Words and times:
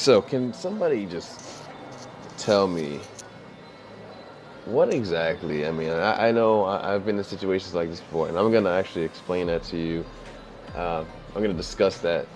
So, 0.00 0.22
can 0.22 0.54
somebody 0.54 1.04
just 1.04 1.62
tell 2.38 2.66
me 2.66 3.00
what 4.64 4.88
exactly? 4.88 5.66
I 5.66 5.72
mean, 5.72 5.90
I, 5.90 6.28
I 6.28 6.32
know 6.32 6.64
I, 6.64 6.92
have 6.92 7.04
been 7.04 7.18
in 7.18 7.24
situations 7.24 7.74
like 7.74 7.90
this 7.90 8.00
before, 8.00 8.26
and 8.26 8.38
I'm 8.38 8.50
going 8.50 8.64
to 8.64 8.70
actually 8.70 9.04
explain 9.04 9.48
that 9.48 9.62
to 9.64 9.76
you. 9.76 10.06
Uh, 10.74 11.04
I'm 11.34 11.42
going 11.42 11.50
to 11.50 11.52
discuss 11.52 11.98
that. 11.98 12.26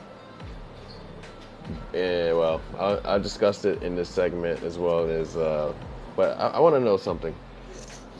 Yeah, 1.95 2.35
well, 2.35 2.61
I, 2.79 3.15
I 3.15 3.19
discussed 3.19 3.65
it 3.65 3.83
in 3.83 3.97
this 3.97 4.11
segment 4.11 4.63
as 4.63 4.77
well 4.77 5.09
as, 5.09 5.35
uh, 5.35 5.73
but 6.17 6.39
I, 6.39 6.49
I 6.49 6.61
want 6.61 6.75
to 6.75 6.81
know 6.81 6.99
something. 6.99 7.35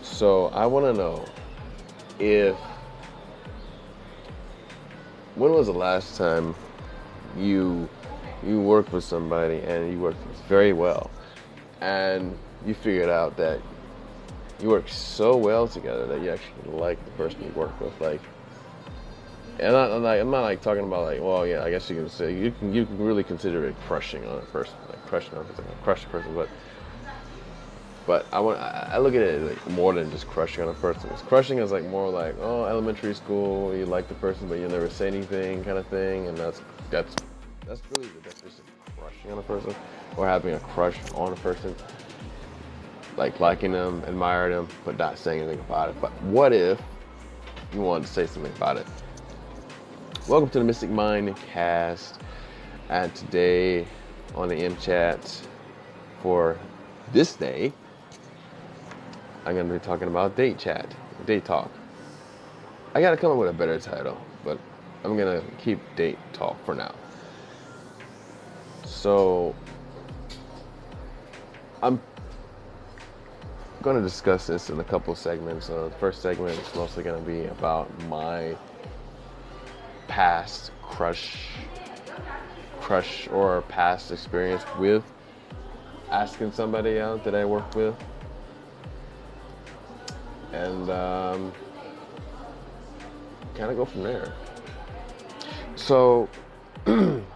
So 0.01 0.47
I 0.55 0.65
want 0.65 0.87
to 0.87 0.95
know 0.95 1.29
if 2.19 2.57
when 5.35 5.53
was 5.53 5.67
the 5.67 5.75
last 5.75 6.17
time 6.17 6.55
you 7.37 7.91
you 8.47 8.61
worked 8.61 8.93
with 8.93 9.05
somebody 9.05 9.61
and 9.61 9.93
you 9.93 9.99
worked 9.99 10.19
very 10.49 10.73
well 10.73 11.11
and 11.81 12.37
you 12.67 12.75
figured 12.75 13.09
out 13.09 13.37
that 13.37 13.61
you 14.61 14.69
work 14.69 14.89
so 14.89 15.37
well 15.37 15.67
together 15.67 16.07
that 16.07 16.21
you 16.21 16.31
actually 16.31 16.73
like 16.73 17.03
the 17.05 17.11
person 17.13 17.43
you 17.43 17.51
work 17.51 17.79
with 17.81 17.99
like 18.01 18.21
and 19.59 19.77
I'm 19.77 20.03
not, 20.03 20.19
I'm 20.19 20.31
not 20.31 20.43
like 20.43 20.63
talking 20.63 20.85
about 20.85 21.05
like 21.05 21.21
well 21.21 21.47
yeah 21.47 21.63
I 21.63 21.71
guess 21.71 21.89
you 21.89 21.97
can 21.97 22.09
say 22.09 22.37
you 22.37 22.51
can 22.53 22.75
you 22.75 22.87
can 22.87 22.99
really 22.99 23.25
consider 23.25 23.65
it 23.67 23.77
crushing 23.87 24.25
on 24.27 24.39
a 24.39 24.47
person 24.47 24.75
like 24.89 25.05
crushing 25.07 25.35
on 25.35 25.43
a 25.43 25.45
person 25.45 25.65
crush 25.83 26.05
a 26.05 26.09
person 26.09 26.35
but 26.35 26.49
but 28.07 28.27
I 28.33 28.41
want 28.41 28.61
I 28.61 28.99
look 28.99 29.15
at 29.15 29.23
it 29.23 29.43
like 29.43 29.71
more 29.71 29.95
than 29.95 30.11
just 30.11 30.27
crushing 30.27 30.65
on 30.65 30.71
a 30.71 30.75
person. 30.75 31.09
It's 31.11 31.23
crushing 31.23 31.59
is 31.59 31.73
like 31.73 31.85
more 31.85 32.11
like 32.11 32.37
oh 32.41 32.65
elementary 32.65 33.15
school 33.15 33.75
you 33.75 33.87
like 33.87 34.09
the 34.09 34.15
person 34.15 34.47
but 34.49 34.59
you 34.59 34.69
never 34.69 34.91
say 34.91 35.07
anything 35.07 35.65
kind 35.65 35.79
of 35.79 35.87
thing, 35.87 36.29
and 36.29 36.37
that's 36.37 36.61
that's 36.91 37.15
that's 37.67 37.83
really 37.91 38.07
the 38.07 38.21
definition 38.21 38.65
of 38.87 38.97
crushing 38.99 39.33
on 39.33 39.39
a 39.39 39.43
person 39.43 39.75
or 40.17 40.27
having 40.27 40.55
a 40.55 40.59
crush 40.61 40.97
on 41.15 41.33
a 41.33 41.37
person, 41.37 41.75
like 43.17 43.41
liking 43.41 43.73
them, 43.73 44.03
admiring 44.07 44.53
them, 44.53 44.69
but 44.85 44.99
not 44.99 45.19
saying 45.19 45.43
anything 45.43 45.61
about 45.61 45.91
it. 45.91 46.01
But 46.01 46.11
what 46.23 46.53
if 46.53 46.81
you 47.73 47.81
wanted 47.81 48.07
to 48.07 48.13
say 48.13 48.27
something 48.27 48.53
about 48.57 48.77
it? 48.77 48.87
Welcome 50.29 50.51
to 50.51 50.59
the 50.59 50.65
Mystic 50.65 50.91
Mind 50.91 51.37
Cast, 51.53 52.21
and 52.89 53.15
today 53.15 53.87
on 54.35 54.49
the 54.49 54.57
M 54.57 54.77
Chat 54.77 55.43
for 56.23 56.59
this 57.13 57.35
day 57.35 57.73
I'm 59.47 59.55
going 59.55 59.69
to 59.69 59.75
be 59.75 59.79
talking 59.79 60.09
about 60.09 60.37
date 60.37 60.59
chat, 60.59 60.95
date 61.27 61.45
talk. 61.45 61.71
I 62.95 63.03
got 63.03 63.11
to 63.11 63.17
come 63.17 63.33
up 63.33 63.37
with 63.37 63.51
a 63.51 63.53
better 63.53 63.79
title, 63.79 64.19
but 64.43 64.59
I'm 65.05 65.19
going 65.19 65.41
to 65.41 65.47
keep 65.57 65.79
date 65.97 66.19
talk 66.33 66.57
for 66.65 66.75
now. 66.75 66.95
So, 68.95 69.55
I'm 71.83 72.01
going 73.83 73.97
to 73.97 74.03
discuss 74.03 74.47
this 74.47 74.71
in 74.71 74.81
a 74.81 74.85
couple 74.85 75.15
segments. 75.15 75.69
Uh, 75.69 75.85
the 75.85 75.91
first 75.97 76.23
segment 76.23 76.59
is 76.59 76.75
mostly 76.75 77.03
going 77.03 77.23
to 77.23 77.31
be 77.31 77.45
about 77.49 77.91
my 78.05 78.57
past 80.09 80.71
crush, 80.83 81.51
crush 82.81 83.29
or 83.29 83.61
past 83.63 84.11
experience 84.11 84.63
with 84.79 85.05
asking 86.11 86.53
somebody 86.53 86.99
out 86.99 87.25
that 87.25 87.35
I 87.35 87.45
worked 87.45 87.75
with 87.75 87.95
and 90.53 90.89
um, 90.89 91.53
kind 93.55 93.71
of 93.71 93.77
go 93.77 93.85
from 93.85 94.05
there. 94.05 94.33
So, 95.77 96.29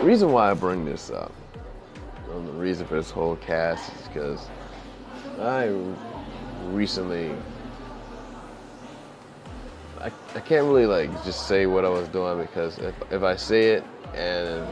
the 0.00 0.04
reason 0.04 0.32
why 0.32 0.50
I 0.50 0.54
bring 0.54 0.84
this 0.84 1.10
up, 1.10 1.32
and 2.30 2.46
the 2.46 2.52
reason 2.52 2.86
for 2.86 2.96
this 2.96 3.10
whole 3.10 3.36
cast 3.36 3.92
is 3.94 4.08
because 4.08 4.46
I 5.40 5.74
recently, 6.66 7.32
I, 10.00 10.06
I 10.34 10.40
can't 10.40 10.66
really 10.66 10.86
like 10.86 11.10
just 11.24 11.46
say 11.48 11.66
what 11.66 11.84
I 11.84 11.88
was 11.88 12.08
doing 12.08 12.40
because 12.40 12.78
if, 12.78 12.94
if 13.10 13.22
I 13.22 13.36
say 13.36 13.70
it 13.70 13.84
and 14.14 14.66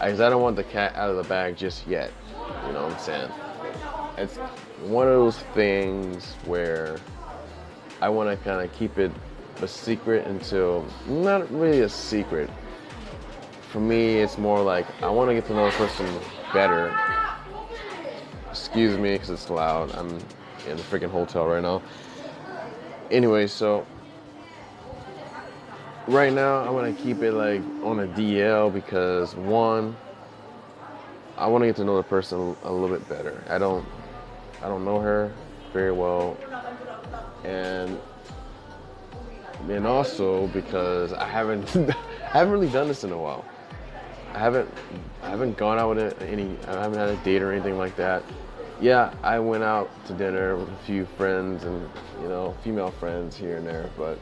I, 0.00 0.08
I 0.08 0.12
don't 0.12 0.42
want 0.42 0.56
the 0.56 0.64
cat 0.64 0.94
out 0.96 1.10
of 1.10 1.16
the 1.16 1.24
bag 1.24 1.56
just 1.56 1.86
yet, 1.86 2.10
you 2.66 2.72
know 2.72 2.84
what 2.84 2.92
I'm 2.92 2.98
saying? 2.98 3.30
It's 4.16 4.36
one 4.86 5.06
of 5.06 5.14
those 5.14 5.38
things 5.54 6.34
where 6.44 6.98
I 8.00 8.08
want 8.08 8.30
to 8.30 8.42
kind 8.44 8.64
of 8.64 8.74
keep 8.76 8.98
it 8.98 9.12
a 9.60 9.68
secret 9.68 10.26
until 10.26 10.86
not 11.06 11.50
really 11.50 11.80
a 11.80 11.88
secret. 11.88 12.50
For 13.74 13.80
me, 13.80 14.18
it's 14.18 14.38
more 14.38 14.62
like 14.62 14.86
I 15.02 15.10
want 15.10 15.30
to 15.30 15.34
get 15.34 15.46
to 15.46 15.52
know 15.52 15.68
the 15.68 15.76
person 15.76 16.06
better. 16.52 16.96
Excuse 18.48 18.96
me, 18.96 19.14
because 19.14 19.30
it's 19.30 19.50
loud. 19.50 19.90
I'm 19.96 20.10
in 20.68 20.76
the 20.76 20.82
freaking 20.84 21.10
hotel 21.10 21.44
right 21.48 21.60
now. 21.60 21.82
Anyway, 23.10 23.48
so 23.48 23.84
right 26.06 26.32
now 26.32 26.62
I 26.62 26.70
want 26.70 26.96
to 26.96 27.02
keep 27.02 27.20
it 27.22 27.32
like 27.32 27.62
on 27.82 27.98
a 27.98 28.06
DL 28.06 28.72
because 28.72 29.34
one, 29.34 29.96
I 31.36 31.48
want 31.48 31.62
to 31.62 31.66
get 31.66 31.74
to 31.74 31.84
know 31.84 31.96
the 31.96 32.04
person 32.04 32.56
a 32.62 32.72
little 32.72 32.96
bit 32.96 33.08
better. 33.08 33.42
I 33.48 33.58
don't 33.58 33.84
I 34.62 34.68
don't 34.68 34.84
know 34.84 35.00
her 35.00 35.32
very 35.72 35.90
well, 35.90 36.36
and 37.42 37.98
and 39.68 39.84
also 39.84 40.46
because 40.46 41.12
I 41.12 41.26
haven't 41.26 41.74
I 41.76 42.38
haven't 42.38 42.52
really 42.52 42.70
done 42.70 42.86
this 42.86 43.02
in 43.02 43.10
a 43.10 43.18
while. 43.18 43.44
I 44.34 44.38
haven't 44.38 44.68
I 45.22 45.30
haven't 45.30 45.56
gone 45.56 45.78
out 45.78 45.94
with 45.94 46.20
any 46.22 46.56
I 46.66 46.82
haven't 46.82 46.98
had 46.98 47.08
a 47.08 47.16
date 47.18 47.40
or 47.40 47.52
anything 47.52 47.78
like 47.78 47.94
that. 47.96 48.22
Yeah, 48.80 49.14
I 49.22 49.38
went 49.38 49.62
out 49.62 49.88
to 50.06 50.12
dinner 50.12 50.56
with 50.56 50.68
a 50.68 50.76
few 50.84 51.06
friends 51.16 51.62
and 51.62 51.88
you 52.20 52.28
know 52.28 52.54
female 52.64 52.90
friends 52.90 53.36
here 53.36 53.56
and 53.56 53.66
there, 53.66 53.88
but 53.96 54.18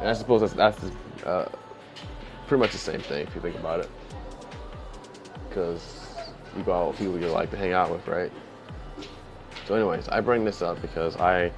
and 0.00 0.08
I 0.08 0.12
suppose 0.12 0.42
that's 0.42 0.52
that's 0.52 1.24
uh, 1.24 1.48
pretty 2.46 2.60
much 2.60 2.72
the 2.72 2.78
same 2.78 3.00
thing 3.00 3.26
if 3.26 3.34
you 3.34 3.40
think 3.40 3.56
about 3.56 3.80
it, 3.80 3.90
because 5.48 6.14
you 6.56 6.62
go 6.62 6.72
out 6.72 6.88
with 6.88 6.98
people 6.98 7.18
you 7.18 7.28
like 7.28 7.50
to 7.50 7.56
hang 7.56 7.72
out 7.72 7.90
with, 7.90 8.06
right? 8.06 8.30
So, 9.66 9.74
anyways, 9.74 10.08
I 10.08 10.20
bring 10.20 10.44
this 10.44 10.60
up 10.60 10.82
because 10.82 11.16
I 11.16 11.50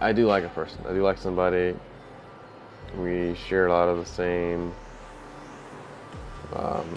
I 0.00 0.12
do 0.12 0.26
like 0.26 0.44
a 0.44 0.50
person. 0.50 0.80
I 0.86 0.92
do 0.92 1.02
like 1.02 1.16
somebody. 1.16 1.74
We 2.98 3.34
share 3.34 3.66
a 3.66 3.72
lot 3.72 3.88
of 3.88 3.98
the 3.98 4.04
same 4.04 4.74
um, 6.52 6.94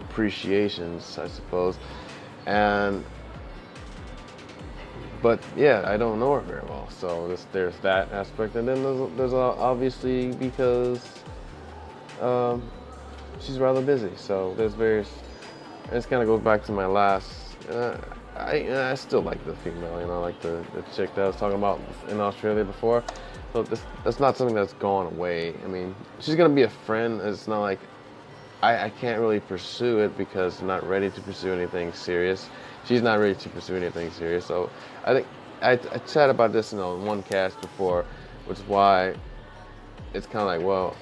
appreciations, 0.00 1.18
I 1.18 1.28
suppose, 1.28 1.78
and 2.46 3.04
but 5.22 5.40
yeah, 5.56 5.82
I 5.86 5.96
don't 5.96 6.20
know 6.20 6.34
her 6.34 6.40
very 6.40 6.62
well. 6.68 6.88
So 6.90 7.28
this, 7.28 7.46
there's 7.52 7.76
that 7.78 8.12
aspect, 8.12 8.54
and 8.54 8.68
then 8.68 8.82
there's, 8.82 9.10
there's 9.16 9.32
obviously 9.32 10.32
because 10.32 11.00
um, 12.20 12.62
she's 13.40 13.58
rather 13.58 13.82
busy. 13.82 14.12
So 14.16 14.54
there's 14.56 14.74
various. 14.74 15.10
This 15.90 16.06
kind 16.06 16.22
of 16.22 16.28
goes 16.28 16.40
back 16.40 16.64
to 16.64 16.72
my 16.72 16.86
last. 16.86 17.56
Uh, 17.68 17.96
I, 18.36 18.90
I 18.90 18.94
still 18.94 19.22
like 19.22 19.44
the 19.46 19.54
female, 19.54 20.00
you 20.00 20.06
know, 20.06 20.20
like 20.20 20.38
the, 20.42 20.64
the 20.74 20.82
chick 20.94 21.14
that 21.14 21.22
I 21.22 21.26
was 21.28 21.36
talking 21.36 21.56
about 21.56 21.80
in 22.08 22.20
Australia 22.20 22.64
before. 22.64 23.02
So 23.52 23.62
this, 23.62 23.82
that's 24.04 24.20
not 24.20 24.36
something 24.36 24.54
that's 24.54 24.74
gone 24.74 25.06
away. 25.06 25.54
I 25.64 25.66
mean, 25.66 25.94
she's 26.20 26.34
gonna 26.34 26.54
be 26.54 26.62
a 26.62 26.68
friend. 26.68 27.20
It's 27.22 27.48
not 27.48 27.62
like 27.62 27.80
I, 28.62 28.84
I 28.84 28.90
can't 28.90 29.20
really 29.20 29.40
pursue 29.40 29.98
it 30.00 30.16
because 30.16 30.60
I'm 30.60 30.66
not 30.66 30.86
ready 30.86 31.10
to 31.10 31.20
pursue 31.20 31.52
anything 31.52 31.92
serious. 31.92 32.48
She's 32.86 33.02
not 33.02 33.18
ready 33.18 33.34
to 33.34 33.48
pursue 33.48 33.76
anything 33.76 34.10
serious. 34.10 34.46
So 34.46 34.70
I 35.04 35.14
think 35.14 35.26
I, 35.62 35.72
I 35.72 35.98
chatted 35.98 36.30
about 36.30 36.52
this 36.52 36.72
in 36.72 36.78
one 36.78 37.22
cast 37.22 37.60
before, 37.60 38.04
which 38.46 38.58
is 38.58 38.64
why 38.66 39.14
it's 40.14 40.26
kind 40.26 40.42
of 40.42 40.46
like, 40.46 40.62
well, 40.62 40.96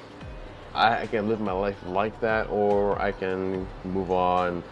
I, 0.75 1.03
I 1.03 1.07
can 1.07 1.29
live 1.29 1.41
my 1.41 1.53
life 1.53 1.77
like 1.87 2.19
that, 2.21 2.49
or 2.51 3.01
I 3.01 3.13
can 3.13 3.67
move 3.85 4.11
on 4.11 4.63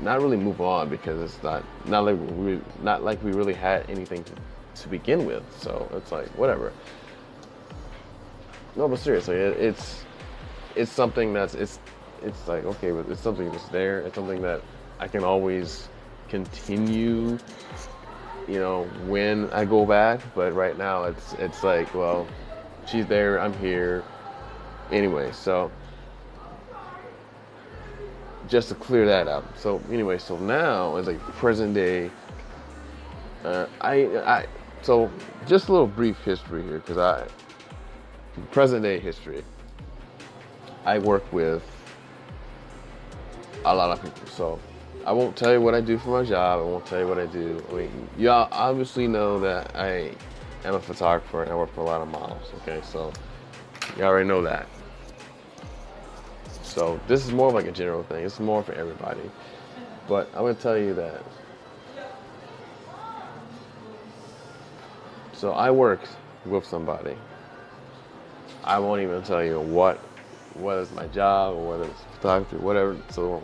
not 0.00 0.20
really 0.20 0.36
move 0.36 0.60
on 0.60 0.88
because 0.88 1.20
it's 1.20 1.42
not 1.42 1.64
not 1.86 2.04
like 2.04 2.16
we 2.36 2.60
not 2.82 3.04
like 3.04 3.22
we 3.22 3.32
really 3.32 3.54
had 3.54 3.88
anything 3.88 4.24
to, 4.24 4.32
to 4.82 4.88
begin 4.88 5.24
with. 5.26 5.44
So 5.58 5.88
it's 5.94 6.12
like 6.12 6.26
whatever. 6.30 6.72
No, 8.76 8.88
but 8.88 8.98
seriously, 8.98 9.36
it, 9.36 9.56
it's 9.58 10.04
it's 10.76 10.90
something 10.90 11.32
that's 11.32 11.54
it's 11.54 11.78
it's 12.22 12.46
like 12.48 12.64
okay, 12.64 12.90
but 12.90 13.08
it's 13.08 13.20
something 13.20 13.50
that's 13.50 13.68
there. 13.68 14.00
It's 14.00 14.14
something 14.14 14.42
that 14.42 14.62
I 14.98 15.08
can 15.08 15.24
always 15.24 15.88
continue. 16.28 17.38
You 18.48 18.58
know, 18.58 18.84
when 19.06 19.50
I 19.50 19.64
go 19.64 19.86
back, 19.86 20.20
but 20.34 20.52
right 20.54 20.76
now 20.76 21.04
it's 21.04 21.34
it's 21.34 21.62
like 21.62 21.94
well, 21.94 22.26
she's 22.86 23.06
there, 23.06 23.40
I'm 23.40 23.54
here. 23.54 24.02
Anyway, 24.90 25.30
so 25.32 25.70
just 28.48 28.68
to 28.68 28.74
clear 28.74 29.06
that 29.06 29.28
up. 29.28 29.44
So 29.56 29.80
anyway, 29.90 30.18
so 30.18 30.36
now 30.36 30.96
it's 30.96 31.06
like 31.06 31.20
present 31.20 31.74
day. 31.74 32.10
Uh, 33.44 33.66
I 33.80 34.04
I 34.18 34.46
so 34.82 35.10
just 35.46 35.68
a 35.68 35.72
little 35.72 35.86
brief 35.86 36.18
history 36.24 36.62
here 36.62 36.78
because 36.78 36.98
I 36.98 37.26
present 38.50 38.82
day 38.82 38.98
history. 38.98 39.44
I 40.84 40.98
work 40.98 41.30
with 41.32 41.62
a 43.64 43.74
lot 43.74 43.90
of 43.90 44.02
people. 44.02 44.26
So 44.28 44.58
I 45.04 45.12
won't 45.12 45.36
tell 45.36 45.52
you 45.52 45.60
what 45.60 45.74
I 45.74 45.80
do 45.80 45.98
for 45.98 46.10
my 46.22 46.28
job. 46.28 46.60
I 46.60 46.62
won't 46.62 46.86
tell 46.86 47.00
you 47.00 47.06
what 47.06 47.18
I 47.18 47.26
do. 47.26 47.62
I 47.70 47.74
mean, 47.74 48.08
y'all 48.18 48.48
obviously 48.52 49.06
know 49.06 49.40
that 49.40 49.74
I 49.76 50.12
am 50.64 50.74
a 50.74 50.80
photographer 50.80 51.42
and 51.42 51.52
I 51.52 51.54
work 51.54 51.74
for 51.74 51.80
a 51.80 51.84
lot 51.84 52.00
of 52.00 52.08
models. 52.08 52.50
Okay, 52.62 52.80
so 52.82 53.12
y'all 53.96 54.06
already 54.06 54.28
know 54.28 54.42
that. 54.42 54.66
So 56.62 57.00
this 57.08 57.24
is 57.24 57.32
more 57.32 57.50
like 57.50 57.66
a 57.66 57.72
general 57.72 58.02
thing. 58.04 58.24
It's 58.24 58.38
more 58.40 58.62
for 58.62 58.72
everybody. 58.72 59.30
But 60.08 60.28
I'm 60.34 60.42
gonna 60.42 60.54
tell 60.54 60.78
you 60.78 60.94
that. 60.94 61.24
So 65.32 65.52
I 65.52 65.70
worked 65.70 66.08
with 66.44 66.64
somebody. 66.64 67.16
I 68.62 68.78
won't 68.78 69.00
even 69.00 69.22
tell 69.22 69.42
you 69.42 69.58
what, 69.58 69.98
whether 70.54 70.82
it's 70.82 70.92
my 70.92 71.06
job 71.08 71.56
or 71.56 71.68
whether 71.68 71.84
it's 71.84 72.02
photography, 72.16 72.56
whatever. 72.56 72.96
So, 73.10 73.42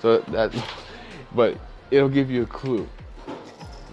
so 0.00 0.18
that, 0.18 0.54
but 1.34 1.56
it'll 1.90 2.08
give 2.08 2.30
you 2.30 2.42
a 2.42 2.46
clue. 2.46 2.88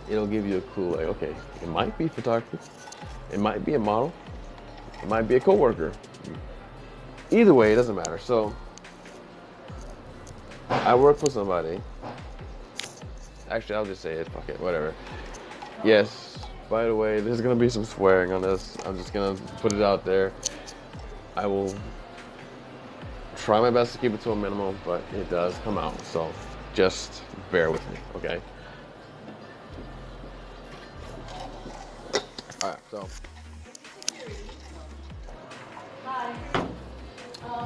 It'll 0.09 0.27
give 0.27 0.45
you 0.45 0.57
a 0.57 0.61
clue. 0.61 0.91
Like, 0.95 1.05
okay, 1.07 1.35
it 1.61 1.67
might 1.69 1.97
be 1.97 2.07
photography, 2.07 2.59
it 3.31 3.39
might 3.39 3.63
be 3.63 3.75
a 3.75 3.79
model, 3.79 4.13
it 5.01 5.07
might 5.07 5.23
be 5.23 5.35
a 5.35 5.39
coworker. 5.39 5.91
Either 7.29 7.53
way, 7.53 7.71
it 7.71 7.75
doesn't 7.75 7.95
matter. 7.95 8.17
So, 8.17 8.53
I 10.69 10.95
work 10.95 11.17
for 11.17 11.29
somebody. 11.29 11.81
Actually, 13.49 13.75
I'll 13.75 13.85
just 13.85 14.01
say 14.01 14.13
it. 14.13 14.27
Fuck 14.29 14.47
it, 14.49 14.59
whatever. 14.59 14.93
Yes. 15.83 16.37
By 16.69 16.85
the 16.85 16.95
way, 16.95 17.19
there's 17.19 17.41
gonna 17.41 17.55
be 17.55 17.67
some 17.67 17.83
swearing 17.83 18.31
on 18.31 18.41
this. 18.41 18.77
I'm 18.85 18.97
just 18.97 19.13
gonna 19.13 19.35
put 19.59 19.73
it 19.73 19.81
out 19.81 20.05
there. 20.05 20.31
I 21.35 21.45
will 21.45 21.75
try 23.41 23.59
my 23.59 23.71
best 23.71 23.93
to 23.93 23.99
keep 23.99 24.13
it 24.13 24.21
to 24.21 24.31
a 24.31 24.35
minimum, 24.35 24.77
but 24.85 25.01
it 25.15 25.29
does 25.29 25.57
come 25.63 25.77
out. 25.77 25.99
So 26.05 26.31
just 26.73 27.23
bear 27.51 27.71
with 27.71 27.81
me, 27.89 27.97
okay? 28.15 28.41
All 32.61 32.69
right, 32.69 32.79
so. 32.91 33.07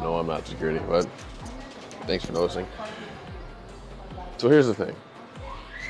No, 0.01 0.17
I'm 0.17 0.27
not 0.27 0.47
security, 0.47 0.79
but 0.87 1.07
thanks 2.07 2.25
for 2.25 2.31
noticing. 2.31 2.67
So 4.37 4.49
here's 4.49 4.67
the 4.67 4.73
thing. 4.73 4.95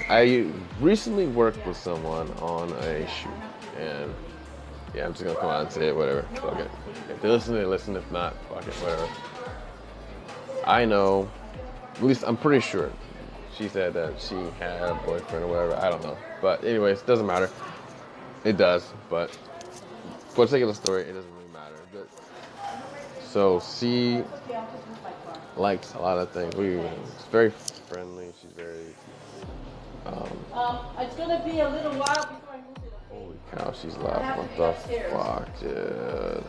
I 0.09 0.49
recently 0.79 1.27
worked 1.27 1.65
with 1.65 1.77
someone 1.77 2.31
on 2.39 2.71
a 2.71 3.07
shoot, 3.07 3.29
and 3.77 4.13
yeah, 4.93 5.05
I'm 5.05 5.13
just 5.13 5.23
gonna 5.23 5.35
come 5.35 5.49
out 5.49 5.61
and 5.63 5.71
say 5.71 5.87
it, 5.89 5.95
whatever. 5.95 6.23
Fuck 6.35 6.59
it. 6.59 6.71
If 7.09 7.21
they 7.21 7.29
listen, 7.29 7.55
they 7.55 7.65
listen. 7.65 7.95
If 7.95 8.09
not, 8.11 8.35
fuck 8.49 8.67
it, 8.67 8.73
whatever. 8.75 9.07
I 10.65 10.85
know, 10.85 11.29
at 11.95 12.03
least 12.03 12.23
I'm 12.25 12.37
pretty 12.37 12.61
sure. 12.61 12.91
She 13.57 13.69
said 13.69 13.93
that 13.93 14.19
she 14.19 14.35
had 14.59 14.81
a 14.81 14.99
boyfriend 15.05 15.45
or 15.45 15.47
whatever. 15.47 15.75
I 15.75 15.89
don't 15.89 16.03
know, 16.03 16.17
but 16.41 16.63
anyways, 16.63 17.01
it 17.01 17.05
doesn't 17.05 17.25
matter. 17.25 17.49
It 18.43 18.57
does, 18.57 18.91
but 19.09 19.31
for 20.29 20.45
the 20.45 20.51
sake 20.51 20.61
of 20.61 20.67
the 20.67 20.73
story, 20.75 21.03
it 21.03 21.13
doesn't 21.13 21.31
really 21.35 21.51
matter. 21.53 21.75
But, 21.93 22.09
so 23.29 23.61
she 23.79 24.23
likes 25.55 25.93
a 25.93 25.99
lot 25.99 26.17
of 26.17 26.31
things. 26.31 26.55
We, 26.55 26.75
it's 26.75 27.25
very 27.31 27.51
friendly. 27.87 28.33
She's 28.41 28.51
very 28.51 28.93
um, 30.05 30.29
Um, 30.53 30.79
it's 30.99 31.15
gonna 31.15 31.41
be 31.45 31.59
a 31.61 31.69
little 31.69 31.93
while 31.93 32.25
before 32.25 32.53
I 32.53 32.57
move 32.57 32.77
it. 32.85 32.93
Holy 33.09 33.37
cow, 33.55 33.71
she's 33.71 33.95
loud. 33.97 34.37
What 34.37 34.57
the 34.57 34.73
fuck, 35.09 35.59
dude? 35.59 36.43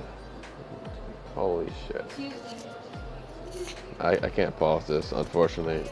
Holy 1.34 1.72
shit. 1.86 2.04
I, 4.00 4.12
I 4.12 4.29
can't 4.29 4.56
pause 4.56 4.87
this, 4.87 5.12
unfortunately. 5.12 5.82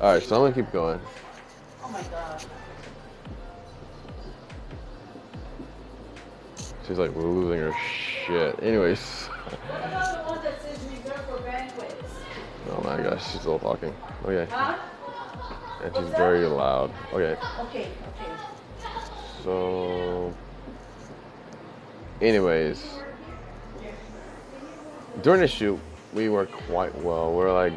Alright, 0.00 0.22
so 0.22 0.36
I'm 0.36 0.42
gonna 0.42 0.54
keep 0.54 0.72
going. 0.72 1.00
Oh 1.82 1.90
my 1.90 2.02
god. 2.02 2.44
She's 6.86 6.98
like 6.98 7.14
losing 7.16 7.58
her 7.58 7.74
shit. 8.26 8.62
Anyways. 8.62 9.00
What 9.26 9.54
about 9.54 10.26
the 10.26 10.32
one 10.32 10.44
that 10.44 10.62
says 10.62 10.78
reserved 10.90 11.24
for 11.28 11.40
banquets? 11.40 12.12
Oh 12.70 12.82
my 12.82 13.02
gosh, 13.02 13.32
she's 13.32 13.40
still 13.40 13.58
talking. 13.58 13.94
Okay. 14.24 14.46
Huh? 14.52 14.74
And 15.82 15.96
she's 15.96 16.14
very 16.14 16.46
loud. 16.46 16.90
Okay. 17.12 17.36
Okay, 17.60 17.80
okay. 17.80 18.30
So, 19.42 20.34
anyways, 22.20 22.84
during 25.22 25.40
the 25.40 25.48
shoot, 25.48 25.78
we 26.12 26.28
work 26.28 26.50
quite 26.50 26.94
well. 27.02 27.32
We're 27.32 27.52
like, 27.52 27.72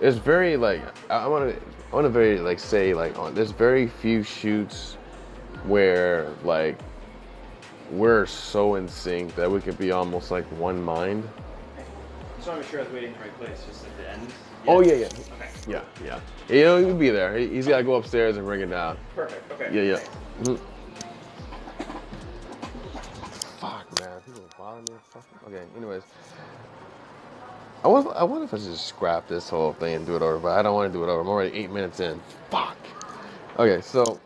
it's 0.00 0.16
very 0.18 0.56
like 0.56 0.80
I 1.10 1.26
want 1.26 1.54
to, 1.54 1.62
I 1.92 1.94
want 1.94 2.04
to 2.06 2.10
very 2.10 2.38
like 2.38 2.58
say 2.58 2.94
like 2.94 3.18
on. 3.18 3.34
There's 3.34 3.50
very 3.52 3.86
few 3.88 4.22
shoots 4.22 4.96
where 5.64 6.28
like 6.44 6.76
we're 7.90 8.26
so 8.26 8.76
in 8.76 8.88
sync 8.88 9.34
that 9.36 9.50
we 9.50 9.60
could 9.60 9.78
be 9.78 9.92
almost 9.92 10.30
like 10.30 10.44
one 10.58 10.82
mind. 10.82 11.28
So 12.40 12.52
I'm 12.52 12.62
sure 12.64 12.80
I 12.80 12.82
was 12.84 12.92
waiting 12.92 13.12
in 13.12 13.18
the 13.18 13.20
right 13.24 13.38
place, 13.38 13.62
just 13.68 13.84
at 13.84 13.96
the 13.98 14.10
end. 14.10 14.26
Oh 14.66 14.80
yeah, 14.80 14.94
yeah, 14.94 15.06
Okay. 15.06 15.48
yeah, 15.68 15.80
yeah. 16.04 16.20
You 16.48 16.64
know, 16.64 16.78
he'll 16.84 16.96
be 16.96 17.10
there. 17.10 17.36
He- 17.36 17.48
He's 17.48 17.66
got 17.68 17.78
to 17.78 17.84
go 17.84 17.94
upstairs 17.94 18.36
and 18.36 18.44
bring 18.46 18.60
it 18.60 18.70
down. 18.70 18.96
Perfect. 19.14 19.50
Okay. 19.52 19.68
Yeah, 19.74 19.82
yeah. 19.82 19.96
Thanks. 20.42 20.62
Okay. 25.46 25.62
Anyways, 25.76 26.02
I 27.84 27.88
was. 27.88 28.06
I 28.16 28.24
wonder 28.24 28.44
if 28.44 28.54
I 28.54 28.58
should 28.58 28.76
scrap 28.76 29.28
this 29.28 29.48
whole 29.48 29.72
thing 29.74 29.94
and 29.94 30.06
do 30.06 30.16
it 30.16 30.22
over, 30.22 30.38
but 30.38 30.58
I 30.58 30.62
don't 30.62 30.74
want 30.74 30.92
to 30.92 30.98
do 30.98 31.04
it 31.04 31.08
over. 31.08 31.20
I'm 31.20 31.28
already 31.28 31.56
eight 31.56 31.70
minutes 31.70 32.00
in. 32.00 32.20
Fuck. 32.50 32.76
Okay, 33.58 33.80
so 33.80 34.20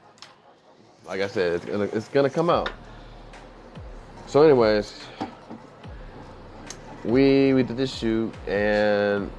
like 1.06 1.20
I 1.20 1.28
said, 1.28 1.54
it's 1.54 1.64
gonna 1.64 1.84
it's 1.84 2.08
gonna 2.08 2.30
come 2.30 2.50
out. 2.50 2.70
So, 4.26 4.42
anyways, 4.42 5.00
we 7.04 7.54
we 7.54 7.62
did 7.62 7.76
this 7.76 7.94
shoot 7.94 8.34
and 8.46 9.30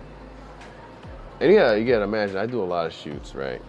and 1.40 1.54
yeah, 1.54 1.74
you 1.75 1.86
gotta 1.86 2.06
imagine 2.06 2.38
I 2.38 2.46
do 2.46 2.62
a 2.62 2.66
lot 2.66 2.86
of 2.86 2.94
shoots, 2.94 3.36
right? 3.36 3.62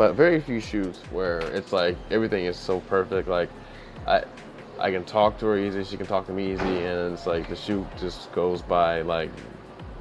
but 0.00 0.14
very 0.14 0.40
few 0.40 0.60
shoots 0.60 0.98
where 1.10 1.40
it's 1.54 1.74
like 1.74 1.94
everything 2.10 2.46
is 2.46 2.56
so 2.56 2.80
perfect. 2.80 3.28
Like 3.28 3.50
I 4.06 4.24
I 4.80 4.90
can 4.90 5.04
talk 5.04 5.38
to 5.40 5.46
her 5.46 5.58
easy, 5.58 5.84
she 5.84 5.98
can 5.98 6.06
talk 6.06 6.26
to 6.26 6.32
me 6.32 6.52
easy, 6.52 6.62
and 6.62 7.12
it's 7.12 7.26
like 7.26 7.48
the 7.50 7.56
shoot 7.56 7.86
just 7.98 8.32
goes 8.32 8.62
by 8.62 9.02
like 9.02 9.30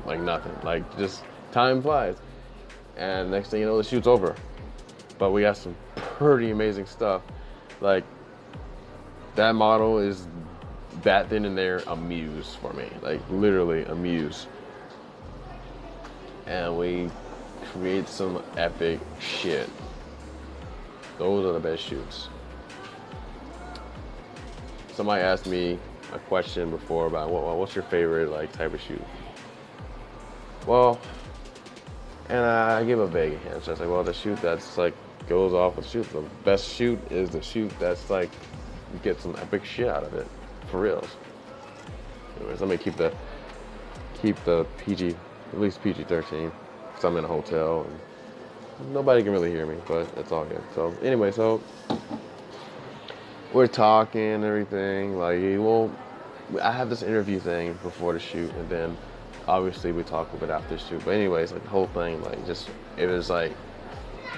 like 0.06 0.22
nothing. 0.22 0.56
Like 0.64 0.98
just 0.98 1.24
time 1.52 1.82
flies, 1.82 2.16
and 2.96 3.30
next 3.30 3.50
thing 3.50 3.60
you 3.60 3.66
know, 3.66 3.78
the 3.78 3.84
shoot's 3.84 4.08
over. 4.08 4.36
But 5.18 5.32
we 5.32 5.42
got 5.42 5.58
some 5.58 5.76
pretty 5.96 6.52
amazing 6.52 6.86
stuff. 6.86 7.22
Like 7.82 8.06
that 9.36 9.54
model 9.54 10.00
is 10.00 10.28
that 11.04 11.30
then 11.30 11.44
and 11.44 11.58
there 11.58 11.84
a 11.88 11.96
muse 11.96 12.56
for 12.56 12.72
me, 12.74 12.90
like 13.02 13.20
literally 13.30 13.84
a 13.84 13.96
muse. 13.96 14.48
And 16.46 16.78
we 16.78 17.10
create 17.74 18.08
some 18.08 18.42
epic 18.56 19.00
shit. 19.20 19.70
Those 21.18 21.46
are 21.46 21.54
the 21.54 21.60
best 21.60 21.84
shoots. 21.84 22.30
Somebody 25.00 25.22
asked 25.22 25.48
me 25.48 25.80
a 26.12 26.20
question 26.20 26.72
before 26.72 27.06
about 27.06 27.30
what, 27.30 27.56
what's 27.56 27.74
your 27.74 27.86
favorite 27.86 28.32
like 28.32 28.52
type 28.52 28.74
of 28.74 28.82
shoot. 28.82 29.02
Well, 30.68 31.00
and 32.28 32.40
I 32.40 32.84
give 32.84 33.00
a 33.00 33.08
vague 33.08 33.40
answer. 33.54 33.72
I 33.72 33.74
was 33.76 33.80
like, 33.80 33.90
well, 33.90 34.04
the 34.04 34.14
shoot 34.14 34.42
that's 34.42 34.78
like 34.78 34.94
goes 35.30 35.54
off 35.54 35.78
the 35.78 35.84
shoot. 35.84 36.04
The 36.12 36.26
best 36.44 36.68
shoot 36.68 37.00
is 37.10 37.30
the 37.30 37.42
shoot 37.42 37.72
that's 37.80 38.10
like 38.10 38.30
you 38.92 39.00
get 39.02 39.22
some 39.22 39.38
epic 39.38 39.64
shit 39.64 39.88
out 39.88 40.04
of 40.04 40.14
it, 40.16 40.28
for 40.70 40.82
reals. 40.82 41.08
Anyways, 42.38 42.60
let 42.60 42.70
me 42.70 42.76
keep 42.76 42.98
the 42.98 43.14
keep 44.22 44.36
the 44.44 44.66
PG, 44.80 45.16
at 45.54 45.62
least 45.62 45.82
PG-13, 45.82 46.52
because 46.90 47.06
I'm 47.06 47.16
in 47.16 47.24
a 47.24 47.28
hotel 47.30 47.88
and 48.78 48.94
nobody 48.94 49.24
can 49.24 49.32
really 49.32 49.50
hear 49.50 49.66
me, 49.66 49.78
but 49.88 50.10
it's 50.18 50.34
all 50.34 50.44
good. 50.44 50.62
So 50.76 50.94
anyway, 51.02 51.32
so 51.32 51.62
we're 53.54 53.68
talking 53.68 54.22
and 54.22 54.44
everything. 54.44 55.18
Like, 55.18 55.40
you 55.40 55.62
won't. 55.62 55.98
I 56.62 56.72
have 56.72 56.90
this 56.90 57.04
interview 57.04 57.40
thing 57.40 57.78
before 57.84 58.14
the 58.14 58.20
shoot, 58.20 58.52
and 58.54 58.70
then 58.70 58.98
obviously 59.48 59.92
we 59.92 60.04
talk 60.04 60.34
a 60.34 60.38
bit 60.38 60.50
after 60.50 60.76
the 60.76 60.82
shoot. 60.82 61.04
But 61.06 61.12
anyways, 61.12 61.52
like 61.52 61.64
the 61.64 61.70
whole 61.70 61.88
thing, 61.88 62.22
like 62.24 62.44
just 62.46 62.70
it 62.98 63.06
was 63.08 63.30
like 63.30 63.52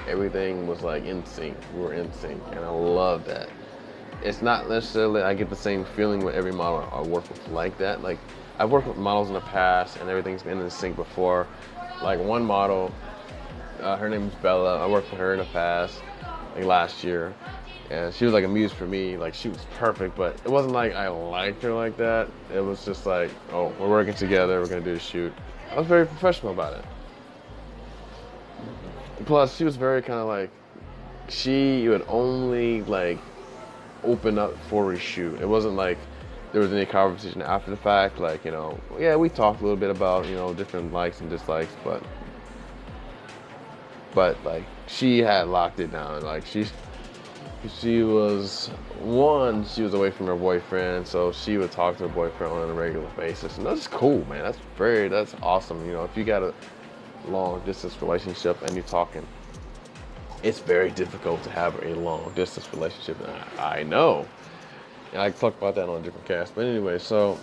everything 0.07 0.67
was 0.67 0.81
like 0.81 1.05
in 1.05 1.25
sync. 1.25 1.57
We 1.73 1.81
were 1.81 1.93
in 1.93 2.11
sync, 2.13 2.41
and 2.51 2.59
I 2.59 2.69
love 2.69 3.25
that. 3.25 3.49
It's 4.23 4.41
not 4.41 4.69
necessarily 4.69 5.21
I 5.21 5.33
get 5.33 5.49
the 5.49 5.55
same 5.55 5.85
feeling 5.85 6.23
with 6.23 6.35
every 6.35 6.51
model 6.51 6.87
I 6.91 7.01
work 7.01 7.27
with 7.29 7.47
like 7.49 7.77
that. 7.77 8.01
Like 8.01 8.19
I've 8.59 8.69
worked 8.71 8.87
with 8.87 8.97
models 8.97 9.29
in 9.29 9.33
the 9.33 9.41
past, 9.41 9.97
and 9.97 10.09
everything's 10.09 10.43
been 10.43 10.59
in 10.59 10.69
sync 10.69 10.95
before. 10.95 11.47
Like 12.01 12.19
one 12.19 12.43
model, 12.43 12.91
uh, 13.81 13.95
her 13.95 14.09
name's 14.09 14.33
Bella. 14.35 14.83
I 14.83 14.87
worked 14.87 15.11
with 15.11 15.19
her 15.19 15.33
in 15.33 15.39
the 15.39 15.45
past, 15.45 16.01
like 16.55 16.65
last 16.65 17.03
year, 17.03 17.33
and 17.91 18.13
she 18.13 18.23
was 18.23 18.33
like 18.33 18.45
a 18.45 18.47
muse 18.47 18.71
for 18.71 18.85
me. 18.85 19.17
Like 19.17 19.33
she 19.33 19.49
was 19.49 19.59
perfect, 19.77 20.15
but 20.15 20.35
it 20.45 20.49
wasn't 20.49 20.73
like 20.73 20.95
I 20.95 21.09
liked 21.09 21.61
her 21.63 21.73
like 21.73 21.97
that. 21.97 22.29
It 22.53 22.61
was 22.61 22.85
just 22.85 23.05
like, 23.05 23.31
oh, 23.51 23.73
we're 23.77 23.89
working 23.89 24.13
together. 24.13 24.61
We're 24.61 24.67
gonna 24.67 24.81
do 24.81 24.93
a 24.93 24.99
shoot. 24.99 25.33
I 25.71 25.77
was 25.77 25.87
very 25.87 26.05
professional 26.05 26.53
about 26.53 26.73
it. 26.73 26.85
Plus, 29.25 29.55
she 29.55 29.65
was 29.65 29.75
very 29.75 30.01
kind 30.01 30.19
of 30.19 30.27
like 30.27 30.49
she 31.27 31.87
would 31.89 32.05
only 32.07 32.81
like 32.83 33.19
open 34.03 34.39
up 34.39 34.57
for 34.69 34.93
a 34.93 34.97
shoot. 34.97 35.41
It 35.41 35.47
wasn't 35.47 35.75
like 35.75 35.97
there 36.53 36.61
was 36.61 36.71
any 36.71 36.85
conversation 36.85 37.41
after 37.41 37.71
the 37.71 37.77
fact. 37.77 38.19
Like 38.19 38.45
you 38.45 38.51
know, 38.51 38.79
yeah, 38.97 39.17
we 39.17 39.27
talked 39.27 39.59
a 39.59 39.63
little 39.63 39.77
bit 39.77 39.89
about 39.89 40.27
you 40.27 40.35
know 40.35 40.53
different 40.53 40.93
likes 40.93 41.19
and 41.19 41.29
dislikes, 41.29 41.73
but 41.83 42.01
but 44.13 44.41
like 44.45 44.63
she 44.87 45.19
had 45.19 45.49
locked 45.49 45.81
it 45.81 45.91
down. 45.91 46.21
Like 46.21 46.45
she 46.45 46.65
she 47.69 48.03
was 48.03 48.67
one, 48.99 49.65
she 49.65 49.83
was 49.83 49.93
away 49.93 50.11
from 50.11 50.27
her 50.27 50.35
boyfriend, 50.35 51.07
so 51.07 51.31
she 51.31 51.57
would 51.57 51.71
talk 51.71 51.97
to 51.97 52.03
her 52.03 52.09
boyfriend 52.09 52.53
on 52.53 52.69
a 52.69 52.73
regular 52.73 53.09
basis, 53.17 53.57
and 53.57 53.65
that's 53.65 53.87
cool, 53.87 54.25
man. 54.27 54.43
That's 54.43 54.59
very 54.77 55.07
that's 55.07 55.35
awesome. 55.41 55.85
You 55.85 55.93
know, 55.93 56.03
if 56.03 56.17
you 56.17 56.23
got 56.23 56.43
a 56.43 56.53
long 57.27 57.61
distance 57.65 58.01
relationship 58.01 58.61
and 58.63 58.73
you're 58.73 58.83
talking 58.83 59.25
it's 60.43 60.59
very 60.59 60.89
difficult 60.91 61.43
to 61.43 61.49
have 61.51 61.75
a 61.83 61.93
long 61.95 62.31
distance 62.33 62.67
relationship. 62.73 63.17
I, 63.57 63.79
I 63.79 63.83
know. 63.83 64.27
And 65.13 65.21
I 65.21 65.29
talked 65.29 65.57
about 65.57 65.75
that 65.75 65.89
on 65.89 66.01
a 66.01 66.03
different 66.03 66.25
cast. 66.25 66.55
But 66.55 66.65
anyway, 66.65 66.97
so 66.99 67.37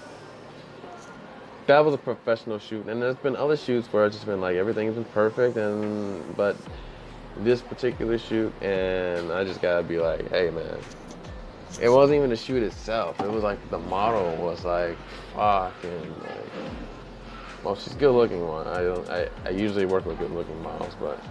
that 1.66 1.84
was 1.84 1.94
a 1.94 1.98
professional 1.98 2.58
shoot. 2.58 2.86
And 2.86 3.00
there's 3.00 3.16
been 3.16 3.36
other 3.36 3.56
shoots 3.56 3.92
where 3.92 4.06
it's 4.06 4.16
just 4.16 4.26
been 4.26 4.40
like 4.40 4.56
everything's 4.56 4.94
been 4.94 5.04
perfect 5.04 5.56
and 5.56 6.36
but 6.36 6.56
this 7.40 7.60
particular 7.60 8.18
shoot 8.18 8.52
and 8.62 9.32
I 9.32 9.44
just 9.44 9.60
gotta 9.62 9.82
be 9.82 9.98
like, 9.98 10.28
hey 10.30 10.50
man. 10.50 10.78
It 11.80 11.90
wasn't 11.90 12.16
even 12.18 12.30
the 12.30 12.36
shoot 12.36 12.62
itself. 12.62 13.20
It 13.20 13.30
was 13.30 13.44
like 13.44 13.58
the 13.70 13.78
model 13.78 14.34
was 14.36 14.64
like 14.64 14.96
fucking 15.34 16.14
like 16.20 16.72
well 17.62 17.76
she's 17.76 17.94
good 17.94 18.12
looking 18.12 18.46
one. 18.46 18.66
I 18.66 18.82
don't 18.82 19.08
I, 19.08 19.28
I 19.44 19.50
usually 19.50 19.86
work 19.86 20.06
with 20.06 20.18
good 20.18 20.32
looking 20.32 20.60
models, 20.62 20.94
but 21.00 21.22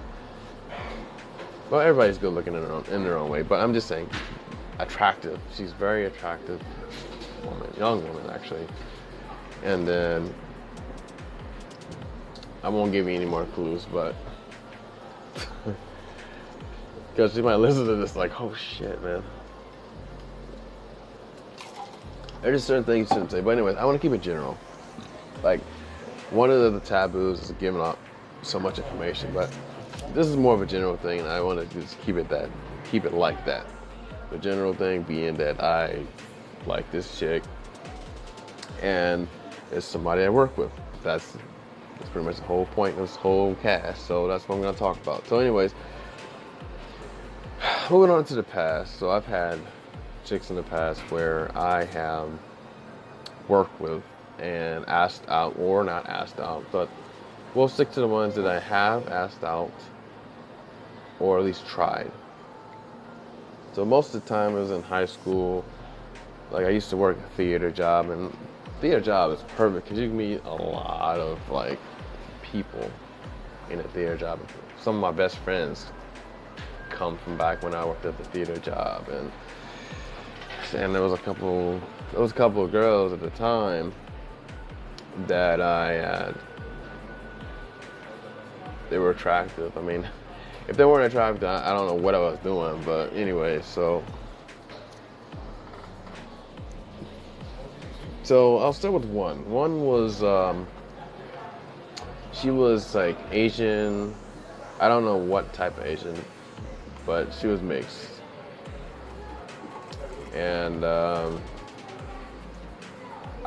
well, 1.70 1.82
everybody's 1.82 2.18
good 2.18 2.34
looking 2.34 2.54
in 2.54 2.62
their 2.62 2.72
own 2.72 2.86
in 2.92 3.04
their 3.04 3.18
own 3.18 3.30
way, 3.30 3.42
but 3.42 3.60
I'm 3.60 3.74
just 3.74 3.88
saying, 3.88 4.10
attractive. 4.80 5.40
She's 5.54 5.74
very 5.74 6.06
attractive 6.06 6.62
woman, 7.44 7.70
young 7.78 8.08
woman 8.08 8.30
actually. 8.30 8.66
And 9.64 9.88
then 9.88 10.34
I 12.64 12.70
won't 12.70 12.92
give 12.92 13.08
you 13.08 13.14
any 13.14 13.26
more 13.26 13.46
clues, 13.46 13.86
but 13.92 14.16
because 17.18 17.34
she 17.34 17.42
might 17.42 17.56
listen 17.56 17.84
to 17.88 17.96
this 17.96 18.16
like, 18.16 18.40
oh 18.40 18.54
shit, 18.54 19.04
man. 19.04 19.24
There's 22.44 22.58
just 22.58 22.68
certain 22.68 22.84
things 22.84 23.10
you 23.10 23.16
shouldn't 23.16 23.32
say, 23.32 23.42
but 23.42 23.50
anyways, 23.50 23.76
I 23.76 23.86
want 23.86 24.00
to 24.00 24.08
keep 24.08 24.16
it 24.16 24.22
general. 24.22 24.56
Like 25.42 25.60
one 26.30 26.52
of 26.52 26.74
the 26.74 26.80
taboos 26.80 27.42
is 27.42 27.52
giving 27.54 27.82
up 27.82 27.98
so 28.44 28.60
much 28.60 28.78
information, 28.78 29.34
but 29.34 29.52
this 30.14 30.28
is 30.28 30.38
more 30.38 30.54
of 30.54 30.62
a 30.62 30.68
general 30.68 30.96
thing, 30.96 31.22
and 31.22 31.28
I 31.28 31.42
want 31.42 31.60
to 31.60 31.82
just 31.82 32.00
keep 32.02 32.18
it 32.18 32.30
that, 32.30 32.52
keep 32.92 33.04
it 33.04 33.16
like 33.16 33.44
that. 33.46 33.66
The 34.30 34.38
general 34.38 34.76
thing 34.76 35.02
being 35.02 35.34
that 35.38 35.60
I 35.60 36.04
like 36.68 36.90
this 36.92 37.18
chick, 37.18 37.42
and 38.84 39.28
it's 39.72 39.88
somebody 39.88 40.22
I 40.22 40.30
work 40.30 40.56
with. 40.56 40.72
That's 41.02 41.36
that's 41.98 42.12
pretty 42.12 42.28
much 42.28 42.36
the 42.36 42.44
whole 42.44 42.68
point 42.68 42.94
of 42.94 43.00
this 43.00 43.16
whole 43.16 43.56
cast. 43.56 44.06
So 44.06 44.28
that's 44.28 44.48
what 44.48 44.58
I'm 44.58 44.62
gonna 44.62 44.78
talk 44.78 45.02
about. 45.02 45.28
So, 45.28 45.40
anyways, 45.40 45.74
moving 47.90 48.10
on 48.10 48.24
to 48.26 48.36
the 48.36 48.44
past. 48.44 49.00
So 49.00 49.10
I've 49.12 49.26
had 49.26 49.60
chicks 50.26 50.50
in 50.50 50.56
the 50.56 50.64
past 50.64 51.00
where 51.12 51.56
I 51.58 51.86
have 51.86 52.30
worked 53.48 53.80
with 53.80 54.04
and 54.40 54.86
asked 54.88 55.24
out, 55.28 55.56
or 55.58 55.84
not 55.84 56.06
asked 56.08 56.40
out, 56.40 56.66
but 56.72 56.90
we'll 57.56 57.68
stick 57.68 57.92
to 57.94 58.02
the 58.02 58.08
ones 58.08 58.36
that 58.36 58.46
I 58.46 58.60
have 58.60 59.08
asked 59.08 59.44
out 59.44 59.72
or 61.20 61.40
at 61.40 61.46
least 61.46 61.66
tried. 61.66 62.12
So 63.74 63.86
most 63.86 64.14
of 64.14 64.24
the 64.24 64.30
time 64.30 64.56
it 64.56 64.60
was 64.60 64.72
in 64.72 64.84
high 64.84 65.06
school. 65.06 65.64
Like 66.52 66.66
I 66.66 66.70
used 66.70 66.90
to 66.92 66.98
work 66.98 67.18
a 67.18 67.36
theater 67.36 67.72
job, 67.72 68.10
and 68.10 68.36
theater 68.82 69.02
job 69.02 69.32
is 69.32 69.42
perfect 69.56 69.86
because 69.86 70.00
you 70.00 70.10
meet 70.10 70.42
a 70.46 70.54
lot 70.54 71.20
of 71.20 71.40
like 71.50 71.80
people 72.42 72.90
in 73.70 73.80
a 73.80 73.84
theater 73.84 74.18
job. 74.18 74.40
Some 74.80 74.96
of 74.96 75.02
my 75.02 75.12
best 75.12 75.38
friends 75.40 75.88
come 76.98 77.18
from 77.20 77.38
back 77.38 77.64
when 77.64 77.74
I 77.74 77.86
worked 77.86 78.06
at 78.06 78.18
the 78.18 78.24
theater 78.26 78.58
job, 78.58 79.08
and 79.10 79.32
and 80.74 80.94
there 80.94 81.02
was 81.02 81.14
a 81.14 81.18
couple, 81.18 81.80
there 82.12 82.20
was 82.20 82.32
a 82.32 82.36
couple 82.36 82.64
of 82.64 82.72
girls 82.72 83.14
at 83.14 83.22
the 83.22 83.30
time 83.32 83.94
that 85.28 85.62
I 85.62 85.94
had. 85.94 86.36
They 88.90 88.98
were 88.98 89.12
attractive. 89.12 89.78
I 89.78 89.82
mean 89.82 90.06
if 90.68 90.76
they 90.76 90.84
weren't 90.84 91.06
attractive, 91.06 91.48
I 91.48 91.74
don't 91.74 91.88
know 91.88 91.94
what 91.94 92.14
I 92.14 92.20
was 92.20 92.38
doing. 92.40 92.82
But 92.84 93.14
anyway, 93.14 93.62
so 93.62 94.04
so 98.24 98.58
I'll 98.58 98.74
start 98.74 98.94
with 98.94 99.06
one. 99.06 99.50
One 99.50 99.82
was 99.82 100.24
um, 100.24 100.68
she 102.34 102.52
was 102.52 102.94
like 102.94 103.18
Asian. 103.32 104.14
I 104.80 104.88
don't 104.88 105.06
know 105.06 105.18
what 105.18 105.54
type 105.54 105.78
of 105.78 105.86
Asian, 105.86 106.16
but 107.08 107.34
she 107.34 107.48
was 107.48 107.62
mixed. 107.62 108.10
And 110.36 110.84
um, 110.84 111.42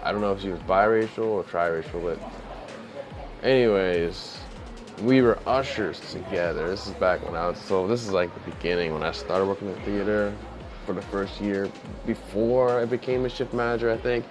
I 0.02 0.10
don't 0.10 0.22
know 0.22 0.32
if 0.32 0.40
she 0.40 0.48
was 0.48 0.58
biracial 0.62 1.26
or 1.26 1.44
triracial, 1.44 2.02
but 2.02 3.46
anyways, 3.46 4.38
we 5.02 5.22
were 5.22 5.38
ushers 5.46 6.00
together. 6.10 6.68
This 6.68 6.86
is 6.86 6.94
back 6.94 7.24
when 7.24 7.36
I 7.36 7.48
was 7.48 7.58
so 7.58 7.86
this 7.86 8.02
is 8.02 8.10
like 8.10 8.34
the 8.34 8.50
beginning 8.50 8.92
when 8.92 9.02
I 9.02 9.12
started 9.12 9.44
working 9.44 9.68
in 9.68 9.76
theater 9.82 10.34
for 10.84 10.94
the 10.94 11.02
first 11.02 11.40
year 11.40 11.70
before 12.06 12.80
I 12.80 12.86
became 12.86 13.24
a 13.26 13.28
shift 13.28 13.52
manager, 13.54 13.90
I 13.90 13.98
think. 13.98 14.24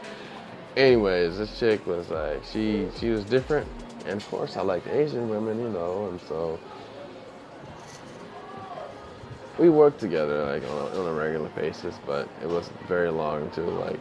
Anyways, 0.76 1.38
this 1.38 1.58
chick 1.58 1.86
was 1.86 2.10
like 2.10 2.44
she 2.52 2.88
she 3.00 3.10
was 3.10 3.24
different 3.24 3.68
and 4.06 4.22
of 4.22 4.28
course 4.28 4.58
I 4.58 4.62
liked 4.62 4.88
Asian 4.88 5.30
women, 5.30 5.60
you 5.60 5.70
know, 5.70 6.10
and 6.10 6.20
so 6.22 6.60
we 9.60 9.70
worked 9.70 10.00
together 10.00 10.46
like 10.46 10.64
on 10.64 10.78
a, 10.78 11.02
on 11.02 11.08
a 11.08 11.14
regular 11.14 11.50
basis, 11.50 12.00
but 12.06 12.30
it 12.42 12.48
wasn't 12.48 12.80
very 12.88 13.12
long 13.12 13.44
until 13.44 13.66
like 13.66 14.00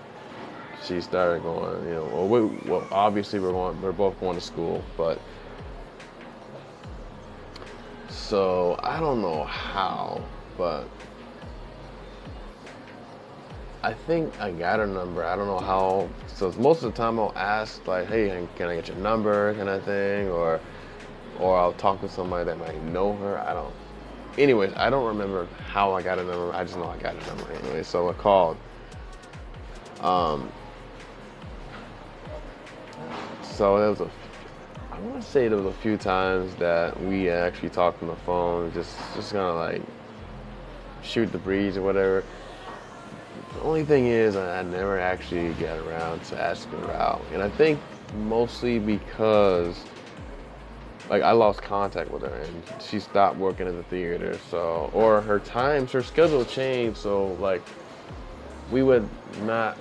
she 0.84 1.00
started 1.00 1.42
going, 1.42 1.84
you 1.88 1.94
know, 1.94 2.04
well, 2.04 2.28
we, 2.28 2.70
well 2.70 2.86
obviously 2.92 3.40
we're 3.40 3.50
going, 3.50 3.80
we're 3.82 3.92
both 3.92 4.18
going 4.20 4.36
to 4.36 4.40
school, 4.40 4.82
but 4.96 5.20
so 8.08 8.78
I 8.82 9.00
don't 9.00 9.20
know 9.20 9.44
how, 9.44 10.22
but 10.56 10.88
I 13.82 13.94
think 13.94 14.40
I 14.40 14.50
got 14.50 14.78
her 14.78 14.86
number. 14.86 15.24
I 15.24 15.34
don't 15.34 15.46
know 15.46 15.60
how. 15.60 16.08
So 16.26 16.52
most 16.58 16.82
of 16.82 16.92
the 16.92 16.96
time 16.96 17.18
I'll 17.18 17.32
ask 17.36 17.86
like, 17.86 18.08
"Hey, 18.08 18.46
can 18.56 18.68
I 18.68 18.76
get 18.76 18.88
your 18.88 18.96
number?" 18.98 19.54
kind 19.54 19.68
of 19.68 19.84
thing, 19.84 20.28
or 20.28 20.60
or 21.38 21.56
I'll 21.56 21.72
talk 21.72 22.00
to 22.00 22.08
somebody 22.08 22.44
that 22.44 22.58
might 22.58 22.82
know 22.82 23.14
her. 23.16 23.38
I 23.38 23.54
don't. 23.54 23.72
Anyways, 24.38 24.72
I 24.76 24.88
don't 24.88 25.04
remember 25.04 25.46
how 25.68 25.92
I 25.92 26.02
got 26.02 26.18
a 26.18 26.24
number. 26.24 26.52
I 26.54 26.64
just 26.64 26.76
know 26.76 26.88
I 26.88 26.96
got 26.96 27.14
a 27.14 27.26
number 27.26 27.50
anyway. 27.52 27.82
So 27.82 28.08
I 28.08 28.12
called. 28.14 28.56
Um. 30.00 30.50
So 33.42 33.78
there 33.78 33.90
was 33.90 34.00
a 34.00 34.10
I 34.98 35.00
want 35.00 35.22
to 35.22 35.28
say 35.30 35.46
there 35.46 35.56
was 35.56 35.66
a 35.66 35.78
few 35.78 35.96
times 35.96 36.52
that 36.56 37.00
we 37.04 37.30
actually 37.30 37.68
talked 37.68 38.02
on 38.02 38.08
the 38.08 38.16
phone, 38.16 38.72
just 38.72 38.96
just 39.14 39.32
kind 39.32 39.44
of 39.44 39.54
like 39.54 39.82
shoot 41.02 41.30
the 41.30 41.38
breeze 41.38 41.76
or 41.76 41.82
whatever. 41.82 42.24
The 43.54 43.60
only 43.60 43.84
thing 43.84 44.06
is, 44.06 44.34
I 44.34 44.62
never 44.62 44.98
actually 44.98 45.52
got 45.54 45.78
around 45.86 46.24
to 46.24 46.40
asking 46.40 46.80
her 46.80 46.92
out, 46.92 47.22
and 47.32 47.42
I 47.42 47.48
think 47.48 47.78
mostly 48.16 48.80
because 48.80 49.84
like 51.08 51.22
I 51.22 51.32
lost 51.32 51.62
contact 51.62 52.10
with 52.10 52.22
her 52.22 52.34
and 52.34 52.62
she 52.80 53.00
stopped 53.00 53.36
working 53.36 53.66
in 53.66 53.76
the 53.76 53.82
theater, 53.84 54.38
so 54.50 54.90
or 54.92 55.20
her 55.22 55.38
times, 55.40 55.92
her 55.92 56.02
schedule 56.02 56.44
changed, 56.44 56.98
so 56.98 57.36
like 57.40 57.62
we 58.70 58.82
would 58.82 59.08
not 59.42 59.76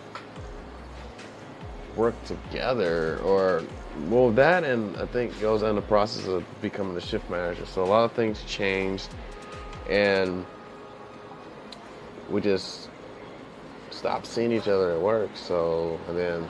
work 1.96 2.16
together 2.26 3.20
or 3.24 3.64
well, 4.10 4.32
that 4.32 4.64
and 4.64 4.96
I 4.98 5.06
think 5.08 5.40
goes 5.42 5.64
in 5.64 5.76
the 5.76 5.82
process 5.82 6.28
of 6.28 6.46
becoming 6.62 6.96
a 6.96 7.02
shift 7.02 7.30
manager. 7.30 7.66
So 7.66 7.84
a 7.84 7.86
lot 7.86 8.04
of 8.06 8.12
things 8.14 8.44
changed, 8.44 9.10
and 9.90 10.46
we 12.30 12.42
just 12.42 12.90
stopped 13.90 14.28
seeing 14.28 14.52
each 14.52 14.68
other 14.68 14.94
at 14.94 15.02
work. 15.02 15.32
So 15.36 16.00
and 16.08 16.18
then, 16.18 16.50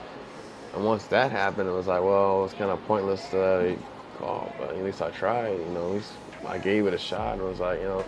and 0.76 0.86
once 0.86 1.06
that 1.08 1.32
happened, 1.32 1.70
it 1.70 1.72
was 1.72 1.88
like, 1.88 2.04
well, 2.04 2.44
it's 2.44 2.54
kind 2.54 2.70
of 2.70 2.84
pointless 2.86 3.30
to 3.30 3.78
call, 4.18 4.54
but 4.58 4.72
at 4.72 4.84
least 4.84 5.02
I 5.02 5.10
tried. 5.12 5.60
You 5.60 5.66
know, 5.74 5.88
at 5.88 5.94
least 5.96 6.14
I 6.46 6.58
gave 6.58 6.88
it 6.88 6.94
a 6.94 6.98
shot. 6.98 7.38
And 7.38 7.44
was 7.48 7.60
like, 7.60 7.80
you 7.80 7.86
know, 7.86 8.06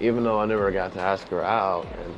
even 0.00 0.24
though 0.24 0.40
I 0.40 0.46
never 0.46 0.70
got 0.70 0.92
to 0.94 1.00
ask 1.00 1.28
her 1.28 1.44
out, 1.44 1.86
and 2.02 2.14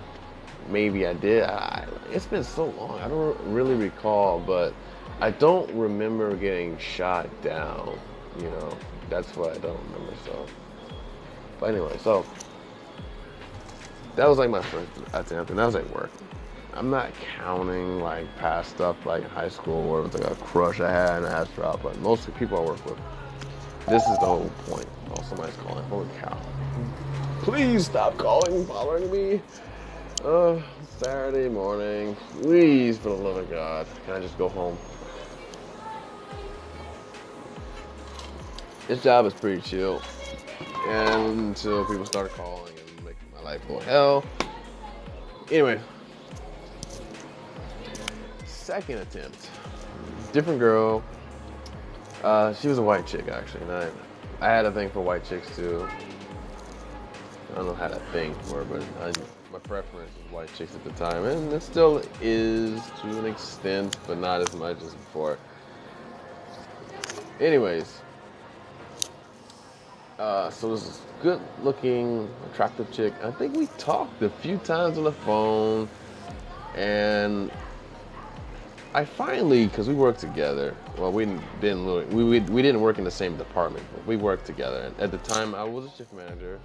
maybe 0.69 1.07
I 1.07 1.15
did. 1.15 1.45
I, 1.45 1.87
it's 2.11 2.27
been 2.27 2.45
so 2.45 2.67
long. 2.67 3.01
I 3.01 3.09
don't 3.09 3.39
really 3.53 3.75
recall, 3.75 4.39
but 4.39 4.75
I 5.21 5.31
don't 5.31 5.71
remember 5.73 6.37
getting 6.37 6.79
shot 6.79 7.29
down. 7.43 7.99
You 8.39 8.51
know, 8.51 8.77
that's 9.09 9.37
what 9.37 9.51
I 9.55 9.59
don't 9.59 9.81
remember. 9.91 10.15
So, 10.25 10.47
but 11.61 11.71
anyway, 11.71 11.97
so 11.99 12.25
that 14.17 14.29
was 14.29 14.39
like 14.39 14.51
my 14.51 14.63
first 14.63 14.91
attempt, 15.13 15.51
and 15.51 15.59
that 15.59 15.67
was 15.67 15.75
at 15.75 15.89
work. 15.95 16.11
I'm 16.75 16.89
not 16.89 17.13
counting 17.37 18.01
like 18.01 18.35
past 18.39 18.71
stuff 18.71 19.05
like 19.05 19.29
high 19.29 19.51
school 19.51 19.83
where 19.91 20.01
it 20.01 20.05
was 20.05 20.15
like 20.15 20.31
a 20.31 20.35
crush 20.37 20.81
I 20.81 20.91
had 20.91 21.19
and 21.19 21.27
I 21.27 21.41
asked 21.41 21.53
her 21.53 21.67
out, 21.67 21.83
but 21.83 21.99
mostly 22.01 22.33
people 22.35 22.59
I 22.59 22.63
work 22.63 22.85
with. 22.87 22.99
This 23.89 24.03
is 24.05 24.19
the 24.19 24.27
whole 24.27 24.51
point. 24.67 24.87
Oh, 25.11 25.23
somebody's 25.23 25.57
calling. 25.57 25.85
Holy 25.85 26.09
cow. 26.21 26.39
Please 27.43 27.87
stop 27.87 28.17
calling, 28.17 28.65
bothering 28.65 29.11
me. 29.11 29.41
Uh, 30.25 30.61
Saturday 30.99 31.49
morning. 31.49 32.17
Please, 32.41 32.97
for 32.97 33.09
the 33.09 33.17
love 33.17 33.37
of 33.37 33.51
God. 33.51 33.87
Can 34.07 34.15
I 34.15 34.21
just 34.21 34.39
go 34.39 34.49
home? 34.49 34.79
This 38.87 39.03
job 39.03 39.27
is 39.27 39.35
pretty 39.35 39.61
chill. 39.61 40.01
And 40.87 41.39
until 41.41 41.85
people 41.85 42.07
start 42.07 42.31
calling 42.33 42.73
and 42.79 43.05
making 43.05 43.29
my 43.35 43.43
life 43.43 43.67
go 43.67 43.81
hell. 43.81 44.25
Anyway. 45.51 45.81
Second 48.47 48.99
attempt. 48.99 49.51
Different 50.33 50.61
girl. 50.61 51.03
Uh, 52.23 52.55
she 52.55 52.69
was 52.69 52.79
a 52.79 52.83
white 52.83 53.07
chick 53.07 53.27
actually, 53.29 53.63
and 53.63 53.73
I, 53.73 53.91
I 54.41 54.47
had 54.47 54.65
a 54.65 54.73
thing 54.73 54.91
for 54.91 55.01
white 55.01 55.25
chicks 55.25 55.55
too. 55.57 55.89
I 57.51 57.55
don't 57.57 57.67
know 57.67 57.75
how 57.75 57.89
that 57.89 58.03
thing 58.13 58.35
for, 58.45 58.65
but 58.65 58.83
I, 59.01 59.13
my 59.53 59.59
preference 59.59 60.11
was 60.17 60.33
white 60.33 60.55
chicks 60.55 60.75
at 60.75 60.85
the 60.85 60.93
time, 60.93 61.25
and 61.25 61.53
it 61.53 61.63
still 61.63 62.01
is 62.21 62.81
to 63.03 63.19
an 63.19 63.27
extent, 63.27 63.97
but 64.07 64.19
not 64.19 64.41
as 64.41 64.55
much 64.55 64.81
as 64.83 64.95
before. 64.95 65.37
Anyways, 67.41 68.01
uh, 70.19 70.49
so 70.51 70.71
this 70.71 70.87
is 70.87 71.01
good-looking, 71.23 72.31
attractive 72.51 72.91
chick. 72.93 73.13
I 73.23 73.33
think 73.33 73.57
we 73.57 73.67
talked 73.79 74.23
a 74.23 74.31
few 74.31 74.59
times 74.59 74.97
on 74.97 75.05
the 75.05 75.13
phone, 75.13 75.89
and 76.77 77.51
I 78.95 79.07
finally, 79.07 79.67
because 79.67 79.89
we 79.89 79.95
worked 79.95 80.21
together. 80.21 80.77
Well, 80.99 81.13
we 81.13 81.25
didn't 81.63 82.11
we, 82.13 82.25
we, 82.25 82.41
we 82.41 82.61
didn't 82.61 82.83
work 82.83 82.99
in 82.99 83.05
the 83.05 83.11
same 83.11 83.39
department, 83.39 83.87
but 83.95 84.07
we 84.07 84.17
worked 84.17 84.45
together. 84.45 84.83
And 84.83 85.01
at 85.01 85.11
the 85.11 85.19
time, 85.19 85.55
I 85.55 85.65
was 85.65 85.87
a 85.87 85.91
shift 85.97 86.13
manager, 86.13 86.61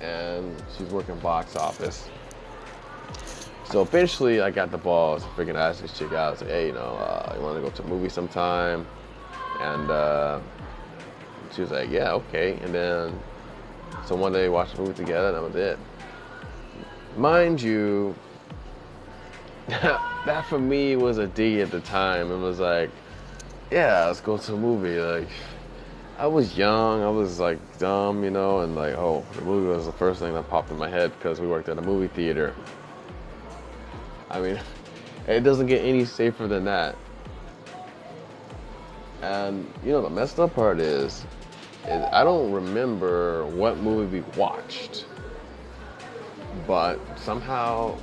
and 0.00 0.60
she's 0.76 0.88
working 0.88 1.16
box 1.20 1.54
office. 1.54 2.08
So 3.66 3.80
eventually, 3.80 4.40
I 4.40 4.50
got 4.50 4.72
the 4.72 4.78
balls 4.78 5.22
freaking 5.36 5.54
ask 5.54 5.82
this 5.82 5.96
chick 5.96 6.12
out. 6.12 6.28
I 6.28 6.30
was 6.30 6.40
like, 6.40 6.50
hey, 6.50 6.66
you 6.66 6.72
know, 6.72 6.80
uh, 6.80 7.32
you 7.36 7.42
want 7.42 7.56
to 7.56 7.62
go 7.62 7.70
to 7.70 7.82
a 7.82 7.86
movie 7.86 8.08
sometime? 8.08 8.84
And 9.60 9.90
uh, 9.90 10.40
she 11.54 11.60
was 11.60 11.70
like, 11.70 11.90
yeah, 11.90 12.12
okay. 12.12 12.58
And 12.62 12.74
then, 12.74 13.18
so 14.04 14.16
one 14.16 14.32
day, 14.32 14.42
we 14.42 14.48
watched 14.48 14.74
a 14.74 14.80
movie 14.80 14.94
together, 14.94 15.28
and 15.28 15.36
that 15.36 15.42
was 15.42 15.54
it. 15.54 15.78
Mind 17.16 17.62
you, 17.62 18.16
that 20.24 20.46
for 20.46 20.58
me 20.58 20.96
was 20.96 21.18
a 21.18 21.26
D 21.26 21.60
at 21.60 21.70
the 21.70 21.80
time. 21.80 22.30
It 22.30 22.38
was 22.38 22.58
like, 22.58 22.90
yeah, 23.70 24.06
let's 24.06 24.20
go 24.20 24.38
to 24.38 24.54
a 24.54 24.56
movie. 24.56 24.98
Like, 24.98 25.28
I 26.18 26.26
was 26.26 26.56
young, 26.56 27.02
I 27.02 27.08
was 27.08 27.38
like 27.38 27.58
dumb, 27.78 28.24
you 28.24 28.30
know, 28.30 28.60
and 28.60 28.74
like, 28.74 28.94
oh, 28.94 29.24
the 29.34 29.42
movie 29.42 29.68
was 29.68 29.86
the 29.86 29.92
first 29.92 30.20
thing 30.20 30.32
that 30.34 30.48
popped 30.48 30.70
in 30.70 30.78
my 30.78 30.88
head 30.88 31.12
because 31.18 31.40
we 31.40 31.46
worked 31.46 31.68
at 31.68 31.78
a 31.78 31.82
movie 31.82 32.08
theater. 32.08 32.54
I 34.30 34.40
mean, 34.40 34.60
it 35.26 35.40
doesn't 35.40 35.66
get 35.66 35.84
any 35.84 36.04
safer 36.04 36.46
than 36.46 36.64
that. 36.64 36.96
And 39.22 39.70
you 39.84 39.92
know, 39.92 40.02
the 40.02 40.10
messed 40.10 40.38
up 40.38 40.54
part 40.54 40.80
is, 40.80 41.24
is 41.86 42.04
I 42.12 42.24
don't 42.24 42.52
remember 42.52 43.46
what 43.46 43.78
movie 43.78 44.20
we 44.20 44.38
watched, 44.38 45.06
but 46.66 46.98
somehow 47.18 47.98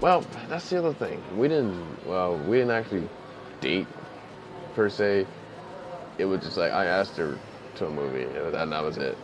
Well, 0.00 0.24
that's 0.48 0.70
the 0.70 0.78
other 0.78 0.94
thing. 0.94 1.22
We 1.36 1.48
didn't. 1.48 2.06
Well, 2.06 2.38
we 2.38 2.56
didn't 2.56 2.72
actually 2.72 3.08
date 3.60 3.86
per 4.74 4.88
se. 4.88 5.26
It 6.16 6.24
was 6.24 6.40
just 6.40 6.56
like 6.56 6.72
I 6.72 6.86
asked 6.86 7.16
her 7.18 7.38
to 7.76 7.86
a 7.86 7.90
movie, 7.90 8.22
and 8.22 8.72
that 8.72 8.82
was 8.82 8.96
it. 8.96 9.16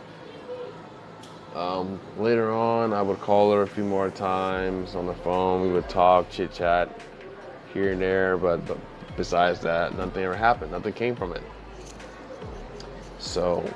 Um, 1.55 1.99
later 2.19 2.51
on, 2.51 2.93
I 2.93 3.01
would 3.01 3.19
call 3.19 3.51
her 3.53 3.63
a 3.63 3.67
few 3.67 3.83
more 3.83 4.11
times 4.11 4.93
on 4.93 5.07
the 5.07 5.15
phone. 5.15 5.63
We 5.63 5.71
would 5.71 5.89
talk, 5.89 6.29
chit 6.29 6.53
chat 6.53 7.01
here 7.73 7.91
and 7.93 8.01
there, 8.01 8.37
but, 8.37 8.63
but 8.67 8.77
besides 9.15 9.59
that, 9.61 9.97
nothing 9.97 10.23
ever 10.23 10.35
happened. 10.35 10.71
Nothing 10.71 10.93
came 10.93 11.15
from 11.15 11.33
it. 11.33 11.41
So, 13.17 13.67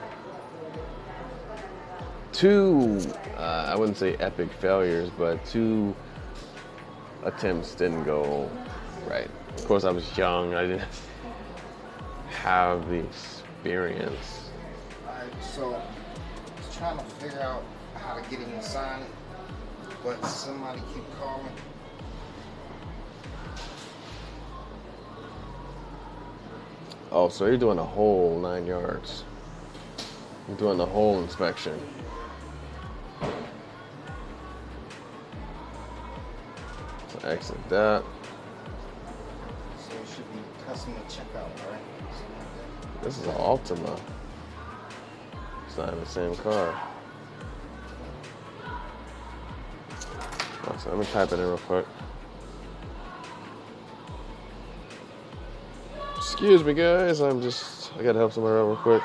two, 2.32 3.02
uh, 3.38 3.72
I 3.74 3.76
wouldn't 3.76 3.98
say 3.98 4.16
epic 4.18 4.52
failures, 4.54 5.10
but 5.18 5.44
two 5.46 5.96
attempts 7.24 7.76
didn't 7.76 8.04
go 8.04 8.50
right. 9.08 9.30
Of 9.58 9.66
course, 9.66 9.84
I 9.84 9.92
was 9.92 10.18
young. 10.18 10.54
I 10.54 10.64
didn't 10.68 10.88
have 12.30 12.90
the 12.90 13.00
experience. 13.00 14.50
So 15.42 15.76
I 15.76 16.58
was 16.58 16.76
trying 16.76 16.98
to 16.98 17.04
figure 17.16 17.42
out 17.42 17.64
how 17.96 18.16
to 18.16 18.22
get 18.30 18.40
him 18.40 18.52
to 18.52 18.64
sign 18.64 19.02
it, 19.02 19.10
but 20.04 20.24
somebody 20.26 20.82
keep 20.94 21.04
calling. 21.20 21.52
Oh, 27.12 27.28
so 27.28 27.46
you're 27.46 27.58
doing 27.58 27.78
a 27.78 27.84
whole 27.84 28.40
nine 28.40 28.66
yards. 28.66 29.26
You're 30.48 30.58
doing 30.58 30.78
the 30.78 30.86
whole 30.86 31.22
inspection. 31.22 31.78
Exit 37.24 37.58
that. 37.70 38.04
So 39.78 39.96
it 39.96 40.08
should 40.08 40.34
be 40.34 40.40
customer 40.66 41.00
checkout, 41.08 41.52
right? 41.70 41.82
Something 42.14 42.38
like 42.38 42.56
that. 42.56 43.04
This 43.04 43.18
is 43.18 43.26
an 43.26 43.34
Altima. 43.34 44.00
It's 45.68 45.78
not 45.78 45.94
in 45.94 46.00
the 46.00 46.06
same 46.06 46.36
car. 46.36 46.82
Oh, 50.68 50.78
so 50.78 50.90
let 50.90 51.00
me 51.00 51.06
type 51.06 51.32
it 51.32 51.40
in 51.40 51.46
real 51.46 51.58
quick. 51.58 51.86
Excuse 56.18 56.64
me, 56.64 56.74
guys. 56.74 57.20
I'm 57.20 57.42
just, 57.42 57.92
I 57.98 58.04
gotta 58.04 58.20
help 58.20 58.34
somebody 58.34 58.60
out 58.60 58.68
real 58.68 58.76
quick. 58.78 59.04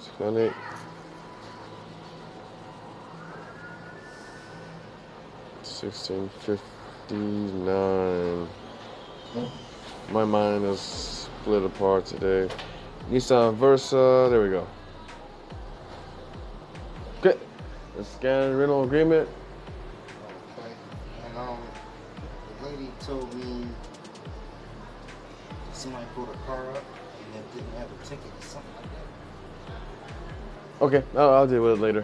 698. 0.00 0.52
Sixteen 5.62 6.28
fifty 6.40 6.64
nine. 7.12 8.48
My 10.10 10.24
mind 10.24 10.64
is 10.64 10.80
split 10.80 11.62
apart 11.62 12.06
today. 12.06 12.52
Nissan 13.10 13.54
Versa. 13.54 14.28
There 14.30 14.42
we 14.42 14.50
go. 14.50 14.66
Okay. 17.20 17.38
The 17.96 18.04
scan 18.04 18.56
rental 18.56 18.84
agreement. 18.84 19.28
Okay. 20.58 20.72
And 21.26 21.38
um, 21.38 21.58
the 22.60 22.66
lady 22.68 22.88
told 23.00 23.32
me 23.34 23.66
somebody 25.72 26.06
pulled 26.14 26.28
a 26.28 26.36
car 26.46 26.70
up 26.70 26.76
and 26.76 27.34
it 27.36 27.54
didn't 27.54 27.78
have 27.78 27.88
a 27.90 28.04
ticket 28.04 28.26
or 28.26 28.42
something 28.42 28.74
like 28.76 28.90
that. 28.92 30.84
Okay, 30.84 31.02
I'll, 31.16 31.30
I'll 31.30 31.46
deal 31.46 31.62
with 31.62 31.72
it 31.72 31.80
later. 31.80 32.02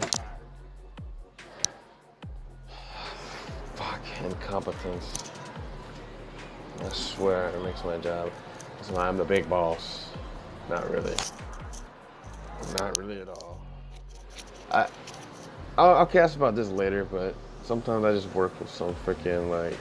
Incompetence. 4.23 5.31
I 6.81 6.89
swear 6.89 7.49
it 7.49 7.63
makes 7.63 7.83
my 7.83 7.97
job. 7.97 8.31
Why 8.91 9.07
I'm 9.07 9.17
the 9.17 9.25
big 9.25 9.47
boss. 9.49 10.09
Not 10.69 10.89
really. 10.89 11.15
Not 12.79 12.97
really 12.97 13.21
at 13.21 13.29
all. 13.29 13.61
I, 14.71 14.87
I'll, 15.77 15.95
I'll 15.95 16.05
cast 16.05 16.35
about 16.35 16.55
this 16.55 16.69
later, 16.69 17.05
but 17.05 17.35
sometimes 17.63 18.03
I 18.03 18.13
just 18.13 18.33
work 18.33 18.57
with 18.59 18.69
some 18.69 18.95
freaking 19.05 19.49
like 19.49 19.77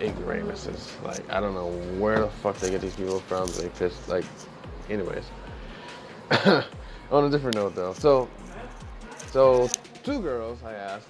ignoramuses. 0.00 0.92
Like 1.04 1.30
I 1.30 1.40
don't 1.40 1.54
know 1.54 1.70
where 1.98 2.20
the 2.20 2.28
fuck 2.28 2.56
they 2.58 2.70
get 2.70 2.80
these 2.80 2.96
people 2.96 3.20
from. 3.20 3.48
They 3.52 3.68
piss 3.68 4.08
like, 4.08 4.24
anyways. 4.88 5.24
On 7.10 7.24
a 7.24 7.30
different 7.30 7.56
note, 7.56 7.74
though, 7.74 7.92
so 7.92 8.28
so 9.30 9.68
two 10.02 10.20
girls 10.20 10.62
I 10.62 10.72
asked. 10.72 11.08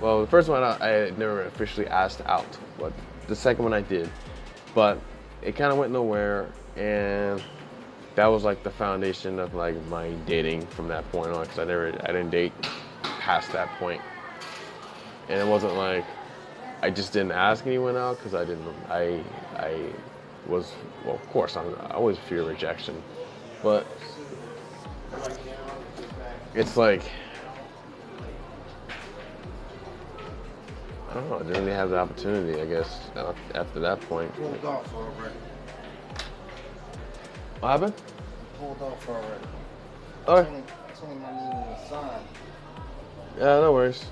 Well, 0.00 0.20
the 0.20 0.26
first 0.28 0.48
one 0.48 0.62
I, 0.62 1.06
I 1.06 1.10
never 1.10 1.42
officially 1.42 1.86
asked 1.88 2.20
out, 2.26 2.46
but 2.78 2.92
the 3.26 3.34
second 3.34 3.64
one 3.64 3.72
I 3.72 3.82
did. 3.82 4.08
But 4.74 4.98
it 5.42 5.56
kind 5.56 5.72
of 5.72 5.78
went 5.78 5.92
nowhere, 5.92 6.48
and 6.76 7.42
that 8.14 8.26
was 8.26 8.44
like 8.44 8.62
the 8.62 8.70
foundation 8.70 9.38
of 9.38 9.54
like 9.54 9.74
my 9.86 10.10
dating 10.26 10.66
from 10.66 10.88
that 10.88 11.10
point 11.10 11.30
on. 11.30 11.42
Because 11.42 11.58
I 11.58 11.64
never, 11.64 11.88
I 12.04 12.06
didn't 12.08 12.30
date 12.30 12.52
past 13.02 13.50
that 13.52 13.68
point, 13.78 14.00
and 15.28 15.40
it 15.40 15.46
wasn't 15.46 15.74
like 15.74 16.04
I 16.80 16.90
just 16.90 17.12
didn't 17.12 17.32
ask 17.32 17.66
anyone 17.66 17.96
out 17.96 18.18
because 18.18 18.34
I 18.34 18.44
didn't. 18.44 18.68
I 18.88 19.20
I 19.56 19.90
was 20.46 20.72
well, 21.04 21.16
of 21.16 21.28
course, 21.30 21.56
I'm, 21.56 21.74
I 21.80 21.94
always 21.94 22.18
fear 22.18 22.44
rejection, 22.44 23.02
but 23.62 23.84
it's 26.54 26.76
like 26.76 27.02
I 31.08 31.14
don't 31.14 31.30
know. 31.30 31.36
I 31.36 31.38
didn't 31.38 31.64
really 31.64 31.72
have 31.72 31.90
the 31.90 31.98
opportunity, 31.98 32.60
I 32.60 32.66
guess, 32.66 33.08
uh, 33.16 33.32
after 33.54 33.80
that 33.80 34.00
point. 34.02 34.34
Pulled 34.34 34.64
off 34.64 34.94
already. 34.94 35.34
What 37.60 37.68
happened? 37.70 37.94
Pulled 38.58 38.82
off 38.82 39.08
already. 39.08 39.44
All 40.26 40.36
right. 40.36 40.46
Tony, 40.46 40.62
Tony 41.00 41.14
might 41.14 41.32
need 41.32 41.76
a 41.76 41.88
sign. 41.88 42.20
Yeah, 43.38 43.60
no 43.60 43.72
worries. 43.72 44.04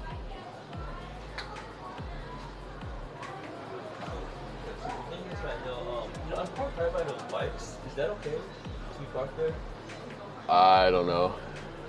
thing 5.11 5.21
is 5.33 5.45
right 5.45 5.67
now, 5.67 5.79
um, 5.79 6.11
you 6.25 6.35
know, 6.35 6.41
I'm 6.41 6.49
parked 6.49 6.79
right 6.79 6.93
by 6.93 7.03
those 7.03 7.23
bikes. 7.31 7.77
Is 7.89 7.95
that 7.97 8.11
okay 8.11 8.31
to 8.31 8.99
be 8.99 9.05
parked 9.13 9.37
there? 9.37 9.55
I 10.49 10.91
don't 10.91 11.07
know. 11.07 11.35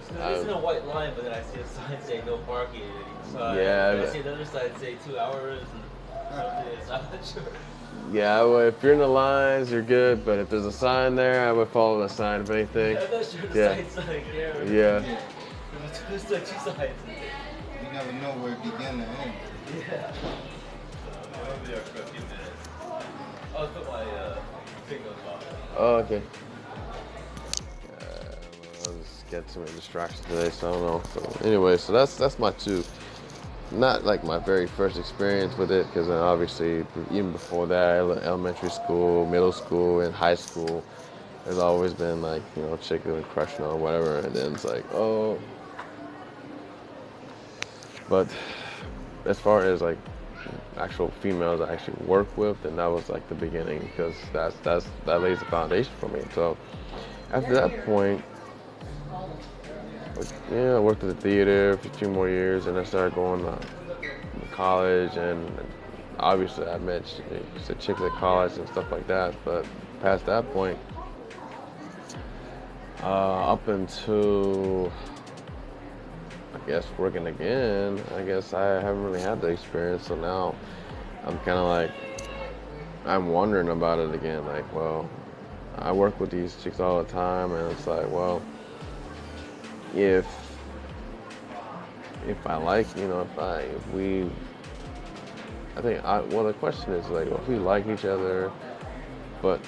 So 0.08 0.14
it's 0.30 0.44
in 0.44 0.50
Um, 0.50 0.56
a 0.56 0.60
white 0.60 0.86
line, 0.86 1.12
but 1.16 1.26
then 1.26 1.34
I 1.34 1.42
see 1.42 1.60
a 1.60 1.68
sign 1.68 1.98
saying 2.04 2.26
no 2.26 2.38
parking 2.38 2.84
on 2.84 2.88
each 3.02 3.32
side. 3.34 3.58
Yeah, 3.58 3.90
And 3.92 4.00
I 4.02 4.04
but- 4.06 4.14
see 4.14 4.20
another 4.20 4.46
sign 4.46 4.76
say 4.80 4.96
two 5.06 5.20
hours 5.20 5.62
and 5.62 5.84
something. 6.30 6.78
So 6.86 6.94
I'm 6.94 7.02
not 7.12 7.26
sure. 7.34 7.44
Yeah, 8.14 8.42
well, 8.44 8.60
if 8.60 8.82
you're 8.82 8.94
in 8.94 9.00
the 9.00 9.08
lines, 9.08 9.70
you're 9.72 9.82
good. 9.82 10.24
But 10.26 10.40
if 10.40 10.50
there's 10.50 10.66
a 10.66 10.72
sign 10.72 11.16
there, 11.16 11.48
I 11.48 11.52
would 11.52 11.68
follow 11.70 12.00
the 12.02 12.08
sign. 12.08 12.42
If 12.42 12.50
anything, 12.50 12.98
I'm 13.02 13.12
not 13.12 13.26
sure 13.26 13.42
the 13.48 13.60
Yeah. 13.60 13.76
sign's 13.76 13.98
like 13.98 14.32
there. 14.32 14.64
yeah. 14.66 15.00
Yeah. 15.06 15.20
There's 16.10 16.30
like 16.30 16.46
two 16.46 16.60
signs. 16.60 16.92
You 17.08 17.92
never 17.94 18.12
know 18.14 18.32
where 18.42 18.54
it 18.54 18.64
begin 18.64 19.02
and 19.02 19.02
end. 19.02 19.34
Yeah. 19.90 20.12
So 20.14 21.42
I'm 21.42 21.52
over 21.52 21.68
there 21.68 21.82
for 21.82 22.02
a 22.02 22.06
few 22.06 22.22
minutes. 22.22 22.70
I'll 23.58 23.68
put 23.68 23.88
my 23.88 24.04
uh, 24.04 24.40
finger 24.88 25.10
on 25.10 25.40
Oh, 25.78 25.96
okay. 25.98 26.22
Get 29.30 29.48
too 29.50 29.60
many 29.60 29.74
distractions 29.74 30.26
today, 30.28 30.50
so 30.52 30.70
I 30.70 30.72
don't 30.72 30.82
know. 30.82 31.02
So 31.14 31.48
anyway, 31.48 31.76
so 31.78 31.92
that's 31.92 32.16
that's 32.16 32.40
my 32.40 32.52
two. 32.52 32.86
Not 33.72 34.06
like 34.06 34.24
my 34.24 34.40
very 34.40 34.68
first 34.68 34.98
experience 34.98 35.58
with 35.58 35.70
it, 35.70 35.86
because 35.88 36.08
obviously 36.10 36.86
even 37.12 37.34
before 37.34 37.68
that, 37.68 37.98
elementary 38.24 38.70
school, 38.70 39.26
middle 39.26 39.52
school, 39.52 40.00
and 40.00 40.16
high 40.16 40.36
school, 40.36 40.82
there's 41.44 41.58
always 41.58 41.94
been 41.94 42.22
like 42.22 42.42
you 42.56 42.62
know 42.62 42.78
chicken 42.78 43.16
been 43.16 43.24
crushing 43.26 43.66
on 43.66 43.82
whatever, 43.82 44.20
and 44.20 44.34
then 44.34 44.54
it's 44.54 44.64
like 44.64 44.86
oh. 44.94 45.38
But 48.08 48.30
as 49.26 49.38
far 49.38 49.66
as 49.66 49.82
like 49.82 49.98
actual 50.78 51.10
females 51.20 51.60
I 51.60 51.74
actually 51.74 51.98
work 52.06 52.38
with, 52.38 52.62
then 52.64 52.78
that 52.78 52.86
was 52.88 53.10
like 53.10 53.28
the 53.28 53.36
beginning 53.36 53.80
because 53.80 54.16
that's 54.32 54.56
that's 54.60 54.88
that 55.06 55.22
lays 55.22 55.40
the 55.40 55.46
foundation 55.46 55.92
for 56.00 56.08
me. 56.08 56.22
So 56.34 56.58
after 57.34 57.54
that 57.56 57.72
point, 57.84 58.24
yeah, 60.52 60.76
I 60.76 60.80
worked 60.80 61.04
at 61.04 61.16
the 61.16 61.22
theater 61.22 61.78
for 61.78 61.90
few 61.90 62.10
more 62.10 62.30
years, 62.30 62.68
and 62.68 62.78
I 62.78 62.84
started 62.84 63.16
going 63.16 63.44
to 63.44 63.60
college, 64.52 65.16
and 65.18 65.50
obviously 66.20 66.68
I 66.68 66.78
met 66.80 67.04
ch- 67.06 67.70
a 67.70 67.76
chick 67.76 68.00
at 68.02 68.12
college 68.14 68.58
and 68.58 68.68
stuff 68.68 68.92
like 68.92 69.08
that. 69.08 69.34
But 69.46 69.66
past 70.02 70.26
that 70.26 70.52
point, 70.52 70.78
uh, 73.04 73.54
up 73.54 73.68
until 73.68 74.92
I 76.54 76.60
guess 76.66 76.86
working 76.98 77.28
again, 77.28 78.00
I 78.16 78.24
guess 78.24 78.54
I 78.54 78.66
haven't 78.82 79.04
really 79.04 79.22
had 79.22 79.42
the 79.42 79.48
experience. 79.48 80.08
So 80.08 80.16
now 80.16 80.56
I'm 81.24 81.38
kind 81.40 81.58
of 81.60 81.66
like, 81.68 81.92
I'm 83.06 83.30
wondering 83.30 83.70
about 83.70 84.00
it 84.00 84.14
again. 84.14 84.46
Like, 84.46 84.74
well, 84.74 85.10
I 85.78 85.92
work 85.92 86.20
with 86.20 86.32
these 86.32 86.56
chicks 86.64 86.80
all 86.80 87.04
the 87.04 87.10
time, 87.10 87.54
and 87.54 87.72
it's 87.72 87.86
like, 87.86 88.10
well, 88.10 88.42
if 89.96 90.26
if 92.28 92.46
I 92.46 92.58
like, 92.58 92.88
you 92.98 93.08
know, 93.08 93.22
if 93.22 93.40
I 93.40 93.60
if 93.62 93.88
we, 93.94 94.30
I 95.76 95.82
think 95.82 96.04
I 96.04 96.22
well 96.22 96.44
the 96.46 96.54
question 96.54 96.94
is 96.94 97.08
like, 97.10 97.30
well, 97.30 97.40
if 97.40 97.48
we 97.48 97.58
like 97.58 97.88
each 97.88 98.06
other, 98.06 98.52
but 99.42 99.60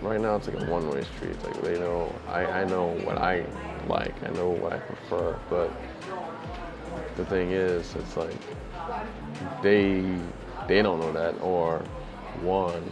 right 0.00 0.20
now 0.20 0.36
it's 0.36 0.48
like 0.48 0.60
a 0.60 0.64
one-way 0.70 1.04
street. 1.16 1.32
It's 1.32 1.44
like 1.44 1.60
they 1.62 1.78
know 1.78 2.14
I 2.28 2.46
I 2.46 2.64
know 2.64 2.88
what 3.04 3.18
I 3.18 3.44
like, 3.88 4.14
I 4.24 4.30
know 4.30 4.50
what 4.50 4.72
I 4.72 4.78
prefer, 4.78 5.38
but 5.50 5.70
the 7.16 7.24
thing 7.24 7.50
is, 7.50 7.94
it's 7.96 8.16
like 8.16 8.36
they 9.62 10.02
they 10.68 10.82
don't 10.82 11.00
know 11.00 11.12
that, 11.12 11.40
or 11.40 11.80
one, 12.42 12.82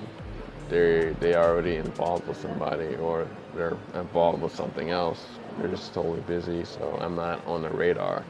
they 0.68 1.14
they 1.20 1.34
already 1.36 1.76
involved 1.76 2.26
with 2.26 2.40
somebody, 2.40 2.96
or 2.96 3.26
they're 3.54 3.76
involved 3.94 4.42
with 4.42 4.54
something 4.54 4.90
else. 4.90 5.24
They're 5.58 5.68
just 5.68 5.94
totally 5.94 6.20
busy, 6.20 6.64
so 6.64 6.98
I'm 7.00 7.14
not 7.16 7.44
on 7.46 7.62
the 7.62 7.70
radar. 7.70 8.24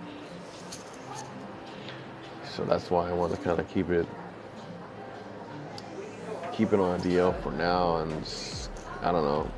So 2.55 2.65
that's 2.65 2.91
why 2.91 3.11
I 3.11 3.13
want 3.13 3.35
to 3.35 3.41
kind 3.41 3.59
of 3.59 3.69
keep 3.69 3.91
it 3.91 4.07
keep 6.53 6.73
it 6.73 6.81
on 6.81 7.01
DL 7.01 7.39
for 7.43 7.53
now, 7.53 7.99
and 7.99 8.25
just, 8.25 8.71
I 9.03 9.13
don't 9.13 9.25
know. 9.25 9.51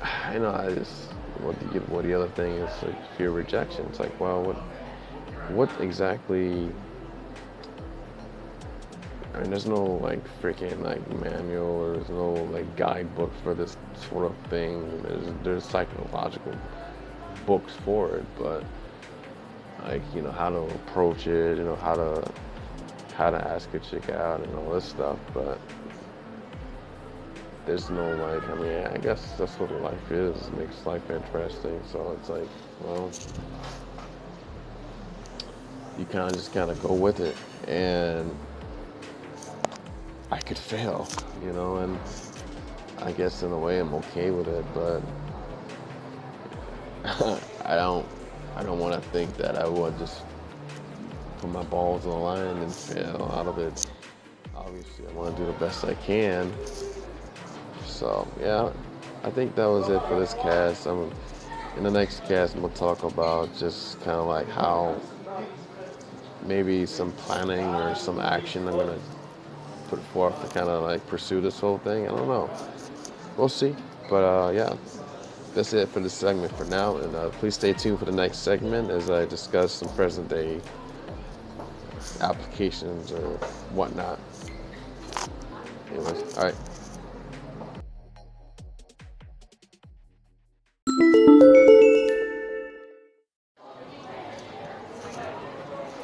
I 0.02 0.38
know 0.38 0.52
I 0.52 0.72
just 0.74 1.10
what 1.40 1.58
the 1.58 1.80
what 1.92 2.04
the 2.04 2.14
other 2.14 2.28
thing 2.28 2.52
is 2.52 2.82
like 2.82 3.16
fear 3.16 3.30
rejection. 3.30 3.86
It's 3.86 3.98
like, 3.98 4.18
well, 4.20 4.42
what 4.42 4.56
what 5.50 5.70
exactly 5.80 6.70
I 9.34 9.40
mean 9.40 9.50
there's 9.50 9.66
no 9.66 9.82
like 9.82 10.22
freaking 10.42 10.82
like 10.82 11.06
manual 11.20 11.66
or 11.66 11.94
there's 11.94 12.10
no 12.10 12.32
like 12.52 12.76
guidebook 12.76 13.32
for 13.42 13.54
this 13.54 13.76
sort 14.08 14.26
of 14.26 14.36
thing. 14.50 15.02
There's 15.02 15.24
there's 15.42 15.64
psychological 15.64 16.54
books 17.46 17.72
for 17.84 18.16
it, 18.16 18.24
but 18.38 18.62
like, 19.84 20.02
you 20.14 20.22
know, 20.22 20.30
how 20.30 20.50
to 20.50 20.58
approach 20.58 21.26
it, 21.26 21.56
you 21.56 21.64
know, 21.64 21.76
how 21.76 21.96
to 21.96 22.30
how 23.14 23.30
to 23.30 23.48
ask 23.48 23.72
a 23.74 23.78
chick 23.78 24.10
out 24.10 24.40
and 24.40 24.54
all 24.56 24.72
this 24.72 24.84
stuff, 24.84 25.18
but 25.32 25.58
there's 27.64 27.88
no 27.90 28.10
like 28.16 28.46
I 28.50 28.54
mean 28.54 28.86
I 28.86 28.98
guess 28.98 29.32
that's 29.38 29.58
what 29.58 29.70
life 29.82 30.12
is. 30.12 30.36
It 30.48 30.58
makes 30.58 30.84
life 30.84 31.10
interesting. 31.10 31.80
So 31.90 32.16
it's 32.20 32.28
like, 32.28 32.48
well 32.80 33.10
you 35.98 36.06
kind 36.06 36.28
of 36.28 36.34
just 36.34 36.52
kind 36.52 36.70
of 36.70 36.82
go 36.82 36.94
with 36.94 37.20
it 37.20 37.36
and 37.68 38.34
i 40.32 40.38
could 40.40 40.56
fail 40.56 41.06
you 41.44 41.52
know 41.52 41.76
and 41.76 42.00
i 43.02 43.12
guess 43.12 43.42
in 43.42 43.52
a 43.52 43.58
way 43.58 43.78
i'm 43.78 43.92
okay 43.92 44.30
with 44.30 44.48
it 44.48 44.64
but 44.72 45.02
i 47.66 47.76
don't 47.76 48.06
i 48.56 48.62
don't 48.62 48.78
want 48.78 48.94
to 48.94 49.08
think 49.10 49.36
that 49.36 49.56
i 49.56 49.68
would 49.68 49.96
just 49.98 50.22
put 51.36 51.50
my 51.50 51.62
balls 51.64 52.06
on 52.06 52.12
the 52.12 52.16
line 52.16 52.56
and 52.62 52.74
fail 52.74 53.30
out 53.36 53.46
of 53.46 53.58
it. 53.58 53.86
Obviously 54.56 55.06
i 55.06 55.12
want 55.12 55.36
to 55.36 55.42
do 55.42 55.46
the 55.46 55.58
best 55.58 55.84
i 55.84 55.92
can. 55.94 56.50
So 57.84 58.26
yeah 58.40 58.70
i 59.24 59.30
think 59.30 59.54
that 59.56 59.66
was 59.66 59.90
it 59.90 60.00
for 60.06 60.16
this 60.16 60.32
cast. 60.34 60.86
I'm 60.86 61.10
in 61.76 61.82
the 61.82 61.90
next 61.90 62.24
cast 62.24 62.54
i'm 62.54 62.62
gonna 62.62 62.74
talk 62.74 63.02
about 63.04 63.54
just 63.58 63.98
kind 64.00 64.18
of 64.18 64.26
like 64.26 64.48
how 64.48 64.98
maybe 66.46 66.86
some 66.86 67.12
planning 67.12 67.66
or 67.66 67.94
some 67.94 68.18
action 68.18 68.66
I'm 68.66 68.76
gonna 68.78 68.98
put 69.92 70.02
forth 70.04 70.40
to 70.40 70.48
kind 70.54 70.70
of 70.70 70.82
like 70.82 71.06
pursue 71.06 71.42
this 71.42 71.60
whole 71.60 71.76
thing. 71.76 72.04
I 72.04 72.08
don't 72.08 72.26
know. 72.26 72.48
We'll 73.36 73.50
see. 73.50 73.76
But 74.08 74.24
uh, 74.24 74.50
yeah, 74.52 74.74
that's 75.54 75.74
it 75.74 75.90
for 75.90 76.00
this 76.00 76.14
segment 76.14 76.56
for 76.56 76.64
now. 76.64 76.96
And 76.96 77.14
uh, 77.14 77.28
please 77.28 77.56
stay 77.56 77.74
tuned 77.74 77.98
for 77.98 78.06
the 78.06 78.12
next 78.12 78.38
segment 78.38 78.90
as 78.90 79.10
I 79.10 79.26
discuss 79.26 79.70
some 79.70 79.90
present 79.90 80.30
day 80.30 80.62
applications 82.22 83.12
or 83.12 83.36
whatnot. 83.74 84.18
Anyways, 85.90 86.38
all 86.38 86.44
right. 86.44 86.54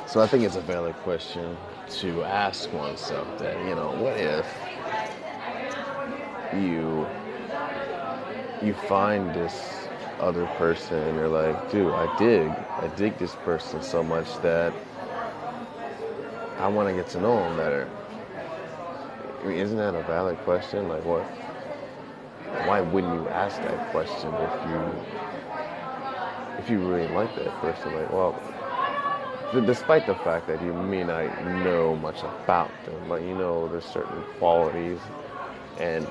So 0.08 0.20
I 0.22 0.26
think 0.26 0.44
it's 0.44 0.56
a 0.56 0.62
valid 0.62 0.96
question 0.96 1.60
to 2.00 2.24
ask 2.24 2.72
oneself 2.72 3.36
that, 3.36 3.62
you 3.62 3.74
know, 3.76 3.92
what 3.92 4.16
if 4.18 4.70
you 6.52 7.14
you 8.60 8.74
find 8.74 9.34
this 9.34 9.90
other 10.20 10.46
person 10.46 10.98
and 10.98 11.16
you're 11.16 11.28
like, 11.28 11.68
dude, 11.68 11.94
I 11.94 12.08
dig, 12.08 12.66
I 12.78 12.88
dig 12.88 13.18
this 13.18 13.36
person 13.36 13.82
so 13.82 14.02
much 14.02 14.40
that 14.40 14.74
I 16.58 16.68
want 16.68 16.88
to 16.88 16.94
get 16.94 17.06
to 17.08 17.18
know 17.20 17.46
him 17.46 17.56
better. 17.56 17.94
I 19.42 19.46
mean, 19.46 19.58
isn't 19.58 19.78
that 19.78 19.94
a 19.94 20.02
valid 20.02 20.38
question? 20.38 20.88
Like, 20.88 21.04
what? 21.04 21.28
Why 22.58 22.80
wouldn't 22.82 23.12
you 23.14 23.28
ask 23.30 23.62
that 23.62 23.82
question 23.84 24.38
if 24.38 24.64
you 24.64 25.06
if 26.58 26.68
you 26.68 26.80
really 26.80 27.06
like 27.06 27.34
that 27.36 27.56
person? 27.58 27.92
Like, 27.92 28.10
well, 28.10 28.57
despite 29.52 30.06
the 30.06 30.14
fact 30.14 30.46
that 30.46 30.60
you 30.60 30.72
may 30.72 31.02
not 31.02 31.44
know 31.64 31.96
much 31.96 32.22
about 32.22 32.70
them, 32.84 33.08
but 33.08 33.22
you 33.22 33.34
know 33.34 33.66
there's 33.68 33.84
certain 33.84 34.22
qualities 34.38 34.98
and 35.78 36.06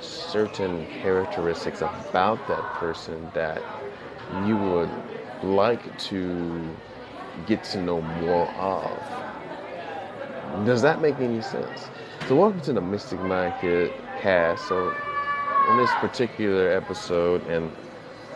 certain 0.00 0.86
characteristics 1.02 1.80
about 1.80 2.46
that 2.46 2.62
person 2.74 3.28
that 3.34 3.60
you 4.46 4.56
would 4.56 4.90
like 5.42 5.98
to 5.98 6.76
get 7.46 7.64
to 7.64 7.82
know 7.82 8.00
more 8.00 8.48
of. 8.50 9.02
Does 10.64 10.82
that 10.82 11.00
make 11.00 11.16
any 11.18 11.42
sense? 11.42 11.88
So, 12.28 12.36
welcome 12.36 12.60
to 12.62 12.72
the 12.72 12.80
Mystic 12.80 13.20
Mind 13.20 13.54
Kid 13.60 13.92
cast. 14.20 14.68
So, 14.68 14.94
in 15.70 15.76
this 15.76 15.90
particular 15.94 16.70
episode, 16.70 17.44
and 17.48 17.72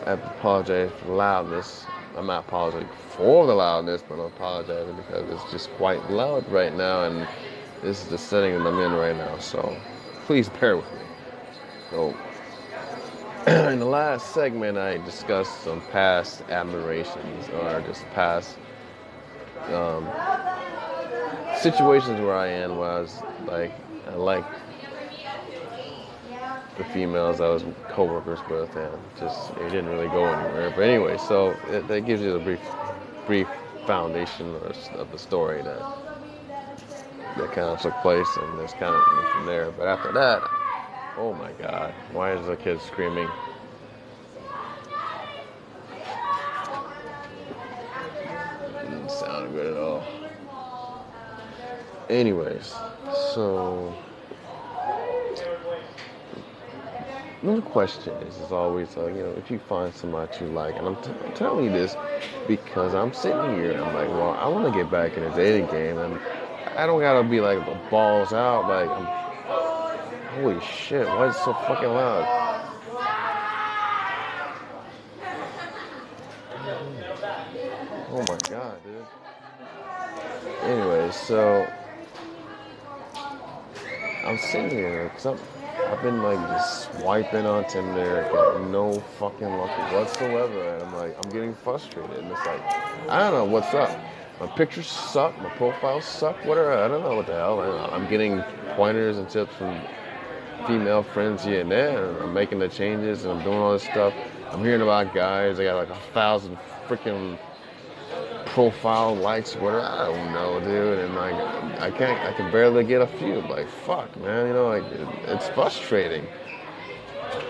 I 0.05 0.11
apologize 0.11 0.91
for 0.99 1.15
loudness. 1.15 1.85
I'm 2.17 2.25
not 2.27 2.45
apologizing 2.47 2.89
for 3.09 3.45
the 3.47 3.53
loudness, 3.53 4.03
but 4.07 4.15
I'm 4.15 4.21
apologizing 4.21 4.95
because 4.95 5.29
it's 5.29 5.51
just 5.51 5.69
quite 5.71 6.09
loud 6.09 6.47
right 6.49 6.75
now, 6.75 7.03
and 7.03 7.27
this 7.81 8.01
is 8.01 8.07
the 8.09 8.17
setting 8.17 8.53
that 8.53 8.67
I'm 8.67 8.79
in 8.79 8.93
right 8.93 9.15
now. 9.15 9.37
So, 9.37 9.75
please 10.25 10.49
bear 10.49 10.77
with 10.77 10.91
me. 10.91 10.99
So, 11.91 12.17
in 13.71 13.79
the 13.79 13.85
last 13.85 14.33
segment, 14.33 14.77
I 14.77 14.97
discussed 14.97 15.63
some 15.63 15.81
past 15.91 16.41
admirations 16.49 17.49
or 17.49 17.81
just 17.87 18.03
past 18.11 18.57
um, 19.67 20.07
situations 21.61 22.19
where 22.21 22.35
I 22.35 22.47
am 22.47 22.77
where 22.77 22.89
I 22.89 22.99
was 22.99 23.21
like, 23.45 23.71
I 24.07 24.15
like 24.15 24.45
the 26.79 26.85
females 26.85 27.41
I 27.41 27.49
was 27.49 27.63
co-workers 27.89 28.39
with, 28.49 28.73
and 28.77 28.97
just 29.19 29.51
it 29.51 29.69
didn't 29.69 29.89
really 29.89 30.07
go 30.07 30.25
anywhere. 30.25 30.71
But 30.71 30.83
anyway, 30.83 31.17
so 31.17 31.51
it, 31.69 31.87
that 31.89 32.05
gives 32.05 32.21
you 32.21 32.35
a 32.35 32.39
brief, 32.39 32.61
brief 33.27 33.47
foundation 33.85 34.55
of, 34.55 35.11
the 35.11 35.17
story 35.19 35.61
that 35.61 35.81
that 37.37 37.51
kind 37.51 37.67
of 37.67 37.81
took 37.81 37.93
place, 38.01 38.37
and 38.37 38.59
it's 38.61 38.73
kind 38.73 38.95
of 38.95 39.03
from 39.33 39.45
there. 39.45 39.71
But 39.71 39.87
after 39.87 40.13
that, 40.13 40.49
oh 41.17 41.33
my 41.33 41.51
God, 41.61 41.93
why 42.13 42.33
is 42.33 42.47
the 42.47 42.55
kid 42.55 42.79
screaming? 42.81 43.27
Didn't 48.81 49.11
sound 49.11 49.53
good 49.53 49.67
at 49.67 49.77
all. 49.77 50.03
Anyways, 52.09 52.73
so 53.33 53.93
another 57.41 57.61
question 57.61 58.13
is, 58.23 58.37
is 58.37 58.51
always, 58.51 58.97
uh, 58.97 59.07
you 59.07 59.23
know, 59.23 59.33
if 59.37 59.49
you 59.49 59.59
find 59.59 59.93
somebody 59.93 60.31
you 60.41 60.47
like, 60.51 60.75
and 60.77 60.87
I'm, 60.87 60.95
t- 61.01 61.11
I'm 61.25 61.33
telling 61.33 61.65
you 61.65 61.71
this 61.71 61.95
because 62.47 62.93
I'm 62.93 63.13
sitting 63.13 63.55
here 63.55 63.71
and 63.71 63.81
I'm 63.81 63.93
like, 63.93 64.09
well, 64.09 64.31
I 64.31 64.47
want 64.47 64.71
to 64.71 64.77
get 64.77 64.91
back 64.91 65.15
in 65.15 65.23
the 65.23 65.29
dating 65.31 65.67
game, 65.67 65.97
and 65.97 66.19
I 66.75 66.85
don't 66.85 66.99
gotta 66.99 67.27
be 67.27 67.39
like 67.39 67.59
balls 67.89 68.33
out, 68.33 68.67
like, 68.67 68.89
I'm, 68.89 69.05
holy 70.35 70.59
shit, 70.61 71.05
why 71.07 71.27
is 71.27 71.35
it 71.35 71.39
so 71.39 71.53
fucking 71.53 71.89
loud? 71.89 72.25
Oh 78.11 78.21
my 78.27 78.49
god, 78.49 78.83
dude. 78.83 79.05
Anyway, 80.63 81.11
so 81.11 81.71
I'm 84.25 84.37
sitting 84.37 84.71
here 84.71 85.09
because 85.09 85.25
I'm 85.25 85.39
I've 85.89 86.01
been 86.01 86.21
like 86.21 86.47
just 86.49 86.83
swiping 86.83 87.45
on 87.47 87.65
Tinder, 87.65 88.27
got 88.31 88.53
no 88.53 89.01
fucking 89.01 89.57
luck 89.57 89.71
whatsoever, 89.79 90.73
and 90.75 90.83
I'm 90.83 90.93
like 90.93 91.15
I'm 91.19 91.31
getting 91.31 91.55
frustrated, 91.55 92.17
and 92.19 92.31
it's 92.31 92.45
like 92.45 92.63
I 93.09 93.19
don't 93.19 93.33
know 93.33 93.45
what's 93.45 93.73
up. 93.73 93.99
My 94.39 94.47
pictures 94.47 94.87
suck, 94.87 95.39
my 95.41 95.49
profiles 95.49 96.07
suck, 96.07 96.45
whatever. 96.45 96.73
I 96.73 96.87
don't 96.89 97.03
know 97.03 97.15
what 97.15 97.27
the 97.27 97.33
hell. 97.35 97.61
I- 97.61 97.95
I'm 97.95 98.07
getting 98.07 98.45
pointers 98.69 99.17
and 99.17 99.29
tips 99.29 99.55
from 99.55 99.87
female 100.67 101.03
friends 101.03 101.43
here 101.43 101.61
and 101.61 101.71
there, 101.71 102.21
I'm 102.21 102.33
making 102.33 102.59
the 102.59 102.69
changes 102.69 103.25
and 103.25 103.33
I'm 103.33 103.43
doing 103.43 103.57
all 103.57 103.73
this 103.73 103.83
stuff. 103.83 104.15
I'm 104.51 104.63
hearing 104.63 104.81
about 104.81 105.13
guys. 105.13 105.57
They 105.57 105.65
got 105.65 105.77
like 105.77 105.89
a 105.89 106.01
thousand 106.13 106.57
freaking 106.87 107.39
profile 108.49 109.17
likes, 109.17 109.55
whatever. 109.55 109.83
I 109.85 110.05
don't 110.05 110.31
know, 110.31 110.59
dude. 110.59 110.99
And 110.99 111.15
like, 111.15 111.45
I 111.79 111.91
can't, 111.91 112.23
I 112.23 112.33
can 112.33 112.49
barely 112.49 112.83
get 112.83 113.01
a 113.01 113.07
few. 113.07 113.41
Like, 113.41 113.69
fuck, 113.69 114.17
man. 114.17 114.47
You 114.47 114.53
know, 114.53 114.67
like, 114.67 114.91
it, 114.91 115.09
it's 115.23 115.47
frustrating. 115.47 116.29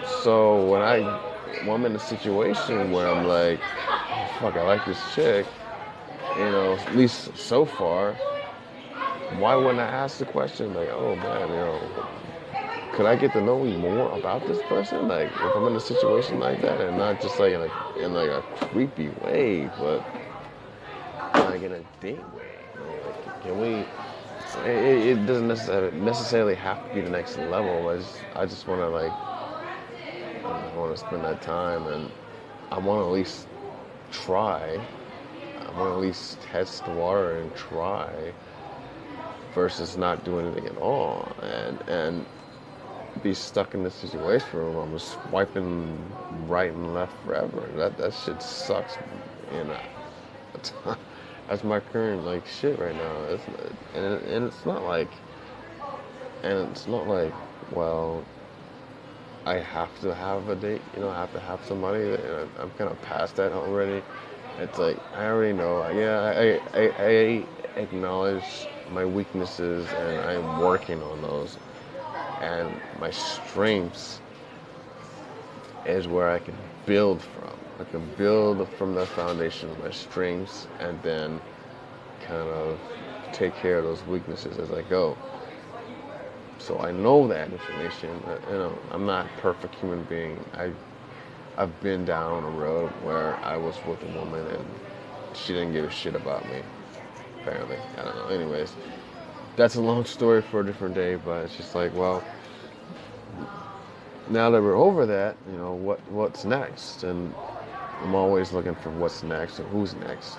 So 0.03 0.61
when 0.65 0.81
I, 0.81 0.99
when 1.59 1.75
I'm 1.75 1.85
in 1.85 1.95
a 1.95 1.99
situation 1.99 2.91
where 2.91 3.07
I'm 3.07 3.23
like, 3.23 3.65
oh, 4.11 4.25
fuck, 4.25 4.55
I 4.57 4.61
like 4.61 4.85
this 4.85 5.05
chick. 5.05 5.53
You 6.35 6.51
know, 6.51 6.75
at 6.75 6.95
least 6.95 7.37
so 7.37 7.65
far. 7.65 8.21
Why 9.27 9.55
wouldn't 9.55 9.79
I 9.81 9.85
ask 9.87 10.17
the 10.17 10.25
question 10.25 10.73
like, 10.73 10.89
oh 10.89 11.15
man, 11.15 11.49
you 11.51 11.57
know, 11.59 12.09
could 12.91 13.05
I 13.05 13.15
get 13.15 13.33
to 13.33 13.41
know 13.41 13.65
more 13.65 14.11
about 14.11 14.45
this 14.45 14.61
person? 14.63 15.07
Like, 15.07 15.33
if 15.37 15.55
I'm 15.55 15.67
in 15.67 15.75
a 15.75 15.79
situation 15.79 16.39
like 16.39 16.61
that, 16.61 16.81
and 16.81 16.97
not 16.97 17.19
just 17.19 17.39
like 17.39 17.53
in 17.53 17.61
a 17.61 17.71
in 17.95 18.13
like 18.13 18.29
a 18.29 18.43
creepy 18.51 19.09
way, 19.09 19.67
but 19.67 20.05
like 21.35 21.61
in 21.63 21.73
a 21.73 21.83
date 22.01 22.27
way. 22.33 22.65
You 22.79 23.01
like, 23.05 23.41
can 23.41 23.59
we? 23.59 23.89
It, 24.57 24.65
it 24.65 25.25
doesn't 25.25 25.47
necessarily 25.47 25.97
necessarily 25.97 26.55
have 26.55 26.83
to 26.85 26.91
be 26.93 27.01
the 27.01 27.09
next 27.09 27.37
level. 27.37 27.89
I 27.89 27.97
just 27.97 28.25
I 28.35 28.45
just 28.45 28.67
want 28.67 28.81
to 28.81 28.89
like 28.89 29.13
I 30.47 30.51
want 30.75 30.93
to 30.93 30.97
spend 30.97 31.25
that 31.25 31.41
time, 31.41 31.87
and 31.87 32.11
I 32.71 32.79
want 32.79 32.99
to 33.01 33.05
at 33.05 33.11
least 33.11 33.47
try. 34.11 34.81
I 35.57 35.71
want 35.71 35.89
to 35.89 35.93
at 35.93 35.99
least 35.99 36.41
test 36.41 36.85
the 36.85 36.91
water 36.91 37.37
and 37.37 37.53
try, 37.55 38.33
versus 39.53 39.97
not 39.97 40.23
doing 40.23 40.47
anything 40.47 40.67
at 40.67 40.77
all, 40.77 41.35
and 41.43 41.83
and 41.89 42.25
be 43.21 43.33
stuck 43.33 43.73
in 43.75 43.83
this 43.83 43.95
situation 43.95 44.73
where 44.75 44.83
I'm 44.83 44.93
just 44.93 45.09
swiping 45.23 46.15
right 46.47 46.71
and 46.71 46.93
left 46.93 47.13
forever. 47.23 47.71
That 47.75 47.97
that 47.97 48.13
shit 48.13 48.41
sucks, 48.41 48.97
and 49.51 49.73
I, 50.85 50.97
that's 51.49 51.63
my 51.63 51.79
current 51.79 52.25
like 52.25 52.47
shit 52.47 52.79
right 52.79 52.95
now. 52.95 53.23
It's, 53.23 53.45
and 53.95 54.23
and 54.23 54.45
it's 54.45 54.65
not 54.65 54.83
like, 54.83 55.11
and 56.43 56.69
it's 56.71 56.87
not 56.87 57.07
like, 57.07 57.33
well, 57.71 58.23
I 59.45 59.55
have 59.55 59.99
to 60.01 60.13
have 60.13 60.49
a 60.49 60.55
date. 60.55 60.81
You 60.95 61.01
know, 61.01 61.09
I 61.09 61.19
have 61.19 61.33
to 61.33 61.39
have 61.39 61.65
somebody. 61.65 62.03
And 62.03 62.49
I'm 62.59 62.71
kind 62.71 62.91
of 62.91 63.01
past 63.01 63.37
that 63.37 63.51
already. 63.53 64.03
It's 64.59 64.77
like 64.77 64.99
I 65.15 65.25
already 65.25 65.53
know. 65.53 65.87
Yeah, 65.89 66.21
I 66.21 66.61
I, 66.79 66.93
I 66.99 67.45
acknowledge 67.79 68.67
my 68.91 69.05
weaknesses 69.05 69.93
and 69.93 70.21
I'm 70.21 70.59
working 70.59 71.01
on 71.03 71.21
those 71.21 71.57
and 72.41 72.79
my 72.99 73.11
strengths 73.11 74.21
is 75.85 76.07
where 76.07 76.29
I 76.29 76.39
can 76.39 76.57
build 76.85 77.21
from. 77.23 77.68
I 77.79 77.83
can 77.85 78.05
build 78.17 78.67
from 78.69 78.93
the 78.95 79.05
foundation 79.05 79.69
of 79.69 79.79
my 79.79 79.91
strengths 79.91 80.67
and 80.79 81.01
then 81.01 81.39
kind 82.21 82.49
of 82.49 82.79
take 83.31 83.55
care 83.55 83.77
of 83.77 83.85
those 83.85 84.05
weaknesses 84.05 84.57
as 84.59 84.71
I 84.71 84.81
go. 84.83 85.17
So 86.59 86.79
I 86.79 86.91
know 86.91 87.27
that 87.27 87.49
information. 87.51 88.09
uh, 88.27 88.37
You 88.51 88.57
know, 88.57 88.79
I'm 88.91 89.05
not 89.05 89.25
a 89.25 89.41
perfect 89.41 89.75
human 89.75 90.03
being. 90.03 90.37
I, 90.55 90.71
I've 91.57 91.81
been 91.81 92.05
down 92.05 92.43
a 92.43 92.49
road 92.49 92.89
where 93.03 93.39
I 93.43 93.57
was 93.57 93.75
with 93.85 94.01
a 94.03 94.19
woman 94.19 94.45
and 94.47 94.65
she 95.33 95.53
didn't 95.53 95.73
give 95.73 95.85
a 95.85 95.89
shit 95.91 96.15
about 96.15 96.45
me. 96.49 96.61
Apparently, 97.41 97.77
I 97.97 98.03
don't 98.03 98.15
know. 98.17 98.35
Anyways, 98.35 98.73
that's 99.55 99.75
a 99.75 99.81
long 99.81 100.05
story 100.05 100.41
for 100.41 100.59
a 100.59 100.65
different 100.65 100.95
day, 100.95 101.15
but 101.15 101.45
it's 101.45 101.55
just 101.55 101.75
like, 101.75 101.95
well, 101.95 102.23
now 104.29 104.49
that 104.49 104.61
we're 104.61 104.75
over 104.77 105.05
that, 105.05 105.37
you 105.51 105.57
know, 105.57 105.73
what 105.73 105.99
what's 106.11 106.45
next? 106.45 107.03
And 107.03 107.33
I'm 108.03 108.15
always 108.15 108.51
looking 108.51 108.75
for 108.75 108.89
what's 108.91 109.23
next 109.23 109.59
and 109.59 109.69
who's 109.69 109.93
next. 109.95 110.37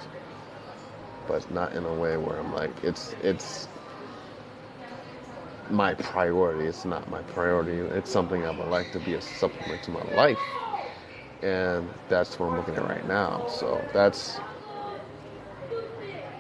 But 1.29 1.49
not 1.53 1.75
in 1.75 1.85
a 1.85 1.95
way 1.95 2.17
where 2.17 2.39
I'm 2.39 2.55
like, 2.55 2.73
it's 2.83 3.15
it's 3.23 3.69
my 5.71 5.95
priority. 5.95 6.67
It's 6.67 6.85
not 6.85 7.09
my 7.11 7.23
priority. 7.23 7.79
It's 7.97 8.11
something 8.11 8.45
I 8.45 8.51
would 8.51 8.69
like 8.69 8.91
to 8.93 8.99
be 9.01 9.15
a 9.15 9.21
supplement 9.21 9.83
to 9.85 9.91
my 9.91 10.03
life. 10.15 10.41
And 11.43 11.89
that's 12.09 12.39
what 12.39 12.49
I'm 12.49 12.57
looking 12.57 12.75
at 12.75 12.89
right 12.89 13.07
now. 13.07 13.47
So 13.49 13.83
that's 13.93 14.41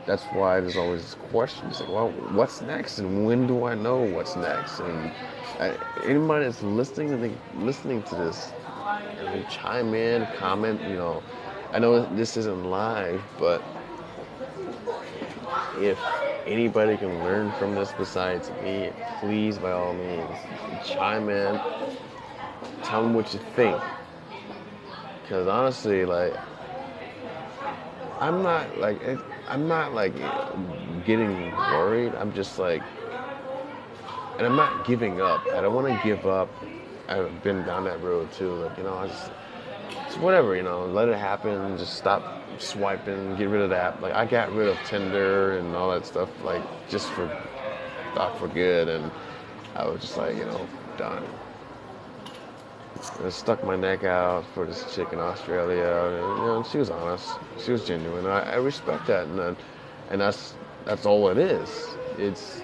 that's 0.06 0.24
why 0.32 0.60
there's 0.60 0.76
always 0.76 1.02
this 1.02 1.14
question. 1.14 1.68
It's 1.68 1.80
like, 1.80 1.90
well, 1.90 2.10
what's 2.32 2.60
next, 2.62 2.98
and 2.98 3.26
when 3.26 3.46
do 3.46 3.64
I 3.64 3.74
know 3.74 4.00
what's 4.02 4.36
next? 4.36 4.80
And 4.80 5.10
I, 5.60 5.76
anybody 6.04 6.46
that's 6.46 6.62
listening 6.62 7.10
to 7.20 7.38
listening 7.64 8.02
to 8.04 8.14
this, 8.16 8.52
and 9.18 9.48
chime 9.48 9.94
in, 9.94 10.26
comment. 10.38 10.80
You 10.88 10.96
know, 10.96 11.22
I 11.72 11.78
know 11.78 12.04
this 12.16 12.36
isn't 12.36 12.64
live, 12.70 13.22
but 13.38 13.62
if 15.78 15.98
anybody 16.46 16.96
can 16.96 17.22
learn 17.24 17.52
from 17.52 17.74
this 17.74 17.92
besides 17.92 18.50
me, 18.62 18.90
please, 19.20 19.58
by 19.58 19.72
all 19.72 19.94
means, 19.94 20.28
chime 20.84 21.28
in. 21.28 21.60
Tell 22.82 23.06
me 23.06 23.14
what 23.14 23.32
you 23.32 23.40
think. 23.54 23.76
Because 25.22 25.46
honestly, 25.46 26.04
like, 26.04 26.34
I'm 28.20 28.42
not 28.42 28.78
like 28.78 29.00
I'm 29.48 29.68
not 29.68 29.94
like 29.94 30.12
getting 31.04 31.50
worried. 31.72 32.14
I'm 32.14 32.32
just 32.32 32.58
like, 32.58 32.82
and 34.38 34.46
I'm 34.46 34.56
not 34.56 34.84
giving 34.86 35.20
up. 35.20 35.40
I 35.54 35.60
don't 35.60 35.74
want 35.74 35.86
to 35.86 36.06
give 36.06 36.26
up. 36.26 36.48
I've 37.10 37.42
been 37.42 37.64
down 37.64 37.84
that 37.84 38.00
road 38.02 38.32
too. 38.32 38.52
Like 38.52 38.78
you 38.78 38.84
know, 38.84 38.94
I 38.94 39.08
just, 39.08 39.30
just 40.06 40.18
whatever. 40.20 40.54
You 40.54 40.62
know, 40.62 40.86
let 40.86 41.08
it 41.08 41.18
happen. 41.18 41.76
Just 41.76 41.96
stop 41.96 42.22
swiping. 42.58 43.36
Get 43.36 43.48
rid 43.48 43.62
of 43.62 43.70
that. 43.70 44.00
Like 44.00 44.14
I 44.14 44.24
got 44.24 44.52
rid 44.54 44.68
of 44.68 44.78
Tinder 44.86 45.58
and 45.58 45.74
all 45.74 45.90
that 45.90 46.06
stuff. 46.06 46.30
Like 46.44 46.62
just 46.88 47.08
for, 47.10 47.26
thought 48.14 48.38
for 48.38 48.46
good. 48.48 48.88
And 48.88 49.10
I 49.74 49.86
was 49.86 50.00
just 50.00 50.16
like, 50.16 50.36
you 50.36 50.44
know, 50.44 50.66
done. 50.96 51.24
I 53.24 53.30
stuck 53.30 53.64
my 53.64 53.76
neck 53.76 54.04
out 54.04 54.44
for 54.54 54.66
this 54.66 54.94
chick 54.94 55.08
in 55.12 55.18
Australia, 55.18 55.84
and 55.84 56.38
you 56.38 56.44
know, 56.44 56.66
she 56.70 56.78
was 56.78 56.90
honest. 56.90 57.30
She 57.58 57.72
was 57.72 57.84
genuine. 57.84 58.26
I, 58.26 58.52
I 58.52 58.56
respect 58.56 59.06
that, 59.06 59.26
and 59.26 59.56
and 60.10 60.20
that's 60.20 60.54
that's 60.84 61.06
all 61.06 61.28
it 61.28 61.38
is. 61.38 61.88
It's 62.18 62.62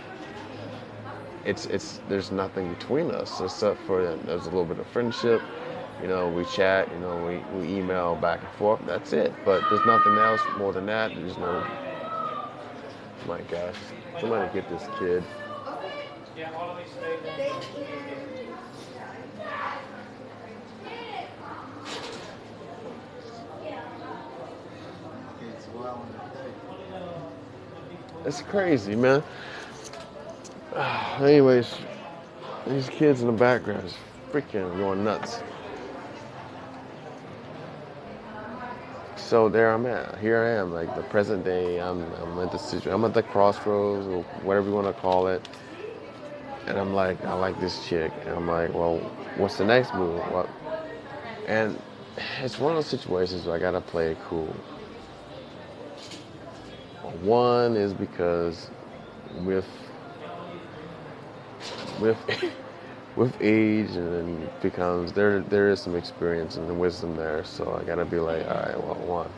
it's 1.47 1.67
it's 1.67 2.01
there's 2.09 2.33
nothing 2.33 2.75
between 2.75 3.11
us 3.13 3.41
except 3.41 3.81
for 3.87 4.03
there's 4.27 4.43
a 4.47 4.51
little 4.51 4.65
bit 4.65 4.79
of 4.81 4.87
friendship. 4.89 5.41
You 6.03 6.09
know, 6.09 6.29
we 6.29 6.45
chat. 6.45 6.91
You 6.93 6.99
know, 6.99 7.17
we, 7.27 7.59
we 7.59 7.79
email 7.79 8.17
back 8.17 8.41
and 8.43 8.51
forth. 8.59 8.81
That's 8.87 9.13
it. 9.13 9.33
But 9.45 9.63
there's 9.71 9.87
nothing 9.87 10.19
else 10.19 10.43
more 10.59 10.73
than 10.73 10.87
that. 10.87 11.15
There's 11.15 11.39
no. 11.39 11.65
My 13.27 13.41
gosh, 13.43 13.77
somebody 14.21 14.53
get 14.53 14.69
this 14.69 14.87
kid. 14.99 15.25
It's 28.25 28.43
crazy, 28.43 28.97
man. 28.97 29.23
Ah, 30.77 31.23
anyways, 31.23 31.75
these 32.67 32.89
kids 32.91 33.23
in 33.23 33.29
the 33.29 33.33
background 33.33 33.87
is 33.87 33.95
freaking 34.33 34.77
going 34.77 35.05
nuts. 35.05 35.41
So 39.17 39.49
there 39.49 39.73
I'm 39.73 39.87
at. 39.87 40.19
Here 40.19 40.43
I 40.45 40.51
am, 40.61 40.75
like 40.75 40.95
the 40.95 41.03
present 41.05 41.45
day. 41.45 41.81
I'm 41.81 42.13
I'm 42.15 42.39
at 42.41 42.51
the 42.53 42.59
situ- 42.59 42.91
I'm 42.91 43.05
at 43.07 43.15
the 43.15 43.23
crossroads 43.23 44.07
or 44.07 44.23
whatever 44.45 44.69
you 44.69 44.75
want 44.75 44.87
to 44.87 44.93
call 44.95 45.29
it. 45.29 45.49
And 46.67 46.79
I'm 46.79 46.95
like, 46.95 47.25
I 47.25 47.35
like 47.35 47.59
this 47.61 47.87
chick. 47.89 48.13
And 48.27 48.35
I'm 48.35 48.47
like, 48.49 48.75
well, 48.75 48.99
what's 49.37 49.57
the 49.59 49.65
next 49.65 49.95
move? 49.95 50.31
What? 50.31 50.51
And 51.47 51.81
it's 52.43 52.59
one 52.59 52.73
of 52.73 52.77
those 52.79 52.89
situations 52.89 53.47
where 53.47 53.57
I 53.57 53.59
gotta 53.59 53.81
play 53.81 54.13
it 54.13 54.19
cool. 54.29 54.55
One 57.23 57.77
is 57.77 57.95
because 57.95 58.69
with 59.45 59.67
with 62.01 62.19
with 63.17 63.37
age 63.41 63.91
and 63.93 64.13
then 64.13 64.51
becomes 64.61 65.13
there 65.13 65.41
there 65.41 65.71
is 65.71 65.81
some 65.81 65.97
experience 65.97 66.57
and 66.57 66.69
the 66.69 66.75
wisdom 66.75 67.17
there. 67.17 67.45
So 67.45 67.79
I 67.81 67.85
gotta 67.85 68.05
be 68.05 68.19
like, 68.19 68.47
all 68.47 68.55
right, 68.55 68.83
well, 68.83 68.95
one, 69.07 69.31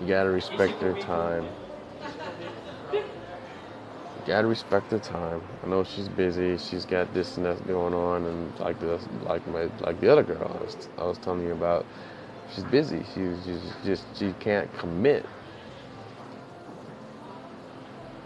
you 0.00 0.08
gotta 0.08 0.30
respect 0.30 0.80
their 0.80 0.94
time. 0.94 1.46
You 2.92 4.22
gotta 4.26 4.46
respect 4.46 4.90
their 4.90 4.98
time. 4.98 5.42
I 5.62 5.68
know 5.68 5.84
she's 5.84 6.08
busy. 6.08 6.56
She's 6.56 6.84
got 6.84 7.12
this 7.12 7.36
and 7.36 7.46
that 7.46 7.66
going 7.66 7.94
on, 7.94 8.24
and 8.24 8.60
like 8.60 8.80
this, 8.80 9.02
like 9.22 9.46
my 9.48 9.68
like 9.80 10.00
the 10.00 10.10
other 10.10 10.22
girl 10.22 10.58
I 10.58 10.64
was, 10.64 10.88
I 10.98 11.04
was 11.04 11.18
telling 11.18 11.42
you 11.42 11.52
about. 11.52 11.84
She's 12.54 12.64
busy. 12.64 13.02
She's 13.14 13.44
just, 13.44 13.84
just 13.84 14.18
she 14.18 14.32
can't 14.38 14.72
commit. 14.78 15.26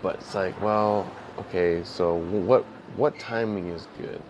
But 0.03 0.17
it's 0.17 0.35
like, 0.35 0.61
well, 0.63 1.11
okay, 1.39 1.83
so 1.85 2.15
what 2.17 2.65
what 2.97 3.19
timing 3.19 3.69
is 3.69 3.87
good? 3.99 4.21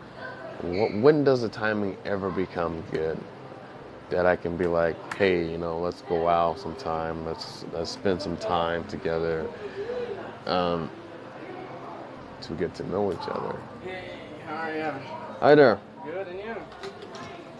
What, 0.62 0.94
when 0.94 1.24
does 1.24 1.42
the 1.42 1.48
timing 1.48 1.96
ever 2.04 2.30
become 2.30 2.82
good? 2.90 3.18
That 4.10 4.26
I 4.26 4.36
can 4.36 4.56
be 4.56 4.66
like, 4.66 4.96
hey, 5.14 5.48
you 5.48 5.58
know, 5.58 5.78
let's 5.78 6.02
go 6.02 6.28
out 6.28 6.58
sometime. 6.58 7.26
Let's 7.26 7.64
let's 7.72 7.90
spend 7.90 8.22
some 8.22 8.38
time 8.38 8.84
together. 8.84 9.46
Um, 10.46 10.90
to 12.42 12.54
get 12.54 12.74
to 12.76 12.88
know 12.88 13.12
each 13.12 13.28
other. 13.28 13.56
Hey, 13.84 14.04
how 14.46 14.54
are 14.54 14.74
you? 14.74 14.92
Hi 15.40 15.54
there. 15.54 15.78
Good, 16.04 16.28
and 16.28 16.38
you? 16.38 16.56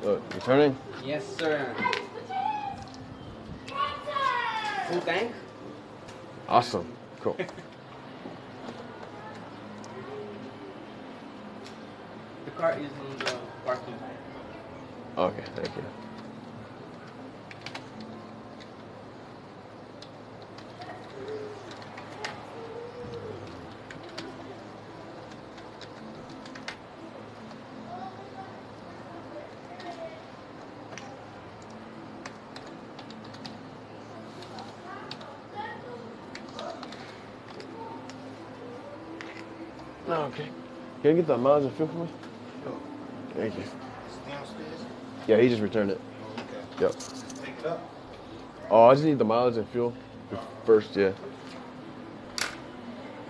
Look, 0.02 0.34
returning? 0.34 0.76
Yes, 1.04 1.26
sir. 1.37 1.74
Full 4.88 5.00
tank? 5.02 5.32
Awesome. 6.48 6.90
Cool. 7.20 7.37
car 12.59 12.73
is 12.73 12.90
in 12.90 13.18
the 13.21 13.38
parking. 13.64 13.94
Okay, 15.16 15.44
thank 15.55 15.77
you. 15.77 15.85
Okay. 40.12 40.49
Can 41.03 41.11
you 41.11 41.16
get 41.16 41.27
the 41.29 41.38
mileage 41.38 41.64
and 41.64 41.75
fuel 41.75 41.88
for 41.88 41.99
me? 41.99 42.28
Thank 43.35 43.57
you. 43.57 43.64
Yeah, 45.27 45.41
he 45.41 45.49
just 45.49 45.62
returned 45.62 45.91
it. 45.91 46.01
Okay. 46.35 46.45
Yep. 46.81 46.93
Pick 47.43 47.59
it 47.59 47.67
up. 47.67 47.81
Oh, 48.71 48.87
I 48.87 48.95
just 48.95 49.05
need 49.05 49.19
the 49.19 49.25
mileage 49.25 49.57
and 49.57 49.69
fuel 49.69 49.95
first, 50.64 50.95
yeah. 50.97 51.12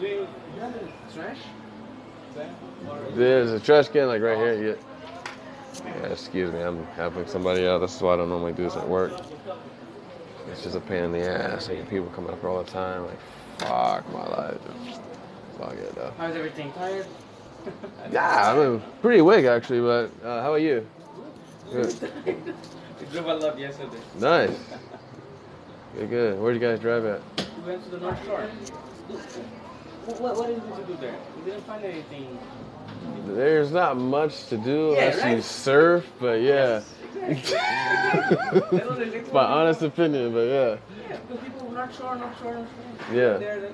Do 0.01 0.07
you, 0.07 0.27
you 0.55 0.61
have 0.61 0.75
any 0.77 0.93
trash? 1.15 1.39
There's 3.15 3.53
a 3.53 3.61
trash 3.61 3.89
can 3.89 4.09
like 4.09 4.23
right 4.23 4.37
here. 4.37 4.77
Yeah. 5.81 5.85
yeah. 5.85 6.07
Excuse 6.07 6.53
me, 6.53 6.61
I'm 6.61 6.85
helping 6.87 7.27
somebody 7.27 7.67
out. 7.67 7.79
That's 7.79 8.01
why 8.01 8.15
I 8.15 8.17
don't 8.17 8.29
normally 8.29 8.53
do 8.53 8.65
this 8.65 8.77
at 8.77 8.89
work. 8.89 9.13
It's 10.51 10.63
just 10.63 10.77
a 10.77 10.81
pain 10.81 11.05
in 11.05 11.13
the 11.13 11.29
ass. 11.29 11.69
Like 11.69 11.89
people 11.89 12.09
come 12.09 12.27
up 12.27 12.43
all 12.43 12.63
the 12.63 12.71
time. 12.71 13.07
Like, 13.07 13.21
fuck 13.59 14.13
my 14.13 14.27
life. 14.27 14.61
Fuck 15.59 15.75
it 15.75 15.95
though. 15.95 16.13
How's 16.19 16.37
everything? 16.37 16.73
Tired? 16.73 17.07
Yeah, 18.11 18.53
I'm 18.53 18.83
pretty 19.03 19.19
awake 19.19 19.45
actually. 19.45 19.81
But 19.81 20.11
uh, 20.25 20.43
how 20.43 20.49
about 20.49 20.63
you? 20.63 20.87
Good. 21.71 22.13
we 22.25 23.07
drove 23.13 23.27
a 23.27 23.35
lot 23.35 23.59
yesterday. 23.59 23.99
Nice. 24.19 24.57
Good, 25.95 26.11
good. 26.11 26.41
Where'd 26.41 26.55
you 26.55 26.61
guys 26.61 26.81
drive 26.81 27.05
at? 27.05 27.21
We 27.59 27.73
went 27.73 27.85
to 27.85 27.91
the 27.91 28.01
North 28.01 28.25
Shore. 28.25 28.49
What, 30.07 30.37
what, 30.37 30.47
did 30.47 30.63
we 30.65 30.85
do 30.85 31.01
there? 31.01 31.15
We 31.37 31.51
didn't 31.51 31.67
find 31.67 31.85
anything. 31.85 32.39
There's 33.27 33.73
not 33.73 33.99
much 33.99 34.47
to 34.47 34.57
do 34.57 34.95
Yeah, 34.97 35.11
unless 35.11 35.37
you 35.37 35.43
surf, 35.43 36.11
but 36.19 36.41
yeah. 36.41 36.83
Exactly. 37.23 38.39
it's 39.19 39.33
my 39.33 39.45
honest 39.45 39.83
opinion, 39.83 40.33
but 40.33 40.41
yeah. 40.41 40.77
Yeah, 41.11 41.19
because 41.29 41.45
people 41.45 41.71
North 41.73 41.97
Shore, 41.97 42.17
North 42.17 42.39
Shore, 42.41 42.55
North 42.55 42.69
Shore. 43.09 43.17
Yeah. 43.17 43.37
There. 43.37 43.71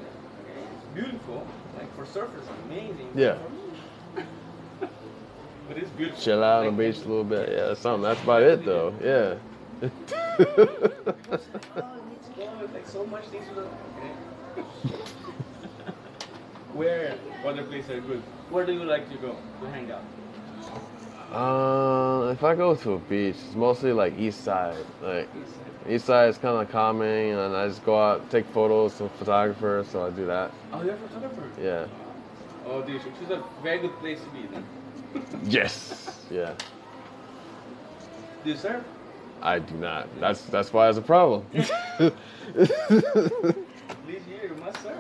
Beautiful. 0.95 1.47
Like 1.77 1.95
for 1.97 2.05
surfers, 2.05 2.49
amazing. 2.67 3.11
Yeah. 3.15 3.39
But 5.69 5.79
it's 5.79 5.91
beautiful. 5.91 6.23
Chill 6.23 6.43
out 6.45 6.67
on 6.67 6.77
the 6.77 6.83
beach 6.85 6.99
a 7.05 7.09
little 7.09 7.25
bit. 7.25 7.49
Yeah, 7.51 7.67
that's 7.69 7.81
something. 7.81 8.03
That's 8.03 8.23
about 8.23 8.43
it 8.43 8.65
though. 8.65 8.95
Yeah. 9.03 9.37
Oh, 9.83 9.89
let's 11.31 12.29
go. 12.37 12.69
Like 12.73 12.87
so 12.87 13.07
much 13.07 13.25
things 13.27 13.47
to 13.49 13.55
do. 13.55 13.61
Okay. 13.61 14.65
Where 16.73 17.17
other 17.47 17.65
places 17.65 17.91
are 17.91 18.01
good? 18.01 18.23
Where 18.51 18.67
do 18.67 18.73
you 18.73 18.85
like 18.85 19.09
to 19.11 19.17
go 19.19 19.37
to 19.61 19.69
hang 19.71 19.91
out? 19.91 20.03
Uh, 21.33 22.31
if 22.31 22.45
I 22.45 22.55
go 22.55 22.75
to 22.77 22.93
a 22.93 22.99
beach, 22.99 23.37
it's 23.37 23.55
mostly 23.55 23.93
like 23.93 24.19
east 24.19 24.45
side. 24.45 24.85
Like 25.03 25.29
east 25.89 26.07
side 26.07 26.29
is 26.29 26.39
kind 26.39 26.57
of 26.61 26.71
calming, 26.71 27.33
and 27.33 27.57
I 27.57 27.67
just 27.69 27.85
go 27.85 27.99
out, 28.01 28.31
take 28.31 28.47
photos. 28.47 29.01
I'm 29.01 29.07
a 29.07 29.11
photographer, 29.11 29.85
so 29.91 30.07
I 30.07 30.11
do 30.11 30.27
that. 30.27 30.53
Oh, 30.73 30.83
you're 30.83 30.95
a 30.95 30.97
photographer. 30.97 31.49
Yeah. 31.61 31.87
Oh, 32.67 32.83
dude, 32.83 33.03
so 33.03 33.09
choose 33.19 33.31
a 33.31 33.43
very 33.63 33.79
good 33.79 33.97
place 33.99 34.21
to 34.21 34.29
be 34.31 34.47
then 34.47 34.65
yes. 35.45 36.25
Yeah. 36.31 36.55
Do 38.45 38.51
you 38.51 38.57
serve? 38.57 38.85
I 39.43 39.59
do 39.59 39.75
not. 39.77 40.09
That's 40.21 40.43
that's 40.43 40.73
why 40.73 40.89
it's 40.89 40.99
a 40.99 41.03
problem. 41.03 41.45
this 41.53 41.63
you 44.09 44.57
must 44.59 44.83
serve. 44.83 44.97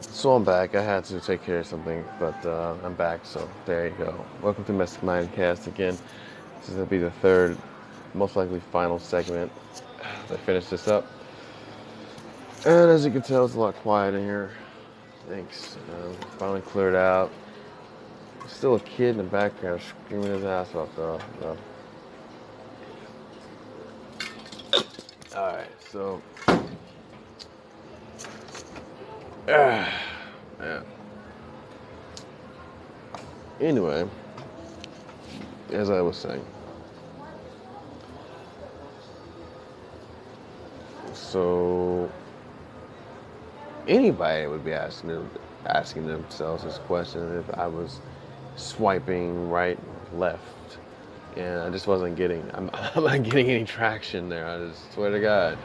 So 0.00 0.32
I'm 0.32 0.44
back. 0.44 0.74
I 0.74 0.82
had 0.82 1.04
to 1.04 1.20
take 1.20 1.44
care 1.44 1.58
of 1.58 1.66
something, 1.66 2.04
but 2.18 2.44
uh, 2.44 2.74
I'm 2.82 2.94
back. 2.94 3.24
So 3.24 3.48
there 3.66 3.86
you 3.86 3.94
go. 3.96 4.24
Welcome 4.42 4.64
to 4.64 4.72
Mystic 4.72 5.02
Mindcast 5.02 5.68
again. 5.68 5.96
This 6.58 6.70
is 6.70 6.74
gonna 6.74 6.86
be 6.86 6.98
the 6.98 7.10
third 7.22 7.56
most 8.16 8.36
likely 8.36 8.60
final 8.72 8.98
segment. 8.98 9.52
As 10.24 10.32
I 10.32 10.36
finish 10.36 10.66
this 10.66 10.88
up, 10.88 11.06
and 12.64 12.90
as 12.90 13.04
you 13.04 13.12
can 13.12 13.22
tell, 13.22 13.44
it's 13.44 13.54
a 13.54 13.60
lot 13.60 13.74
quiet 13.76 14.14
in 14.14 14.24
here. 14.24 14.50
Thanks. 15.28 15.76
Um, 15.94 16.14
finally 16.38 16.62
cleared 16.62 16.94
out. 16.94 17.30
Still 18.48 18.76
a 18.76 18.80
kid 18.80 19.10
in 19.10 19.18
the 19.18 19.22
background 19.24 19.80
screaming 19.82 20.32
his 20.32 20.44
ass 20.44 20.74
off 20.74 20.88
though. 20.96 21.20
No. 21.40 21.56
All 25.36 25.54
right, 25.54 25.68
so. 25.90 26.22
Man. 29.46 29.92
Anyway, 33.58 34.06
as 35.70 35.88
I 35.88 36.02
was 36.02 36.18
saying, 36.18 36.44
so 41.16 42.10
anybody 43.88 44.46
would 44.46 44.64
be 44.64 44.72
asking 44.72 45.10
them, 45.10 45.30
asking 45.66 46.06
themselves 46.06 46.64
this 46.64 46.78
question 46.78 47.38
if 47.38 47.58
I 47.58 47.66
was 47.66 48.00
swiping 48.56 49.50
right, 49.50 49.78
left, 50.14 50.78
and 51.36 51.60
I 51.60 51.70
just 51.70 51.86
wasn't 51.86 52.16
getting. 52.16 52.42
I'm, 52.54 52.70
I'm 52.94 53.04
not 53.04 53.22
getting 53.22 53.48
any 53.48 53.64
traction 53.64 54.28
there. 54.28 54.46
I 54.46 54.58
just 54.68 54.92
swear 54.92 55.10
to 55.10 55.20
God 55.20 55.58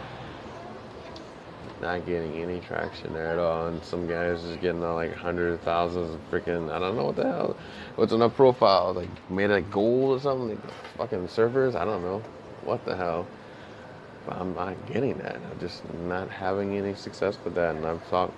not 1.81 2.05
getting 2.05 2.33
any 2.35 2.59
traction 2.61 3.11
there 3.13 3.27
at 3.27 3.39
all. 3.39 3.67
And 3.67 3.83
some 3.83 4.07
guys 4.07 4.41
just 4.43 4.61
getting 4.61 4.83
uh, 4.83 4.93
like 4.93 5.13
hundreds 5.13 5.55
of 5.55 5.61
thousands 5.61 6.13
of 6.13 6.31
freaking, 6.31 6.71
I 6.71 6.79
don't 6.79 6.95
know 6.95 7.05
what 7.05 7.15
the 7.15 7.23
hell, 7.23 7.55
what's 7.95 8.13
on 8.13 8.19
their 8.19 8.29
profile, 8.29 8.93
like 8.93 9.09
made 9.29 9.49
of 9.49 9.69
gold 9.71 10.17
or 10.17 10.21
something, 10.21 10.49
like 10.49 10.71
fucking 10.97 11.27
servers, 11.27 11.75
I 11.75 11.83
don't 11.83 12.03
know, 12.03 12.19
what 12.63 12.85
the 12.85 12.95
hell. 12.95 13.25
I'm 14.29 14.53
not 14.53 14.85
getting 14.85 15.17
that. 15.19 15.37
I'm 15.51 15.59
just 15.59 15.81
not 15.93 16.29
having 16.29 16.77
any 16.77 16.95
success 16.95 17.37
with 17.43 17.55
that. 17.55 17.75
And 17.75 17.85
I've 17.85 18.07
talked 18.09 18.33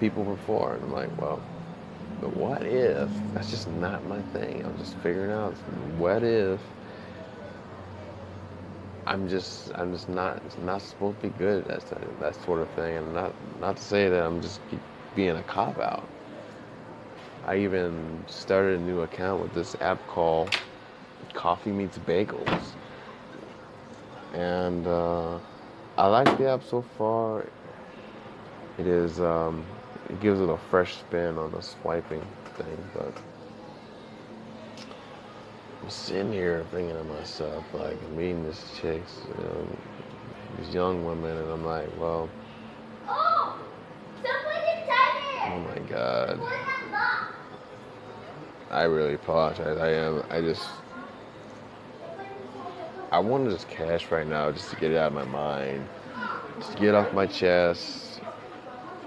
people 0.00 0.24
before, 0.24 0.74
and 0.74 0.84
I'm 0.84 0.92
like, 0.92 1.20
well, 1.20 1.40
but 2.20 2.36
what 2.36 2.62
if? 2.62 3.10
That's 3.34 3.50
just 3.50 3.68
not 3.68 4.04
my 4.06 4.22
thing. 4.22 4.62
I'm 4.64 4.76
just 4.78 4.94
figuring 4.96 5.32
out, 5.32 5.54
what 5.98 6.22
if 6.22 6.60
I'm 9.06 9.28
just 9.28 9.70
I'm 9.76 9.92
just 9.92 10.08
not 10.08 10.42
not 10.64 10.82
supposed 10.82 11.20
to 11.20 11.28
be 11.28 11.38
good 11.38 11.66
at 11.68 11.80
that 11.90 12.20
that 12.20 12.34
sort 12.44 12.60
of 12.60 12.68
thing, 12.70 12.96
and 12.96 13.14
not 13.14 13.34
not 13.60 13.76
to 13.76 13.82
say 13.82 14.08
that 14.08 14.22
I'm 14.22 14.40
just 14.42 14.60
being 15.14 15.36
a 15.36 15.42
cop 15.44 15.78
out. 15.78 16.08
I 17.44 17.58
even 17.58 18.24
started 18.26 18.80
a 18.80 18.82
new 18.82 19.02
account 19.02 19.40
with 19.40 19.54
this 19.54 19.76
app 19.80 20.04
called 20.08 20.58
Coffee 21.34 21.70
Meets 21.70 21.98
Bagels, 21.98 22.72
and 24.36 24.86
uh, 24.86 25.38
I 25.98 26.06
like 26.06 26.38
the 26.38 26.50
app 26.50 26.62
so 26.62 26.82
far. 26.82 27.46
It 28.78 28.86
is 28.86 29.20
um, 29.20 29.64
it 30.10 30.20
gives 30.20 30.40
it 30.40 30.48
a 30.48 30.58
fresh 30.58 30.96
spin 30.96 31.38
on 31.38 31.52
the 31.52 31.62
swiping 31.62 32.22
thing, 32.56 32.78
but. 32.94 33.12
I'm 35.82 35.90
sitting 35.90 36.32
here 36.32 36.64
thinking 36.72 36.96
to 36.96 37.04
myself, 37.04 37.64
like, 37.72 38.00
meeting 38.10 38.44
these 38.44 38.60
chicks, 38.80 39.18
you 39.28 39.44
know, 39.44 39.68
these 40.58 40.74
young 40.74 41.04
women, 41.06 41.36
and 41.36 41.48
I'm 41.48 41.64
like, 41.64 41.88
well, 42.00 42.28
Oh, 43.08 43.68
oh 45.46 45.60
my 45.60 45.78
God. 45.88 46.40
I 48.70 48.82
really 48.84 49.14
apologize. 49.14 49.78
I 49.78 49.90
am, 49.90 50.24
I 50.30 50.40
just, 50.40 50.68
I 53.16 53.18
want 53.18 53.46
to 53.46 53.50
just 53.50 53.66
cash 53.70 54.10
right 54.10 54.26
now 54.26 54.52
just 54.52 54.68
to 54.68 54.76
get 54.76 54.90
it 54.90 54.98
out 54.98 55.06
of 55.06 55.14
my 55.14 55.24
mind, 55.24 55.88
just 56.58 56.76
get 56.76 56.94
off 56.94 57.14
my 57.14 57.24
chest. 57.24 58.20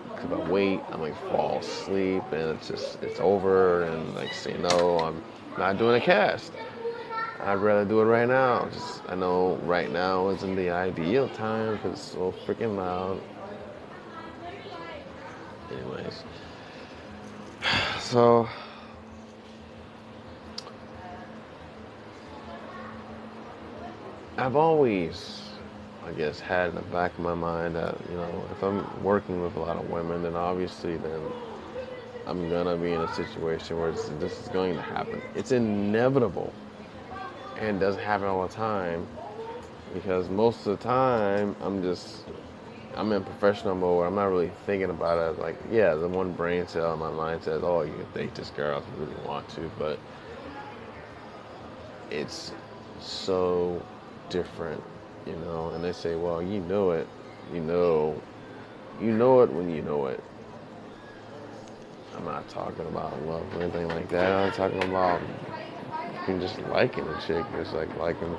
Because 0.03 0.25
if 0.25 0.31
I 0.31 0.49
wait, 0.49 0.79
I 0.89 0.97
might 0.97 1.15
fall 1.29 1.59
asleep, 1.59 2.23
and 2.31 2.57
it's 2.57 2.69
just, 2.69 3.03
it's 3.03 3.19
over, 3.19 3.83
and 3.83 4.15
like, 4.15 4.33
say 4.33 4.57
no, 4.57 4.97
I'm 4.97 5.23
not 5.59 5.77
doing 5.77 6.01
a 6.01 6.03
cast. 6.03 6.51
I'd 7.41 7.59
rather 7.59 7.85
do 7.85 8.01
it 8.01 8.05
right 8.05 8.27
now. 8.27 8.67
Just 8.73 9.03
I 9.07 9.13
know 9.13 9.59
right 9.61 9.91
now 9.91 10.29
isn't 10.29 10.55
the 10.55 10.71
ideal 10.71 11.29
time 11.29 11.75
because 11.75 11.91
it's 11.91 12.01
so 12.01 12.33
freaking 12.47 12.77
loud. 12.77 13.21
Anyways, 15.71 16.23
so 17.99 18.49
I've 24.39 24.55
always, 24.55 25.43
I 26.05 26.13
guess, 26.13 26.39
had 26.39 26.69
in 26.69 26.75
the 26.75 26.81
back 26.81 27.13
of 27.13 27.19
my 27.19 27.35
mind 27.35 27.75
that 27.75 27.97
you 28.09 28.15
know 28.15 28.47
if 28.51 28.63
I'm 28.63 28.87
working 29.03 29.43
with 29.43 29.55
a 29.57 29.59
lot 29.59 29.77
of 29.77 29.89
women, 29.89 30.23
then 30.23 30.35
obviously 30.35 30.97
then 30.97 31.33
I'm 32.25 32.49
gonna 32.49 32.77
be 32.77 32.93
in 32.93 33.01
a 33.01 33.07
situation 33.07 33.77
where 33.77 33.91
this, 33.91 34.09
is 34.09 34.47
going 34.49 34.75
to 34.77 34.81
happen. 34.81 35.21
It's 35.35 35.51
inevitable 35.51 36.53
and 37.57 37.77
it 37.77 37.79
doesn't 37.85 38.01
happen 38.01 38.27
all 38.27 38.47
the 38.47 38.53
time 38.53 39.07
because 39.93 40.29
most 40.29 40.65
of 40.67 40.79
the 40.79 40.83
time 40.83 41.55
I'm 41.61 41.81
just 41.83 42.29
I'm 42.95 43.11
in 43.11 43.23
professional 43.23 43.75
mode. 43.75 43.97
Where 43.97 44.07
I'm 44.07 44.15
not 44.15 44.25
really 44.25 44.51
thinking 44.65 44.89
about 44.89 45.17
it. 45.35 45.39
Like, 45.39 45.57
yeah, 45.71 45.95
the 45.95 46.07
one 46.07 46.33
brain 46.33 46.67
cell 46.67 46.93
in 46.93 46.99
my 46.99 47.11
mind 47.11 47.43
says, 47.43 47.61
"Oh, 47.63 47.81
you 47.81 47.93
can 47.93 48.07
date 48.13 48.35
this 48.35 48.49
girl 48.51 48.79
if 48.79 48.85
you 48.89 49.05
really 49.05 49.21
want 49.27 49.49
to," 49.49 49.71
but 49.77 49.99
it's 52.11 52.53
so 52.99 53.85
different, 54.29 54.83
you 55.25 55.35
know. 55.37 55.69
And 55.69 55.83
they 55.83 55.93
say, 55.93 56.15
"Well, 56.15 56.41
you 56.41 56.59
know 56.61 56.91
it. 56.91 57.07
You 57.53 57.61
know, 57.61 58.21
you 59.01 59.11
know 59.11 59.41
it 59.41 59.51
when 59.51 59.69
you 59.69 59.81
know 59.81 60.07
it." 60.07 60.23
I'm 62.15 62.25
not 62.25 62.47
talking 62.49 62.85
about 62.87 63.21
love 63.25 63.45
or 63.55 63.61
anything 63.61 63.87
like 63.87 64.09
that. 64.09 64.31
I'm 64.31 64.51
talking 64.51 64.83
about 64.83 65.21
just 66.39 66.59
liking 66.67 67.07
a 67.07 67.21
chick. 67.21 67.45
It's 67.55 67.73
like 67.73 67.95
liking 67.97 68.37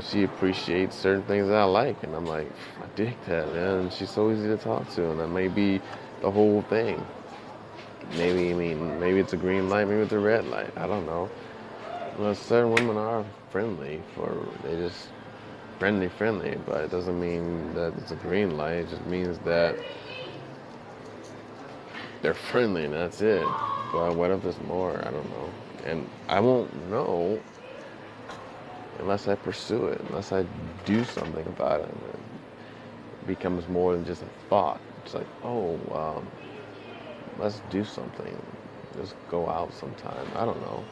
she 0.00 0.22
appreciates 0.22 0.96
certain 0.96 1.22
things 1.24 1.48
that 1.48 1.56
I 1.56 1.64
like, 1.64 2.02
and 2.02 2.14
I'm 2.14 2.24
like, 2.24 2.50
I 2.82 2.86
dig 2.96 3.14
that, 3.26 3.52
man. 3.52 3.80
And 3.80 3.92
she's 3.92 4.10
so 4.10 4.30
easy 4.30 4.46
to 4.48 4.56
talk 4.56 4.88
to, 4.94 5.10
and 5.10 5.20
that 5.20 5.28
may 5.28 5.48
be 5.48 5.80
the 6.22 6.30
whole 6.30 6.62
thing. 6.62 7.04
Maybe 8.16 8.50
I 8.50 8.54
mean, 8.54 8.98
maybe 8.98 9.18
it's 9.18 9.32
a 9.32 9.36
green 9.36 9.68
light, 9.68 9.86
maybe 9.88 10.00
it's 10.00 10.12
a 10.12 10.18
red 10.18 10.46
light. 10.46 10.72
I 10.76 10.86
don't 10.86 11.06
know. 11.06 11.28
Well, 12.18 12.34
certain 12.34 12.72
women 12.72 12.96
are 12.96 13.24
friendly 13.50 14.02
for 14.14 14.46
they 14.62 14.76
just 14.76 15.08
friendly, 15.78 16.08
friendly, 16.08 16.56
but 16.66 16.84
it 16.84 16.90
doesn't 16.90 17.18
mean 17.18 17.74
that 17.74 17.92
it's 17.98 18.12
a 18.12 18.16
green 18.16 18.56
light. 18.56 18.78
It 18.78 18.90
just 18.90 19.06
means 19.06 19.38
that 19.40 19.76
they're 22.22 22.34
friendly, 22.34 22.84
and 22.84 22.94
that's 22.94 23.20
it. 23.20 23.46
But 23.92 24.14
what 24.14 24.30
if 24.30 24.42
there's 24.42 24.60
more? 24.62 24.98
I 24.98 25.10
don't 25.10 25.28
know 25.30 25.50
and 25.86 26.08
I 26.28 26.40
won't 26.40 26.90
know 26.90 27.40
unless 28.98 29.28
I 29.28 29.34
pursue 29.34 29.86
it, 29.86 30.00
unless 30.08 30.32
I 30.32 30.44
do 30.84 31.04
something 31.04 31.46
about 31.46 31.80
it. 31.80 31.88
It 31.88 33.26
becomes 33.26 33.66
more 33.68 33.94
than 33.94 34.04
just 34.04 34.22
a 34.22 34.26
thought. 34.48 34.80
It's 35.04 35.14
like, 35.14 35.26
oh, 35.42 35.78
um, 35.92 36.26
let's 37.38 37.60
do 37.70 37.84
something. 37.84 38.36
Just 38.96 39.14
go 39.30 39.48
out 39.48 39.72
sometime. 39.72 40.26
I 40.34 40.44
don't 40.44 40.60
know. 40.60 40.84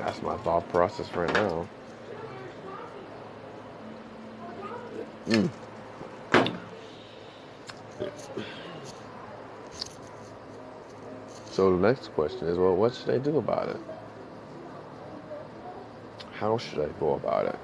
That's 0.00 0.22
my 0.22 0.36
thought 0.38 0.66
process 0.70 1.14
right 1.14 1.32
now. 1.34 1.68
Mm. 5.26 5.50
So 11.50 11.76
the 11.76 11.86
next 11.86 12.14
question 12.14 12.48
is, 12.48 12.56
well, 12.56 12.74
what 12.74 12.94
should 12.94 13.10
I 13.10 13.18
do 13.18 13.36
about 13.36 13.68
it? 13.68 13.76
How 16.32 16.56
should 16.56 16.78
I 16.78 16.88
go 16.98 17.14
about 17.14 17.46
it? 17.46 17.58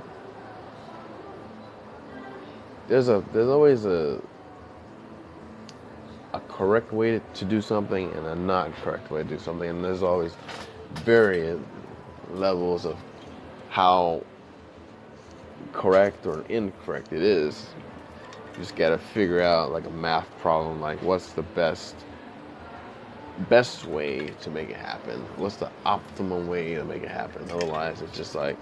There's 2.89 3.09
a 3.09 3.25
there's 3.33 3.49
always 3.49 3.87
a 3.87 4.21
a 6.35 6.41
correct 6.41 6.93
way 6.93 7.23
to 7.33 7.45
do 7.47 7.63
something 7.63 8.13
and 8.13 8.27
a 8.27 8.35
not 8.35 8.71
correct 8.83 9.11
way 9.11 9.23
to 9.23 9.29
do 9.29 9.39
something, 9.39 9.71
and 9.71 9.83
there's 9.83 10.03
always 10.03 10.35
various 10.97 11.59
levels 12.37 12.85
of 12.85 12.97
how 13.69 14.23
correct 15.73 16.27
or 16.27 16.43
incorrect 16.49 17.13
it 17.13 17.23
is. 17.23 17.67
You 18.55 18.61
just 18.61 18.77
gotta 18.77 18.99
figure 18.99 19.41
out 19.41 19.73
like 19.73 19.87
a 19.87 19.91
math 19.91 20.29
problem, 20.39 20.81
like 20.81 21.03
what's 21.03 21.33
the 21.33 21.43
best 21.43 21.95
best 23.51 23.85
way 23.85 24.33
to 24.41 24.51
make 24.51 24.71
it 24.71 24.77
happen? 24.77 25.21
What's 25.37 25.57
the 25.57 25.71
optimum 25.85 26.47
way 26.47 26.75
to 26.75 26.85
make 26.85 27.03
it 27.03 27.11
happen? 27.11 27.47
Otherwise, 27.51 28.01
it's 28.01 28.17
just 28.17 28.35
like, 28.35 28.57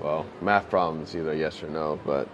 well, 0.00 0.26
math 0.42 0.68
problems 0.68 1.16
either 1.16 1.34
yes 1.34 1.62
or 1.62 1.68
no, 1.68 1.98
but 2.04 2.28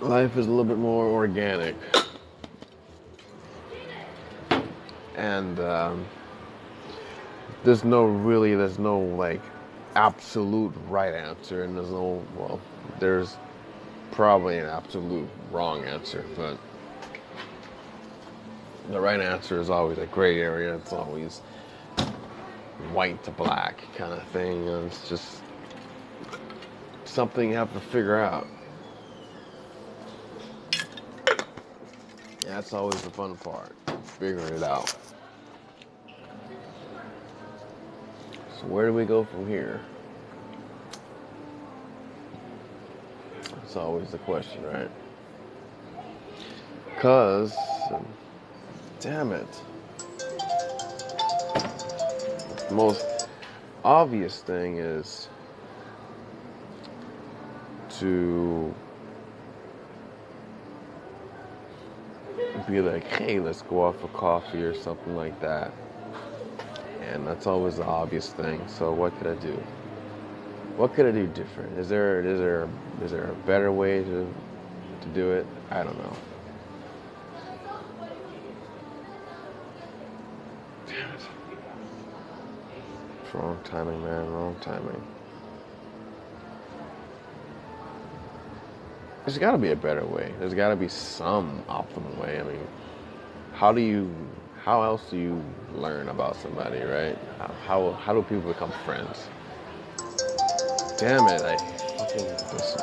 life 0.00 0.36
is 0.36 0.46
a 0.46 0.50
little 0.50 0.64
bit 0.64 0.78
more 0.78 1.06
organic. 1.06 1.76
And 5.14 5.60
um, 5.60 6.06
there's 7.64 7.84
no 7.84 8.04
really, 8.04 8.54
there's 8.54 8.78
no 8.78 8.98
like 8.98 9.42
absolute 9.94 10.72
right 10.88 11.14
answer, 11.14 11.64
and 11.64 11.76
there's 11.76 11.90
no, 11.90 12.24
well, 12.36 12.60
there's 12.98 13.36
probably 14.10 14.58
an 14.58 14.66
absolute 14.66 15.28
wrong 15.50 15.84
answer, 15.84 16.24
but 16.36 16.58
the 18.90 19.00
right 19.00 19.20
answer 19.20 19.60
is 19.60 19.70
always 19.70 19.98
a 19.98 20.06
gray 20.06 20.40
area. 20.40 20.74
It's 20.74 20.92
always 20.92 21.40
white 22.92 23.22
to 23.24 23.30
black 23.30 23.82
kind 23.96 24.12
of 24.12 24.22
thing. 24.28 24.68
And 24.68 24.86
it's 24.86 25.08
just 25.08 25.40
something 27.04 27.50
you 27.50 27.56
have 27.56 27.72
to 27.72 27.80
figure 27.80 28.18
out. 28.18 28.46
That's 32.40 32.72
always 32.72 33.00
the 33.02 33.10
fun 33.10 33.36
part, 33.36 33.74
figuring 34.04 34.54
it 34.54 34.62
out. 34.62 34.94
So 38.62 38.68
where 38.68 38.86
do 38.86 38.92
we 38.92 39.04
go 39.04 39.24
from 39.24 39.48
here? 39.48 39.80
That's 43.50 43.76
always 43.76 44.10
the 44.10 44.18
question, 44.18 44.62
right? 44.64 44.90
Cause, 47.00 47.56
um, 47.92 48.06
damn 49.00 49.32
it, 49.32 49.62
the 52.68 52.74
most 52.74 53.28
obvious 53.84 54.40
thing 54.42 54.76
is 54.78 55.28
to 57.98 58.72
be 62.68 62.80
like, 62.80 63.04
hey, 63.04 63.40
let's 63.40 63.62
go 63.62 63.88
out 63.88 64.00
for 64.00 64.08
coffee 64.08 64.62
or 64.62 64.74
something 64.74 65.16
like 65.16 65.38
that. 65.40 65.72
And 67.12 67.26
that's 67.26 67.46
always 67.46 67.76
the 67.76 67.84
obvious 67.84 68.32
thing. 68.32 68.62
So 68.66 68.92
what 68.92 69.16
could 69.18 69.26
I 69.26 69.34
do? 69.34 69.52
What 70.76 70.94
could 70.94 71.06
I 71.06 71.10
do 71.12 71.26
different? 71.26 71.78
Is 71.78 71.88
there 71.88 72.20
is 72.24 72.38
there 72.38 72.68
is 73.02 73.10
there 73.10 73.30
a 73.30 73.34
better 73.46 73.70
way 73.70 74.02
to 74.02 74.34
to 75.02 75.08
do 75.14 75.32
it? 75.32 75.46
I 75.70 75.82
don't 75.82 75.98
know. 75.98 76.16
Damn 80.86 81.10
it. 81.14 81.20
Wrong 83.34 83.58
timing, 83.64 84.02
man. 84.02 84.32
Wrong 84.32 84.56
timing. 84.60 85.02
There's 89.24 89.38
got 89.38 89.52
to 89.52 89.58
be 89.58 89.70
a 89.70 89.76
better 89.76 90.04
way. 90.04 90.32
There's 90.40 90.54
got 90.54 90.70
to 90.70 90.76
be 90.76 90.88
some 90.88 91.62
optimal 91.68 92.16
way. 92.18 92.40
I 92.40 92.42
mean, 92.42 92.66
how 93.52 93.72
do 93.72 93.80
you, 93.80 94.12
how 94.64 94.82
else 94.82 95.02
do 95.10 95.16
you 95.16 95.44
learn 95.74 96.08
about 96.08 96.36
somebody, 96.36 96.80
right? 96.82 97.18
How 97.66 97.92
how 97.92 98.14
do 98.14 98.22
people 98.22 98.52
become 98.52 98.70
friends? 98.84 99.28
Damn 100.98 101.26
it! 101.26 101.42
I 101.42 101.56
fucking 101.98 102.26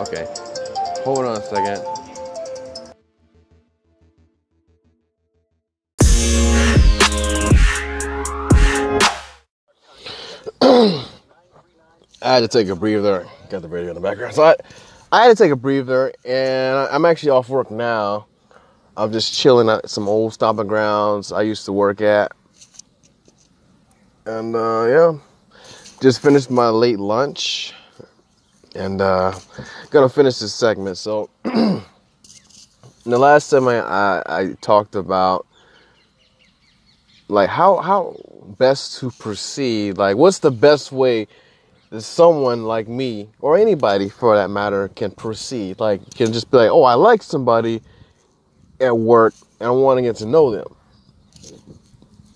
okay. 0.07 0.27
Hold 1.05 1.19
on 1.19 1.37
a 1.37 1.41
second. 1.41 1.81
I 12.21 12.33
had 12.33 12.41
to 12.41 12.49
take 12.49 12.67
a 12.67 12.75
breather. 12.75 13.25
Got 13.49 13.61
the 13.61 13.69
radio 13.69 13.89
in 13.91 13.95
the 13.95 14.01
background. 14.01 14.35
So 14.35 14.43
I, 14.43 14.55
I 15.13 15.23
had 15.23 15.37
to 15.37 15.41
take 15.41 15.53
a 15.53 15.55
breather, 15.55 16.11
and 16.25 16.89
I'm 16.91 17.05
actually 17.05 17.29
off 17.29 17.47
work 17.47 17.71
now. 17.71 18.27
I'm 18.99 19.13
just 19.13 19.33
chilling 19.33 19.69
at 19.69 19.89
some 19.89 20.09
old 20.09 20.33
stomping 20.33 20.67
grounds 20.67 21.31
I 21.31 21.43
used 21.43 21.63
to 21.65 21.71
work 21.71 22.01
at. 22.01 22.33
And 24.25 24.53
uh, 24.53 24.85
yeah, 24.89 25.13
just 26.01 26.21
finished 26.21 26.51
my 26.51 26.67
late 26.67 26.99
lunch, 26.99 27.73
and 28.75 28.99
uh, 28.99 29.39
gonna 29.89 30.09
finish 30.09 30.39
this 30.39 30.53
segment. 30.53 30.97
So, 30.97 31.29
the 31.43 31.81
last 33.05 33.49
time 33.49 33.69
I, 33.69 34.21
I 34.25 34.55
talked 34.59 34.95
about 34.95 35.47
like 37.29 37.47
how 37.49 37.77
how 37.77 38.17
best 38.57 38.99
to 38.99 39.11
proceed, 39.11 39.97
like 39.97 40.17
what's 40.17 40.39
the 40.39 40.51
best 40.51 40.91
way 40.91 41.25
that 41.89 42.01
someone 42.01 42.65
like 42.65 42.89
me 42.89 43.29
or 43.39 43.57
anybody 43.57 44.09
for 44.09 44.35
that 44.35 44.49
matter 44.49 44.89
can 44.89 45.11
proceed. 45.11 45.79
Like 45.79 46.01
can 46.15 46.33
just 46.33 46.51
be 46.51 46.57
like, 46.57 46.69
oh, 46.69 46.83
I 46.83 46.95
like 46.95 47.23
somebody 47.23 47.81
at 48.79 48.97
work 48.97 49.33
and 49.59 49.67
I 49.67 49.71
want 49.71 49.97
to 49.97 50.01
get 50.01 50.15
to 50.17 50.25
know 50.25 50.51
them. 50.51 50.75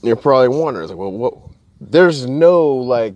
You're 0.02 0.16
probably 0.16 0.50
wondering, 0.50 0.90
like, 0.90 0.98
well, 0.98 1.12
what? 1.12 1.38
There's 1.80 2.28
no 2.28 2.70
like, 2.74 3.16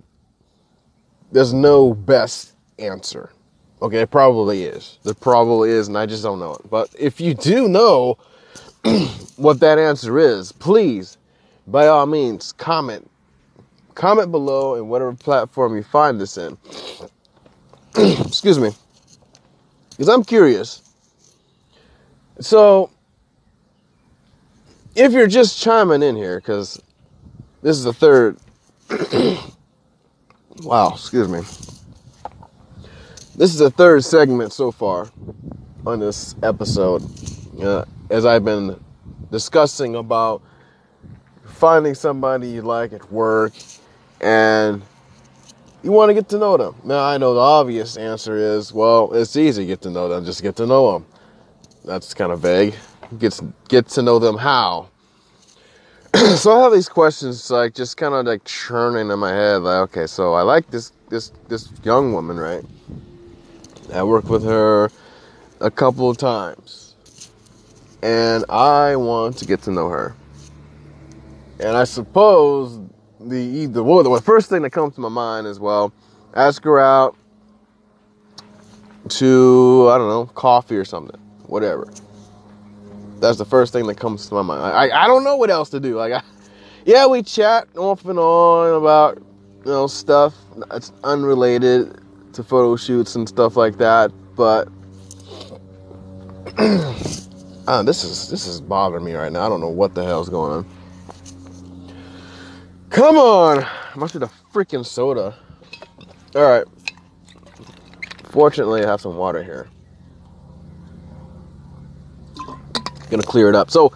there's 1.32 1.52
no 1.52 1.92
best 1.92 2.52
answer. 2.78 3.30
Okay, 3.80 4.00
it 4.00 4.10
probably 4.10 4.64
is. 4.64 4.98
There 5.04 5.14
probably 5.14 5.70
is, 5.70 5.88
and 5.88 5.96
I 5.96 6.06
just 6.06 6.22
don't 6.22 6.38
know 6.38 6.54
it. 6.54 6.68
But 6.70 6.88
if 6.98 7.20
you 7.20 7.34
do 7.34 7.68
know 7.68 8.18
what 9.36 9.60
that 9.60 9.78
answer 9.78 10.18
is, 10.18 10.52
please, 10.52 11.18
by 11.66 11.86
all 11.86 12.06
means, 12.06 12.52
comment 12.52 13.08
comment 13.98 14.30
below 14.30 14.76
in 14.76 14.88
whatever 14.88 15.12
platform 15.12 15.76
you 15.76 15.82
find 15.82 16.20
this 16.20 16.38
in. 16.38 16.56
Excuse 17.96 18.58
me. 18.58 18.70
Because 19.90 20.08
I'm 20.08 20.22
curious. 20.22 20.82
So, 22.40 22.90
if 24.98 25.12
you're 25.12 25.28
just 25.28 25.62
chiming 25.62 26.02
in 26.02 26.16
here, 26.16 26.38
because 26.40 26.82
this 27.62 27.76
is 27.76 27.84
the 27.84 27.92
third. 27.92 28.36
wow, 30.62 30.92
excuse 30.94 31.28
me. 31.28 31.40
This 33.36 33.52
is 33.52 33.58
the 33.58 33.70
third 33.70 34.04
segment 34.04 34.52
so 34.52 34.72
far 34.72 35.08
on 35.86 36.00
this 36.00 36.34
episode. 36.42 37.04
Uh, 37.62 37.84
as 38.10 38.26
I've 38.26 38.44
been 38.44 38.82
discussing 39.30 39.94
about 39.94 40.42
finding 41.44 41.94
somebody 41.94 42.48
you 42.48 42.62
like 42.62 42.92
at 42.92 43.12
work 43.12 43.52
and 44.20 44.82
you 45.84 45.92
want 45.92 46.10
to 46.10 46.14
get 46.14 46.28
to 46.30 46.38
know 46.38 46.56
them. 46.56 46.74
Now, 46.82 47.04
I 47.04 47.18
know 47.18 47.34
the 47.34 47.40
obvious 47.40 47.96
answer 47.96 48.36
is, 48.36 48.72
well, 48.72 49.12
it's 49.12 49.36
easy 49.36 49.62
to 49.62 49.66
get 49.66 49.82
to 49.82 49.90
know 49.90 50.08
them, 50.08 50.24
just 50.24 50.42
get 50.42 50.56
to 50.56 50.66
know 50.66 50.92
them. 50.92 51.06
That's 51.84 52.14
kind 52.14 52.32
of 52.32 52.40
vague. 52.40 52.74
Get, 53.16 53.40
get 53.68 53.88
to 53.88 54.02
know 54.02 54.18
them 54.18 54.36
how? 54.36 54.88
so 56.36 56.52
I 56.52 56.62
have 56.62 56.72
these 56.72 56.88
questions 56.88 57.50
like 57.50 57.74
just 57.74 57.96
kind 57.96 58.14
of 58.14 58.26
like 58.26 58.44
churning 58.44 59.10
in 59.10 59.18
my 59.18 59.30
head 59.30 59.62
like 59.62 59.90
okay, 59.90 60.06
so 60.06 60.34
I 60.34 60.42
like 60.42 60.70
this 60.70 60.92
this 61.10 61.32
this 61.48 61.68
young 61.84 62.12
woman, 62.12 62.38
right? 62.38 62.64
I 63.92 64.02
worked 64.02 64.28
with 64.28 64.44
her 64.44 64.90
a 65.60 65.70
couple 65.70 66.10
of 66.10 66.16
times. 66.18 66.94
And 68.02 68.44
I 68.48 68.96
want 68.96 69.38
to 69.38 69.46
get 69.46 69.62
to 69.62 69.72
know 69.72 69.88
her. 69.88 70.14
And 71.60 71.76
I 71.76 71.84
suppose 71.84 72.78
the 73.20 73.66
the 73.66 73.82
well, 73.82 74.02
the 74.02 74.22
first 74.22 74.48
thing 74.48 74.62
that 74.62 74.70
comes 74.70 74.94
to 74.94 75.00
my 75.00 75.08
mind 75.08 75.46
is 75.46 75.58
well, 75.58 75.92
ask 76.34 76.62
her 76.64 76.78
out 76.78 77.16
to 79.08 79.88
I 79.90 79.98
don't 79.98 80.08
know 80.08 80.26
coffee 80.26 80.76
or 80.76 80.84
something, 80.84 81.18
whatever. 81.46 81.88
That's 83.20 83.38
the 83.38 83.44
first 83.44 83.72
thing 83.72 83.86
that 83.86 83.96
comes 83.96 84.28
to 84.28 84.34
my 84.34 84.42
mind. 84.42 84.62
I 84.62 85.04
I 85.04 85.06
don't 85.06 85.24
know 85.24 85.36
what 85.36 85.50
else 85.50 85.70
to 85.70 85.80
do. 85.80 85.96
Like, 85.96 86.12
I, 86.12 86.22
yeah, 86.86 87.06
we 87.06 87.22
chat 87.22 87.68
off 87.76 88.04
and 88.04 88.18
on 88.18 88.74
about 88.74 89.18
you 89.18 89.72
know 89.72 89.86
stuff 89.86 90.34
that's 90.70 90.92
unrelated 91.04 92.00
to 92.34 92.42
photo 92.42 92.76
shoots 92.76 93.14
and 93.14 93.28
stuff 93.28 93.56
like 93.56 93.78
that, 93.78 94.12
but. 94.36 94.68
uh, 97.68 97.82
this 97.82 98.02
is 98.04 98.28
this 98.30 98.46
is 98.46 98.60
bothering 98.60 99.04
me 99.04 99.14
right 99.14 99.30
now. 99.30 99.46
I 99.46 99.48
don't 99.48 99.60
know 99.60 99.68
what 99.68 99.94
the 99.94 100.04
hell's 100.04 100.28
going 100.28 100.52
on. 100.52 100.66
Come 102.90 103.16
on! 103.16 103.64
I 103.64 103.96
must 103.96 104.14
be 104.14 104.18
the 104.20 104.30
freaking 104.52 104.84
soda. 104.84 105.36
Alright. 106.34 106.66
Fortunately, 108.30 108.84
I 108.84 108.88
have 108.88 109.00
some 109.00 109.16
water 109.16 109.42
here. 109.42 109.68
Gonna 113.10 113.22
clear 113.22 113.48
it 113.48 113.54
up. 113.54 113.70
So, 113.70 113.92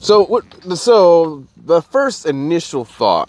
so 0.00 0.24
what? 0.24 0.44
So 0.76 1.46
the 1.56 1.82
first 1.82 2.26
initial 2.26 2.84
thought. 2.84 3.28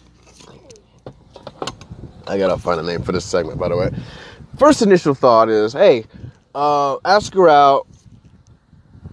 I 2.28 2.38
gotta 2.38 2.58
find 2.58 2.80
a 2.80 2.84
name 2.84 3.04
for 3.04 3.14
this 3.14 3.26
segment, 3.26 3.58
by 3.58 3.70
the 3.70 3.78
way. 3.78 3.90
First 4.58 4.82
initial 4.82 5.14
thought 5.14 5.50
is, 5.50 5.74
hey, 5.74 6.06
uh, 6.54 6.98
ask 7.06 7.34
her 7.34 7.48
out. 7.48 7.88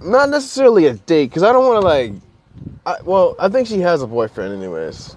Not 0.02 0.28
necessarily 0.28 0.86
a 0.86 0.94
date, 0.94 1.30
because 1.30 1.42
I 1.42 1.52
don't 1.52 1.66
want 1.66 1.80
to 1.80 1.86
like 1.86 2.12
I, 2.86 2.96
well, 3.02 3.34
I 3.38 3.48
think 3.48 3.66
she 3.66 3.80
has 3.80 4.02
a 4.02 4.06
boyfriend, 4.06 4.54
anyways. 4.54 5.16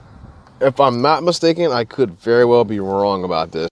If 0.61 0.79
I'm 0.79 1.01
not 1.01 1.23
mistaken, 1.23 1.71
I 1.71 1.83
could 1.83 2.11
very 2.19 2.45
well 2.45 2.63
be 2.63 2.79
wrong 2.79 3.23
about 3.23 3.51
this. 3.51 3.69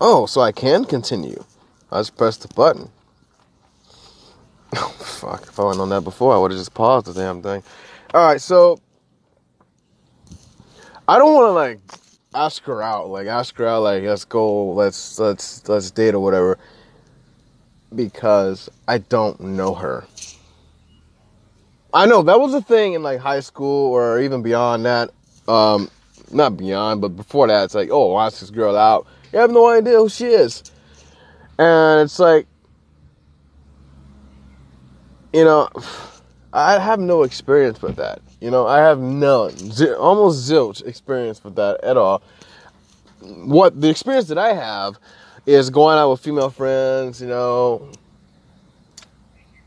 Oh, 0.00 0.26
so 0.26 0.40
I 0.40 0.52
can 0.52 0.84
continue. 0.84 1.44
I 1.90 2.00
just 2.00 2.16
pressed 2.16 2.42
the 2.42 2.54
button. 2.54 2.90
Oh, 4.76 4.88
fuck. 4.98 5.42
If 5.42 5.58
I 5.58 5.64
would 5.64 5.76
known 5.76 5.88
that 5.90 6.02
before, 6.02 6.34
I 6.34 6.38
would 6.38 6.52
have 6.52 6.60
just 6.60 6.74
paused 6.74 7.06
the 7.06 7.12
damn 7.12 7.42
thing. 7.42 7.62
All 8.14 8.26
right, 8.26 8.40
so 8.40 8.78
I 11.08 11.18
don't 11.18 11.34
want 11.34 11.48
to 11.48 11.52
like 11.52 11.80
ask 12.34 12.62
her 12.64 12.82
out, 12.82 13.08
like 13.08 13.26
ask 13.26 13.56
her 13.56 13.66
out, 13.66 13.82
like 13.82 14.04
let's 14.04 14.24
go, 14.24 14.72
let's 14.72 15.18
let's 15.18 15.68
let's 15.68 15.90
date 15.90 16.14
or 16.14 16.20
whatever, 16.20 16.58
because 17.94 18.68
I 18.86 18.98
don't 18.98 19.40
know 19.40 19.74
her. 19.74 20.06
I 21.92 22.06
know 22.06 22.22
that 22.22 22.38
was 22.38 22.54
a 22.54 22.62
thing 22.62 22.92
in 22.92 23.02
like 23.02 23.18
high 23.18 23.40
school 23.40 23.92
or 23.92 24.20
even 24.20 24.42
beyond 24.42 24.84
that. 24.86 25.10
Um, 25.48 25.90
not 26.30 26.56
beyond, 26.56 27.00
but 27.00 27.16
before 27.16 27.48
that, 27.48 27.64
it's 27.64 27.74
like, 27.74 27.88
oh, 27.90 28.18
ask 28.18 28.38
this 28.38 28.50
girl 28.50 28.76
out. 28.76 29.06
You 29.32 29.40
have 29.40 29.50
no 29.50 29.68
idea 29.68 29.96
who 29.96 30.08
she 30.08 30.26
is, 30.26 30.62
and 31.58 32.02
it's 32.02 32.18
like, 32.20 32.46
you 35.32 35.44
know, 35.44 35.68
I 36.52 36.78
have 36.78 36.98
no 36.98 37.22
experience 37.22 37.80
with 37.80 37.96
that. 37.96 38.20
You 38.40 38.50
know, 38.50 38.66
I 38.66 38.78
have 38.78 38.98
none, 38.98 39.50
ze- 39.50 39.92
almost 39.92 40.50
zilch 40.50 40.84
experience 40.84 41.44
with 41.44 41.54
that 41.56 41.82
at 41.84 41.96
all. 41.96 42.22
What 43.20 43.80
the 43.80 43.88
experience 43.88 44.28
that 44.28 44.38
I 44.38 44.54
have 44.54 44.98
is 45.46 45.70
going 45.70 45.98
out 45.98 46.10
with 46.10 46.20
female 46.20 46.50
friends. 46.50 47.20
You 47.20 47.28
know, 47.28 47.90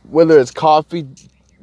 whether 0.10 0.40
it's 0.40 0.52
coffee, 0.52 1.08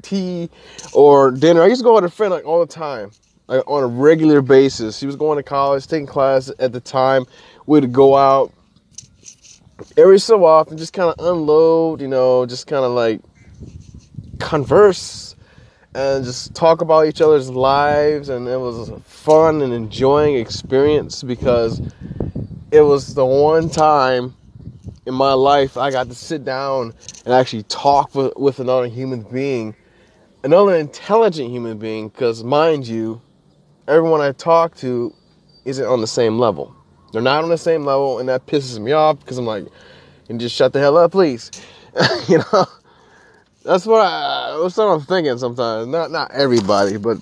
tea, 0.03 0.49
or 0.93 1.31
dinner. 1.33 1.63
I 1.63 1.67
used 1.67 1.81
to 1.81 1.85
go 1.85 1.97
out 1.97 2.03
with 2.03 2.13
a 2.13 2.15
friend 2.15 2.33
like 2.33 2.47
all 2.47 2.65
the 2.65 2.73
time, 2.73 3.11
like 3.49 3.63
on 3.67 3.83
a 3.83 3.87
regular 3.87 4.41
basis. 4.41 4.97
She 4.97 5.07
was 5.07 5.17
going 5.17 5.37
to 5.37 5.43
college, 5.43 5.87
taking 5.87 6.07
class 6.07 6.51
at 6.59 6.73
the 6.73 6.81
time. 6.81 7.27
We'd 7.67 7.93
go 7.93 8.17
out 8.17 8.53
every 9.97 10.19
so 10.19 10.45
often, 10.45 10.79
just 10.79 10.93
kind 10.93 11.13
of 11.13 11.27
unload. 11.27 12.01
You 12.01 12.09
know, 12.09 12.47
just 12.47 12.67
kind 12.67 12.85
of 12.85 12.93
like 12.93 13.21
converse 14.41 15.37
and 15.95 16.25
just 16.25 16.55
talk 16.55 16.81
about 16.81 17.07
each 17.07 17.21
other's 17.21 17.51
lives 17.51 18.29
and 18.29 18.49
it 18.49 18.59
was 18.59 18.89
a 18.89 19.01
fun 19.01 19.63
and 19.63 19.73
enjoying 19.73 20.37
experience 20.37 21.23
because 21.23 21.81
it 22.71 22.81
was 22.83 23.15
the 23.15 23.27
one 23.27 23.69
time 23.69 24.35
in 25.07 25.15
my 25.15 25.33
life 25.33 25.77
I 25.77 25.91
got 25.91 26.09
to 26.09 26.15
sit 26.15 26.45
down 26.45 26.95
and 27.25 27.35
actually 27.35 27.65
talk 27.65 28.15
with, 28.15 28.33
with 28.37 28.61
another 28.61 28.87
human 28.87 29.23
being, 29.23 29.75
another 30.45 30.77
intelligent 30.77 31.51
human 31.51 31.79
being, 31.79 32.09
because 32.09 32.45
mind 32.45 32.87
you, 32.87 33.21
everyone 33.89 34.21
I 34.21 34.33
talk 34.33 34.77
to 34.77 35.15
isn't 35.65 35.85
on 35.85 36.01
the 36.01 36.07
same 36.07 36.39
level. 36.39 36.75
They're 37.13 37.23
not 37.23 37.43
on 37.43 37.51
the 37.51 37.59
same 37.59 37.85
level, 37.85 38.21
and 38.21 38.29
that 38.29 38.47
pisses 38.47 38.79
me 38.79 38.93
off 38.93 39.19
because 39.19 39.37
I'm 39.39 39.47
like, 39.47 39.67
and 40.29 40.39
just 40.39 40.55
shut 40.55 40.73
the 40.73 40.79
hell 40.79 40.97
up, 40.97 41.11
please. 41.11 41.51
you 42.29 42.39
know, 42.39 42.67
that's 43.65 43.87
what 43.87 44.01
I. 44.01 44.59
That's 44.63 44.77
what 44.77 44.87
I'm 44.87 45.01
thinking 45.03 45.37
sometimes. 45.39 45.87
Not 45.89 46.11
not 46.11 46.31
everybody, 46.33 46.97
but 46.97 47.19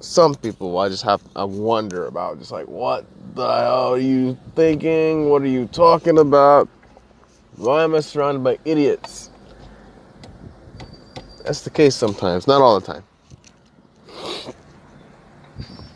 some 0.00 0.34
people. 0.34 0.76
I 0.78 0.88
just 0.88 1.04
have. 1.04 1.22
I 1.36 1.44
wonder 1.44 2.06
about. 2.06 2.38
Just 2.38 2.50
like, 2.50 2.66
what 2.66 3.06
the 3.34 3.46
hell 3.46 3.94
are 3.94 3.98
you 3.98 4.36
thinking? 4.56 5.28
What 5.28 5.42
are 5.42 5.46
you 5.46 5.66
talking 5.66 6.18
about? 6.18 6.68
Why 7.56 7.84
am 7.84 7.94
I 7.94 8.00
surrounded 8.00 8.42
by 8.42 8.58
idiots? 8.64 9.30
That's 11.44 11.62
the 11.62 11.70
case 11.70 11.94
sometimes. 11.94 12.46
Not 12.46 12.60
all 12.60 12.80
the 12.80 12.86
time. 12.86 13.04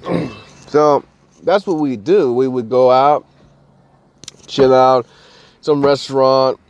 so 0.69 1.05
that's 1.43 1.67
what 1.67 1.79
we 1.79 1.97
do. 1.97 2.33
We 2.33 2.49
would 2.49 2.69
go 2.69 2.91
out, 2.91 3.27
chill 4.47 4.75
out, 4.75 5.07
some 5.61 5.85
restaurant. 5.85 6.61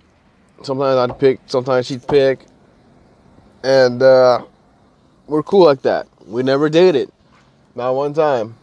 Sometimes 0.63 0.97
I'd 0.97 1.19
pick, 1.19 1.41
sometimes 1.47 1.87
she'd 1.87 2.07
pick. 2.07 2.47
And 3.65 4.03
uh, 4.03 4.45
we're 5.27 5.43
cool 5.43 5.65
like 5.65 5.81
that. 5.83 6.07
We 6.27 6.43
never 6.43 6.69
dated. 6.69 7.11
Not 7.75 7.95
one 7.95 8.13
time. 8.13 8.57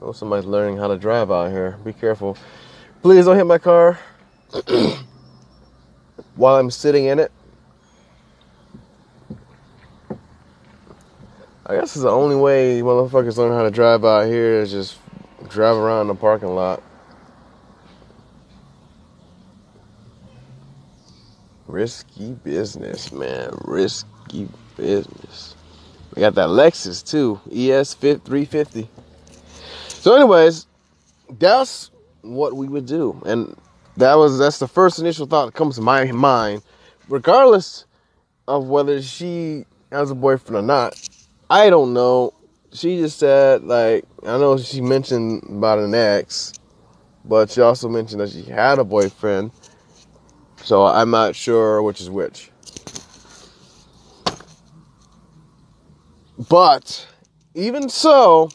Oh, 0.00 0.12
somebody's 0.12 0.46
learning 0.46 0.76
how 0.76 0.86
to 0.86 0.96
drive 0.96 1.32
out 1.32 1.50
here. 1.50 1.76
Be 1.84 1.92
careful. 1.92 2.38
Please 3.02 3.24
don't 3.24 3.36
hit 3.36 3.46
my 3.46 3.58
car 3.58 3.98
while 6.36 6.54
I'm 6.54 6.70
sitting 6.70 7.06
in 7.06 7.18
it. 7.18 7.32
I 11.66 11.74
guess 11.74 11.96
it's 11.96 12.02
the 12.02 12.08
only 12.08 12.36
way 12.36 12.82
motherfuckers 12.82 13.36
learn 13.38 13.50
how 13.50 13.64
to 13.64 13.72
drive 13.72 14.04
out 14.04 14.26
here 14.26 14.60
is 14.60 14.70
just 14.70 14.98
drive 15.48 15.76
around 15.76 16.06
the 16.06 16.14
parking 16.14 16.54
lot. 16.54 16.80
Risky 21.68 22.32
business, 22.32 23.12
man. 23.12 23.50
Risky 23.64 24.48
business. 24.76 25.54
We 26.14 26.20
got 26.20 26.34
that 26.36 26.48
Lexus 26.48 27.04
too, 27.04 27.40
ES 27.52 27.94
350. 27.94 28.88
So, 29.88 30.14
anyways, 30.14 30.66
that's 31.38 31.90
what 32.22 32.54
we 32.54 32.68
would 32.68 32.86
do, 32.86 33.20
and 33.26 33.56
that 33.96 34.14
was 34.14 34.38
that's 34.38 34.58
the 34.58 34.68
first 34.68 34.98
initial 34.98 35.26
thought 35.26 35.46
that 35.46 35.54
comes 35.54 35.76
to 35.76 35.82
my 35.82 36.10
mind, 36.12 36.62
regardless 37.08 37.84
of 38.46 38.68
whether 38.68 39.02
she 39.02 39.64
has 39.90 40.10
a 40.10 40.14
boyfriend 40.14 40.56
or 40.56 40.66
not. 40.66 41.00
I 41.50 41.70
don't 41.70 41.92
know. 41.92 42.32
She 42.72 42.98
just 42.98 43.18
said 43.18 43.64
like 43.64 44.04
I 44.22 44.38
know 44.38 44.56
she 44.58 44.80
mentioned 44.80 45.42
about 45.48 45.80
an 45.80 45.94
ex, 45.94 46.52
but 47.24 47.50
she 47.50 47.60
also 47.60 47.88
mentioned 47.88 48.20
that 48.20 48.30
she 48.30 48.42
had 48.42 48.78
a 48.78 48.84
boyfriend. 48.84 49.50
So 50.66 50.84
I'm 50.84 51.12
not 51.12 51.36
sure 51.36 51.80
which 51.80 52.00
is 52.00 52.10
which. 52.10 52.50
But 56.48 57.06
even 57.54 57.88
so, 57.88 58.50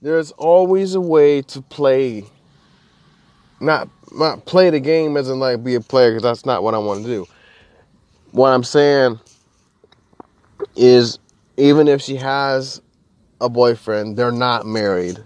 there's 0.00 0.30
always 0.30 0.94
a 0.94 1.00
way 1.00 1.42
to 1.42 1.60
play. 1.60 2.22
Not 3.58 3.88
not 4.12 4.46
play 4.46 4.70
the 4.70 4.78
game 4.78 5.16
as 5.16 5.28
in 5.28 5.40
like 5.40 5.64
be 5.64 5.74
a 5.74 5.80
player 5.80 6.12
because 6.12 6.22
that's 6.22 6.46
not 6.46 6.62
what 6.62 6.74
I 6.74 6.78
want 6.78 7.02
to 7.02 7.10
do. 7.10 7.26
What 8.30 8.50
I'm 8.50 8.62
saying 8.62 9.18
is, 10.76 11.18
even 11.56 11.88
if 11.88 12.00
she 12.00 12.14
has 12.14 12.80
a 13.40 13.48
boyfriend, 13.48 14.16
they're 14.16 14.30
not 14.30 14.66
married. 14.66 15.18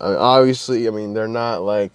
I 0.00 0.10
mean, 0.10 0.18
obviously, 0.18 0.86
I 0.86 0.92
mean 0.92 1.14
they're 1.14 1.26
not 1.26 1.62
like. 1.62 1.94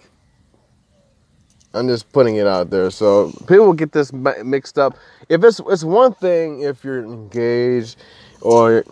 I'm 1.76 1.88
just 1.88 2.10
putting 2.12 2.36
it 2.36 2.46
out 2.46 2.70
there, 2.70 2.90
so 2.90 3.32
people 3.46 3.72
get 3.74 3.92
this 3.92 4.12
mixed 4.12 4.78
up. 4.78 4.96
If 5.28 5.44
it's 5.44 5.60
it's 5.68 5.84
one 5.84 6.14
thing 6.14 6.62
if 6.62 6.82
you're 6.82 7.04
engaged 7.04 7.96
or 8.40 8.84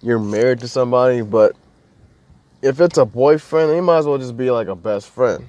you're 0.00 0.18
married 0.18 0.60
to 0.60 0.68
somebody, 0.68 1.20
but 1.20 1.54
if 2.62 2.80
it's 2.80 2.96
a 2.96 3.04
boyfriend, 3.04 3.74
you 3.74 3.82
might 3.82 3.98
as 3.98 4.06
well 4.06 4.16
just 4.16 4.36
be 4.36 4.50
like 4.50 4.68
a 4.68 4.74
best 4.74 5.10
friend. 5.10 5.46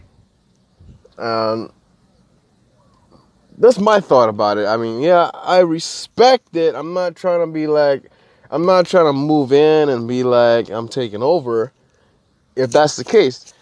Um, 1.17 1.71
that's 3.57 3.79
my 3.79 4.01
thought 4.01 4.27
about 4.27 4.57
it. 4.57 4.65
I 4.65 4.75
mean, 4.75 4.99
yeah, 4.99 5.31
I 5.33 5.59
respect 5.59 6.57
it. 6.57 6.75
I'm 6.75 6.93
not 6.93 7.15
trying 7.15 7.39
to 7.39 7.51
be 7.51 7.67
like, 7.67 8.11
I'm 8.51 8.65
not 8.65 8.85
trying 8.85 9.05
to 9.05 9.13
move 9.13 9.53
in 9.53 9.87
and 9.87 10.09
be 10.09 10.23
like 10.23 10.69
I'm 10.69 10.89
taking 10.89 11.23
over. 11.23 11.71
If 12.57 12.71
that's 12.71 12.97
the 12.97 13.05
case, 13.05 13.53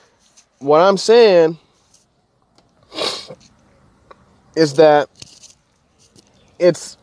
what 0.60 0.82
I'm 0.82 0.98
saying 0.98 1.60
is 4.56 4.74
that 4.76 5.10
it's 6.60 6.98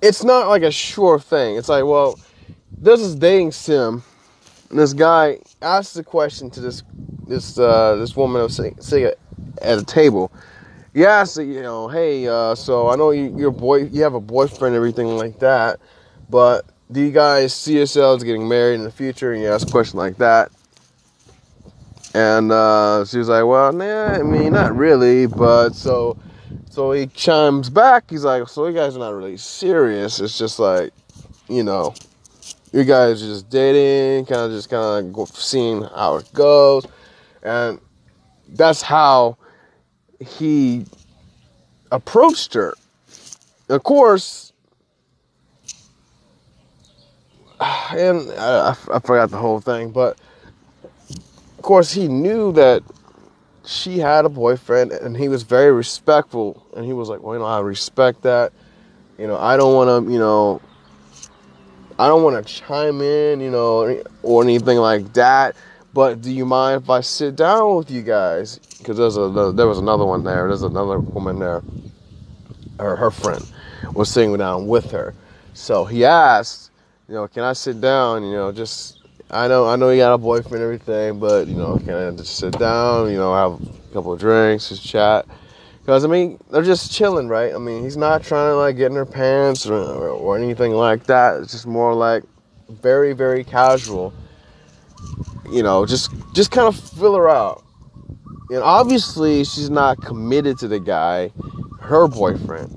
it's 0.00 0.22
not 0.22 0.48
like 0.48 0.62
a 0.62 0.70
sure 0.70 1.18
thing. 1.18 1.56
It's 1.56 1.68
like, 1.68 1.84
well, 1.84 2.18
this 2.70 3.00
is 3.00 3.14
dating 3.14 3.52
sim. 3.52 4.02
This 4.70 4.92
guy 4.92 5.38
asks 5.62 5.94
the 5.94 6.04
question 6.04 6.50
to 6.50 6.60
this 6.60 6.82
this 7.26 7.58
uh, 7.58 7.96
this 7.96 8.16
woman 8.16 8.48
sitting, 8.48 8.80
sitting 8.80 9.12
at 9.62 9.78
a 9.78 9.84
table. 9.84 10.32
He 10.94 11.04
asked, 11.04 11.36
you 11.36 11.62
know, 11.62 11.88
hey, 11.88 12.26
uh, 12.26 12.54
so 12.54 12.88
I 12.88 12.96
know 12.96 13.10
you, 13.10 13.36
your 13.38 13.50
boy, 13.50 13.84
you 13.84 14.02
have 14.02 14.14
a 14.14 14.20
boyfriend, 14.20 14.74
everything 14.74 15.16
like 15.16 15.38
that, 15.38 15.80
but 16.28 16.66
do 16.90 17.00
you 17.00 17.12
guys 17.12 17.54
see 17.54 17.76
yourselves 17.76 18.24
getting 18.24 18.48
married 18.48 18.76
in 18.76 18.84
the 18.84 18.90
future? 18.90 19.32
And 19.32 19.42
you 19.42 19.48
ask 19.48 19.68
a 19.68 19.70
question 19.70 19.98
like 19.98 20.16
that. 20.18 20.50
And 22.18 22.50
uh, 22.50 23.04
she 23.04 23.18
was 23.18 23.28
like, 23.28 23.44
well, 23.44 23.72
nah, 23.72 24.06
I 24.06 24.22
mean, 24.24 24.52
not 24.52 24.74
really, 24.74 25.26
but 25.26 25.70
so 25.70 26.18
so 26.68 26.90
he 26.90 27.06
chimes 27.06 27.70
back. 27.70 28.10
He's 28.10 28.24
like, 28.24 28.48
so 28.48 28.66
you 28.66 28.74
guys 28.74 28.96
are 28.96 28.98
not 28.98 29.14
really 29.14 29.36
serious. 29.36 30.18
It's 30.18 30.36
just 30.36 30.58
like, 30.58 30.92
you 31.48 31.62
know, 31.62 31.94
you 32.72 32.82
guys 32.82 33.20
just 33.20 33.48
dating, 33.48 34.26
kind 34.26 34.40
of 34.40 34.50
just 34.50 34.68
kind 34.68 35.16
of 35.16 35.28
seeing 35.28 35.82
how 35.82 36.16
it 36.16 36.28
goes, 36.32 36.86
and 37.44 37.78
that's 38.48 38.82
how 38.82 39.36
he 40.18 40.86
approached 41.92 42.52
her. 42.54 42.74
Of 43.68 43.84
course, 43.84 44.52
and 47.60 48.28
I, 48.32 48.70
I 48.92 48.98
forgot 48.98 49.30
the 49.30 49.38
whole 49.38 49.60
thing, 49.60 49.92
but 49.92 50.18
course 51.68 51.92
he 51.92 52.08
knew 52.08 52.50
that 52.50 52.82
she 53.66 53.98
had 53.98 54.24
a 54.24 54.28
boyfriend 54.30 54.90
and 54.90 55.14
he 55.14 55.28
was 55.28 55.42
very 55.42 55.70
respectful 55.70 56.66
and 56.74 56.86
he 56.86 56.94
was 56.94 57.10
like, 57.10 57.22
well, 57.22 57.34
you 57.34 57.40
know, 57.40 57.44
I 57.44 57.60
respect 57.60 58.22
that. 58.22 58.54
You 59.18 59.26
know, 59.26 59.36
I 59.36 59.58
don't 59.58 59.74
want 59.74 60.06
to, 60.06 60.10
you 60.10 60.18
know, 60.18 60.62
I 61.98 62.08
don't 62.08 62.22
want 62.22 62.42
to 62.42 62.54
chime 62.54 63.02
in, 63.02 63.40
you 63.40 63.50
know, 63.50 64.02
or 64.22 64.42
anything 64.42 64.78
like 64.78 65.12
that. 65.12 65.56
But 65.92 66.22
do 66.22 66.32
you 66.32 66.46
mind 66.46 66.84
if 66.84 66.88
I 66.88 67.02
sit 67.02 67.36
down 67.36 67.76
with 67.76 67.90
you 67.90 68.00
guys? 68.00 68.58
Because 68.78 68.96
there's 68.96 69.18
a 69.18 69.52
there 69.54 69.66
was 69.66 69.78
another 69.78 70.06
one 70.06 70.24
there. 70.24 70.48
There's 70.48 70.62
another 70.62 71.00
woman 71.00 71.38
there. 71.38 71.62
Her 72.80 72.96
her 72.96 73.10
friend 73.10 73.44
was 73.92 74.08
sitting 74.08 74.34
down 74.38 74.68
with 74.68 74.90
her. 74.92 75.12
So 75.52 75.84
he 75.84 76.06
asked, 76.06 76.70
you 77.08 77.14
know, 77.14 77.28
can 77.28 77.42
I 77.42 77.52
sit 77.52 77.78
down? 77.78 78.24
You 78.24 78.32
know, 78.32 78.52
just 78.52 78.97
I 79.30 79.46
know 79.46 79.66
I 79.66 79.76
know 79.76 79.90
you 79.90 79.98
got 79.98 80.14
a 80.14 80.18
boyfriend 80.18 80.54
and 80.54 80.62
everything, 80.62 81.20
but 81.20 81.48
you 81.48 81.54
know, 81.54 81.76
can 81.78 81.90
I 81.90 82.10
just 82.12 82.36
sit 82.36 82.58
down? 82.58 83.10
You 83.10 83.18
know, 83.18 83.34
have 83.34 83.60
a 83.60 83.92
couple 83.92 84.12
of 84.12 84.20
drinks, 84.20 84.70
just 84.70 84.82
chat. 84.82 85.26
Because 85.80 86.04
I 86.04 86.08
mean, 86.08 86.38
they're 86.50 86.62
just 86.62 86.92
chilling, 86.92 87.28
right? 87.28 87.54
I 87.54 87.58
mean, 87.58 87.82
he's 87.82 87.96
not 87.96 88.22
trying 88.22 88.50
to 88.50 88.56
like 88.56 88.76
get 88.76 88.90
in 88.90 88.96
her 88.96 89.04
pants 89.04 89.66
or, 89.66 89.74
or 89.74 90.38
anything 90.38 90.72
like 90.72 91.04
that. 91.04 91.42
It's 91.42 91.52
just 91.52 91.66
more 91.66 91.94
like 91.94 92.24
very, 92.70 93.12
very 93.12 93.44
casual. 93.44 94.14
You 95.50 95.62
know, 95.62 95.84
just 95.84 96.10
just 96.34 96.50
kind 96.50 96.66
of 96.66 96.78
fill 96.78 97.14
her 97.14 97.28
out. 97.28 97.64
And 98.50 98.62
obviously, 98.62 99.44
she's 99.44 99.68
not 99.68 100.00
committed 100.00 100.58
to 100.60 100.68
the 100.68 100.80
guy, 100.80 101.32
her 101.80 102.08
boyfriend. 102.08 102.74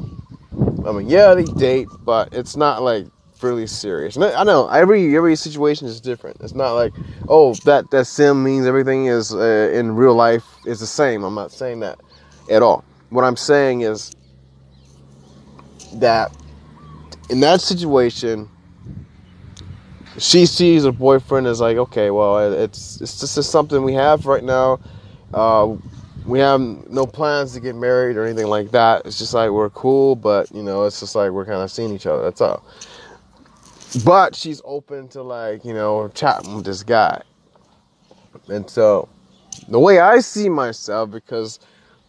I 0.86 0.92
mean, 0.92 1.08
yeah, 1.08 1.34
they 1.34 1.44
date, 1.44 1.88
but 2.04 2.34
it's 2.34 2.58
not 2.58 2.82
like 2.82 3.08
really 3.44 3.68
serious. 3.68 4.16
And 4.16 4.26
I 4.26 4.44
know 4.44 4.68
every 4.68 5.16
every 5.16 5.36
situation 5.36 5.88
is 5.88 6.02
different. 6.02 6.38
It's 6.42 6.54
not 6.56 6.74
like 6.74 6.94
oh 7.28 7.54
that 7.66 7.92
that 7.92 8.06
sim 8.06 8.44
means 8.44 8.66
everything 8.66 9.08
is 9.08 9.34
uh, 9.34 9.72
in 9.74 9.96
real 9.96 10.16
life 10.16 10.46
is 10.66 10.80
the 10.80 10.88
same. 10.88 11.24
I'm 11.24 11.36
not 11.36 11.52
saying 11.52 11.80
that 11.82 12.00
at 12.50 12.62
all. 12.62 12.84
What 13.10 13.24
I'm 13.24 13.38
saying 13.38 13.82
is 13.82 14.12
that 15.94 16.32
in 17.30 17.40
that 17.42 17.62
situation, 17.62 18.50
she 20.18 20.46
sees 20.46 20.84
her 20.84 20.92
boyfriend 20.92 21.48
as 21.48 21.62
like, 21.62 21.78
okay, 21.78 22.12
well, 22.12 22.54
it's 22.54 23.02
it's 23.02 23.20
just 23.20 23.52
something 23.52 23.84
we 23.84 23.94
have 23.94 24.26
right 24.26 24.44
now. 24.44 24.80
Uh, 25.34 25.76
we 26.26 26.40
have 26.40 26.62
no 26.62 27.06
plans 27.06 27.54
to 27.54 27.60
get 27.60 27.76
married 27.76 28.18
or 28.18 28.26
anything 28.26 28.48
like 28.48 28.72
that. 28.72 29.06
It's 29.06 29.18
just 29.18 29.34
like 29.34 29.50
we're 29.50 29.70
cool, 29.72 30.16
but 30.16 30.52
you 30.54 30.62
know, 30.64 30.86
it's 30.86 31.00
just 31.00 31.16
like 31.16 31.32
we're 31.32 31.46
kind 31.46 31.62
of 31.62 31.72
seeing 31.72 31.94
each 31.94 32.06
other. 32.06 32.24
That's 32.24 32.42
all. 32.42 32.64
But 34.06 34.36
she's 34.36 34.62
open 34.64 35.10
to 35.10 35.22
like 35.22 35.66
you 35.66 35.74
know 35.74 36.10
chatting 36.14 36.56
with 36.56 36.66
this 36.66 36.84
guy, 36.84 37.22
and 38.48 38.70
so 38.70 39.10
the 39.68 39.80
way 39.80 40.00
I 40.00 40.20
see 40.20 40.50
myself, 40.50 41.12
because 41.12 41.60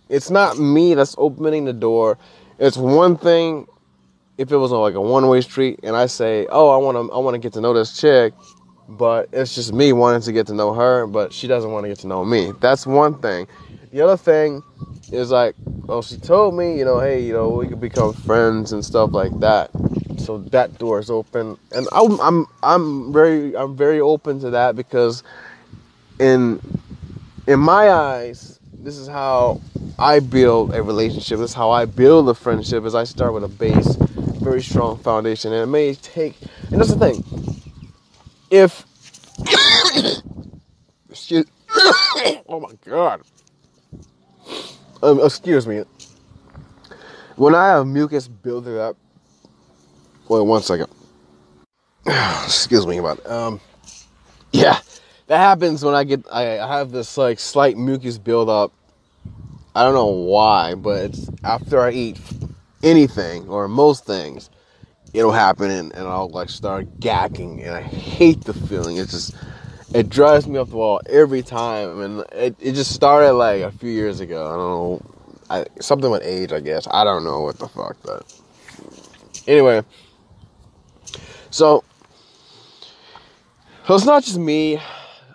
it's 0.09 0.31
not 0.31 0.59
me 0.59 0.95
that's 0.95 1.15
opening 1.19 1.65
the 1.65 1.73
door. 1.73 2.19
It's 2.59 2.77
one 2.77 3.17
thing 3.17 3.67
if 4.39 4.53
it 4.53 4.57
was 4.57 4.71
like 4.71 4.95
a 4.95 5.01
one-way 5.01 5.41
street 5.41 5.81
and 5.83 5.97
I 5.97 6.07
say, 6.07 6.47
"Oh, 6.51 6.69
I 6.71 6.77
want 6.77 6.97
to 6.97 7.13
I 7.13 7.19
want 7.19 7.35
to 7.35 7.39
get 7.39 7.53
to 7.55 7.61
know 7.61 7.73
this 7.75 7.99
chick," 7.99 8.33
but 8.89 9.29
it's 9.33 9.55
just 9.55 9.73
me 9.73 9.93
wanting 9.93 10.23
to 10.23 10.33
get 10.33 10.47
to 10.49 10.55
know 10.55 10.73
her, 10.73 11.07
but 11.07 11.33
she 11.33 11.47
doesn't 11.49 11.71
want 11.71 11.85
to 11.85 11.89
get 11.89 11.99
to 12.01 12.07
know 12.07 12.25
me. 12.25 12.53
That's 12.61 12.87
one 12.87 13.19
thing. 13.21 13.47
The 13.93 14.01
other 14.01 14.17
thing 14.17 14.63
is 15.13 15.31
like, 15.31 15.55
well, 15.67 16.03
she 16.03 16.17
told 16.17 16.55
me, 16.55 16.79
you 16.79 16.85
know, 16.85 17.01
hey, 17.01 17.23
you 17.23 17.33
know, 17.33 17.51
we 17.51 17.69
could 17.69 17.81
become 17.81 18.15
friends 18.15 18.73
and 18.73 18.85
stuff 18.85 19.13
like 19.13 19.39
that. 19.41 19.71
So 20.19 20.39
that 20.39 20.79
door 20.79 20.99
is 21.01 21.11
open, 21.11 21.59
and 21.73 21.89
I'm 21.93 22.21
I'm 22.21 22.47
I'm 22.63 23.13
very 23.13 23.57
I'm 23.57 23.77
very 23.77 24.01
open 24.01 24.41
to 24.41 24.51
that 24.51 24.77
because 24.77 25.23
in 26.19 26.61
in 27.47 27.59
my 27.59 27.91
eyes, 27.91 28.61
this 28.73 28.97
is 28.97 29.09
how 29.09 29.61
I 29.99 30.21
build 30.21 30.75
a 30.75 30.83
relationship. 30.83 31.39
This 31.39 31.51
is 31.51 31.57
how 31.57 31.71
I 31.71 31.87
build 31.87 32.29
a 32.29 32.35
friendship. 32.35 32.85
Is 32.85 32.95
I 32.95 33.05
start 33.05 33.35
with 33.35 33.45
a 33.45 33.49
base, 33.49 33.97
very 34.41 34.63
strong 34.63 34.99
foundation, 34.99 35.53
and 35.53 35.63
it 35.63 35.67
may 35.67 35.95
take. 35.95 36.37
And 36.71 36.81
that's 36.81 36.95
the 36.95 37.13
thing. 37.13 37.25
If 38.51 38.85
excuse, 41.11 41.47
oh 42.49 42.61
my 42.61 42.73
god, 42.85 43.23
um, 45.03 45.21
excuse 45.23 45.67
me. 45.67 45.85
When 47.37 47.55
I 47.55 47.69
have 47.69 47.87
mucus 47.87 48.29
building 48.29 48.79
up, 48.79 48.97
wait 50.29 50.43
one 50.43 50.63
second. 50.63 50.89
excuse 52.45 52.87
me 52.87 52.99
about. 52.99 53.25
Um, 53.27 53.61
yeah, 54.53 54.79
that 55.27 55.39
happens 55.39 55.85
when 55.85 55.95
I 55.95 56.05
get 56.05 56.25
I, 56.31 56.43
have 56.43 56.91
this 56.91 57.17
like 57.17 57.39
slight 57.39 57.77
mucus 57.77 58.19
buildup. 58.19 58.73
I 59.75 59.83
don't 59.83 59.95
know 59.95 60.07
why, 60.07 60.75
but 60.75 61.05
it's 61.05 61.31
after 61.45 61.81
I 61.81 61.93
eat 61.93 62.21
anything 62.83 63.49
or 63.49 63.69
most 63.69 64.05
things, 64.05 64.51
it'll 65.15 65.33
happen 65.33 65.71
and, 65.71 65.93
and 65.95 66.07
I'll 66.07 66.29
like 66.29 66.51
start 66.51 67.01
gagging 67.01 67.63
and 67.63 67.75
I 67.75 67.83
hate 67.83 68.45
the 68.45 68.53
feeling. 68.53 68.99
It's 68.99 69.13
just 69.13 69.35
it 69.95 70.09
drives 70.09 70.47
me 70.47 70.59
up 70.59 70.71
the 70.71 70.77
wall 70.77 71.01
every 71.09 71.43
time 71.43 72.01
and 72.01 72.21
it, 72.33 72.57
it 72.61 72.73
just 72.73 72.93
started 72.93 73.33
like 73.33 73.63
a 73.63 73.71
few 73.71 73.91
years 73.91 74.21
ago. 74.21 74.47
I 74.47 74.57
don't 74.57 74.59
know. 74.59 75.03
I, 75.51 75.81
something 75.81 76.11
with 76.11 76.23
age, 76.23 76.53
I 76.53 76.61
guess. 76.61 76.89
I 76.91 77.05
don't 77.05 77.25
know 77.25 77.41
what 77.41 77.59
the 77.59 77.69
fuck, 77.69 77.97
but 78.03 78.25
anyway. 79.47 79.83
So, 81.51 81.85
so 83.87 83.95
it's 83.95 84.07
not 84.07 84.25
just 84.25 84.39
me 84.39 84.81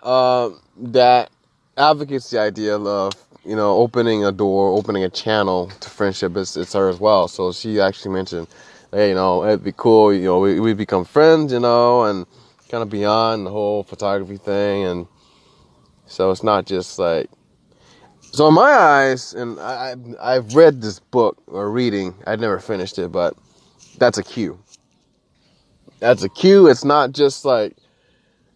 uh, 0.02 0.50
that 0.78 1.30
advocates 1.76 2.30
the 2.30 2.40
idea 2.40 2.76
of 2.76 3.12
you 3.44 3.54
know 3.54 3.76
opening 3.76 4.24
a 4.24 4.32
door, 4.32 4.70
opening 4.76 5.04
a 5.04 5.08
channel 5.08 5.68
to 5.80 5.88
friendship. 5.88 6.36
It's, 6.36 6.56
it's 6.56 6.72
her 6.72 6.88
as 6.88 6.98
well. 6.98 7.28
So 7.28 7.52
she 7.52 7.80
actually 7.80 8.14
mentioned, 8.14 8.48
hey, 8.90 9.10
you 9.10 9.14
know, 9.14 9.44
it'd 9.44 9.62
be 9.62 9.72
cool. 9.76 10.12
You 10.12 10.24
know, 10.24 10.40
we 10.40 10.58
we 10.58 10.74
become 10.74 11.04
friends, 11.04 11.52
you 11.52 11.60
know, 11.60 12.02
and 12.04 12.26
kind 12.68 12.82
of 12.82 12.90
beyond 12.90 13.46
the 13.46 13.50
whole 13.50 13.82
photography 13.82 14.36
thing, 14.36 14.84
and 14.84 15.06
so 16.06 16.30
it's 16.30 16.42
not 16.42 16.66
just 16.66 16.98
like. 16.98 17.30
So 18.20 18.46
in 18.48 18.54
my 18.54 18.70
eyes, 18.70 19.32
and 19.32 19.58
I, 19.58 19.96
I've 20.20 20.54
read 20.54 20.82
this 20.82 21.00
book 21.00 21.42
or 21.46 21.70
reading. 21.70 22.14
I'd 22.26 22.40
never 22.40 22.58
finished 22.58 22.98
it, 22.98 23.10
but 23.10 23.34
that's 23.96 24.18
a 24.18 24.22
cue. 24.22 24.58
That's 25.98 26.22
a 26.22 26.28
cue. 26.28 26.68
It's 26.68 26.84
not 26.84 27.12
just 27.12 27.44
like 27.44 27.76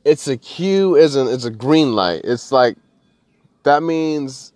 it's 0.04 0.28
a 0.28 0.36
cue 0.36 0.96
isn't 0.96 1.28
it's 1.28 1.44
a 1.44 1.50
green 1.50 1.94
light. 1.94 2.22
It's 2.24 2.52
like 2.52 2.76
that 3.64 3.82
means 3.82 4.52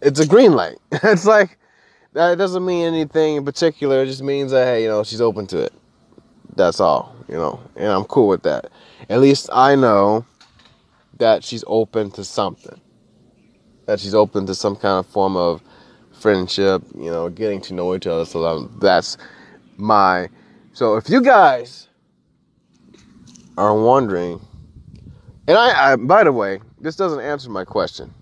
it's 0.00 0.20
a 0.20 0.26
green 0.26 0.52
light. 0.52 0.78
it's 0.92 1.26
like 1.26 1.58
that 2.12 2.38
doesn't 2.38 2.64
mean 2.64 2.86
anything 2.86 3.36
in 3.36 3.44
particular. 3.44 4.02
It 4.02 4.06
just 4.06 4.22
means 4.22 4.52
that 4.52 4.64
hey, 4.64 4.82
you 4.82 4.88
know, 4.88 5.04
she's 5.04 5.20
open 5.20 5.46
to 5.48 5.58
it. 5.58 5.72
That's 6.60 6.78
all, 6.78 7.16
you 7.26 7.36
know, 7.36 7.58
and 7.74 7.86
I'm 7.86 8.04
cool 8.04 8.28
with 8.28 8.42
that. 8.42 8.70
At 9.08 9.22
least 9.22 9.48
I 9.50 9.76
know 9.76 10.26
that 11.16 11.42
she's 11.42 11.64
open 11.66 12.10
to 12.10 12.22
something. 12.22 12.78
That 13.86 13.98
she's 13.98 14.14
open 14.14 14.44
to 14.44 14.54
some 14.54 14.76
kind 14.76 14.98
of 14.98 15.06
form 15.10 15.38
of 15.38 15.62
friendship, 16.12 16.82
you 16.94 17.10
know, 17.10 17.30
getting 17.30 17.62
to 17.62 17.72
know 17.72 17.94
each 17.94 18.06
other. 18.06 18.26
So 18.26 18.44
um, 18.44 18.78
that's 18.78 19.16
my. 19.78 20.28
So 20.74 20.96
if 20.96 21.08
you 21.08 21.22
guys 21.22 21.88
are 23.56 23.74
wondering, 23.74 24.38
and 25.48 25.56
I, 25.56 25.92
I, 25.92 25.96
by 25.96 26.24
the 26.24 26.32
way, 26.32 26.60
this 26.78 26.94
doesn't 26.94 27.20
answer 27.20 27.48
my 27.48 27.64
question. 27.64 28.12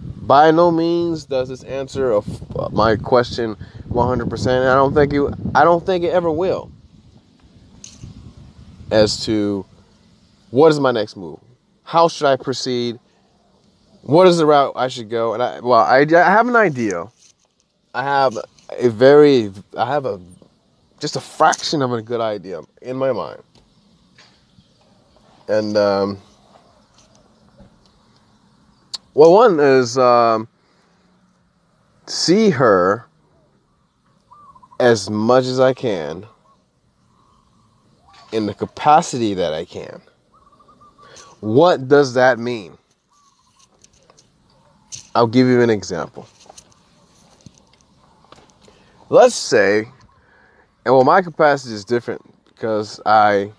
By 0.00 0.50
no 0.50 0.70
means 0.70 1.26
does 1.26 1.50
this 1.50 1.62
answer 1.64 2.10
of 2.10 2.72
my 2.72 2.96
question 2.96 3.58
100%. 3.90 4.70
I 4.70 4.74
don't 4.74 4.94
think 4.94 5.12
you, 5.12 5.30
I 5.54 5.64
don't 5.64 5.84
think 5.84 6.04
it 6.04 6.12
ever 6.14 6.30
will. 6.30 6.72
As 8.90 9.24
to 9.26 9.64
what 10.50 10.70
is 10.72 10.80
my 10.80 10.92
next 10.92 11.16
move? 11.16 11.38
How 11.84 12.08
should 12.08 12.26
I 12.26 12.36
proceed? 12.36 12.98
What 14.02 14.26
is 14.26 14.38
the 14.38 14.46
route 14.46 14.72
I 14.76 14.88
should 14.88 15.10
go? 15.10 15.34
And 15.34 15.42
I, 15.42 15.60
well, 15.60 15.80
I, 15.80 15.98
I 16.00 16.30
have 16.30 16.48
an 16.48 16.56
idea. 16.56 17.06
I 17.94 18.02
have 18.02 18.38
a 18.70 18.88
very, 18.88 19.52
I 19.76 19.86
have 19.86 20.06
a, 20.06 20.20
just 21.00 21.16
a 21.16 21.20
fraction 21.20 21.82
of 21.82 21.92
a 21.92 22.00
good 22.00 22.20
idea 22.20 22.62
in 22.80 22.96
my 22.96 23.12
mind 23.12 23.42
and 25.48 25.76
um, 25.76 26.18
well, 29.14 29.32
one 29.32 29.58
is 29.58 29.98
um, 29.98 30.46
see 32.06 32.50
her 32.50 33.06
as 34.78 35.10
much 35.10 35.46
as 35.46 35.58
I 35.58 35.72
can 35.72 36.26
in 38.32 38.46
the 38.46 38.54
capacity 38.54 39.34
that 39.34 39.52
I 39.52 39.64
can. 39.64 40.00
What 41.40 41.88
does 41.88 42.14
that 42.14 42.38
mean? 42.38 42.76
I'll 45.14 45.26
give 45.26 45.46
you 45.46 45.62
an 45.62 45.70
example. 45.70 46.28
Let's 49.08 49.34
say, 49.34 49.88
and 50.84 50.94
well, 50.94 51.04
my 51.04 51.22
capacity 51.22 51.74
is 51.74 51.84
different 51.84 52.22
because 52.48 53.00
I 53.06 53.52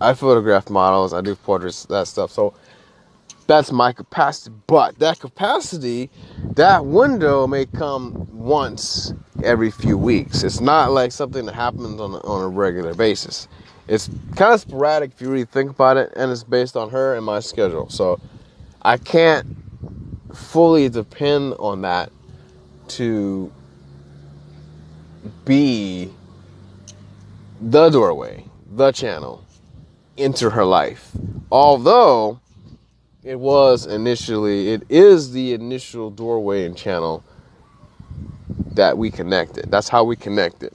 I 0.00 0.14
photograph 0.14 0.70
models, 0.70 1.12
I 1.12 1.20
do 1.20 1.34
portraits, 1.34 1.86
that 1.86 2.06
stuff. 2.06 2.30
So 2.30 2.54
That's 3.46 3.70
my 3.70 3.92
capacity. 3.92 4.54
But 4.66 4.98
that 4.98 5.20
capacity, 5.20 6.10
that 6.54 6.86
window 6.86 7.46
may 7.46 7.66
come 7.66 8.26
once 8.32 9.12
every 9.42 9.70
few 9.70 9.98
weeks. 9.98 10.42
It's 10.42 10.60
not 10.60 10.92
like 10.92 11.12
something 11.12 11.44
that 11.46 11.54
happens 11.54 12.00
on 12.00 12.12
a, 12.12 12.18
on 12.18 12.42
a 12.42 12.48
regular 12.48 12.94
basis. 12.94 13.48
It's 13.86 14.08
kind 14.34 14.54
of 14.54 14.60
sporadic 14.60 15.12
if 15.12 15.20
you 15.20 15.30
really 15.30 15.44
think 15.44 15.70
about 15.70 15.98
it, 15.98 16.12
and 16.16 16.32
it's 16.32 16.42
based 16.42 16.76
on 16.76 16.90
her 16.90 17.14
and 17.14 17.24
my 17.24 17.40
schedule. 17.40 17.90
So 17.90 18.18
I 18.80 18.96
can't 18.96 19.46
fully 20.34 20.88
depend 20.88 21.54
on 21.58 21.82
that 21.82 22.10
to 22.88 23.52
be 25.44 26.10
the 27.60 27.90
doorway, 27.90 28.44
the 28.70 28.92
channel 28.92 29.44
into 30.16 30.50
her 30.50 30.64
life. 30.64 31.10
Although 31.50 32.40
it 33.24 33.40
was 33.40 33.86
initially, 33.86 34.72
it 34.72 34.82
is 34.90 35.32
the 35.32 35.54
initial 35.54 36.10
doorway 36.10 36.66
and 36.66 36.76
channel 36.76 37.24
that 38.72 38.98
we 38.98 39.10
connected. 39.10 39.70
That's 39.70 39.88
how 39.88 40.04
we 40.04 40.14
connected. 40.14 40.74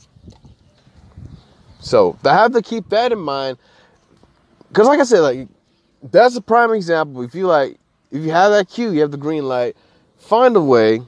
So 1.80 2.18
I 2.26 2.34
have 2.34 2.54
to 2.54 2.62
keep 2.62 2.90
that 2.90 3.12
in 3.12 3.20
mind. 3.20 3.58
Cause 4.74 4.88
like 4.88 5.00
I 5.00 5.04
said, 5.04 5.22
like 5.22 5.48
that's 6.12 6.36
a 6.36 6.42
prime 6.42 6.74
example. 6.74 7.22
If 7.22 7.36
you 7.36 7.48
like 7.48 7.78
if 8.12 8.24
you 8.24 8.32
have 8.32 8.52
that 8.52 8.70
cue, 8.70 8.92
you 8.92 9.02
have 9.02 9.12
the 9.12 9.18
green 9.18 9.48
light, 9.48 9.78
find 10.18 10.56
a 10.56 10.62
way 10.62 11.02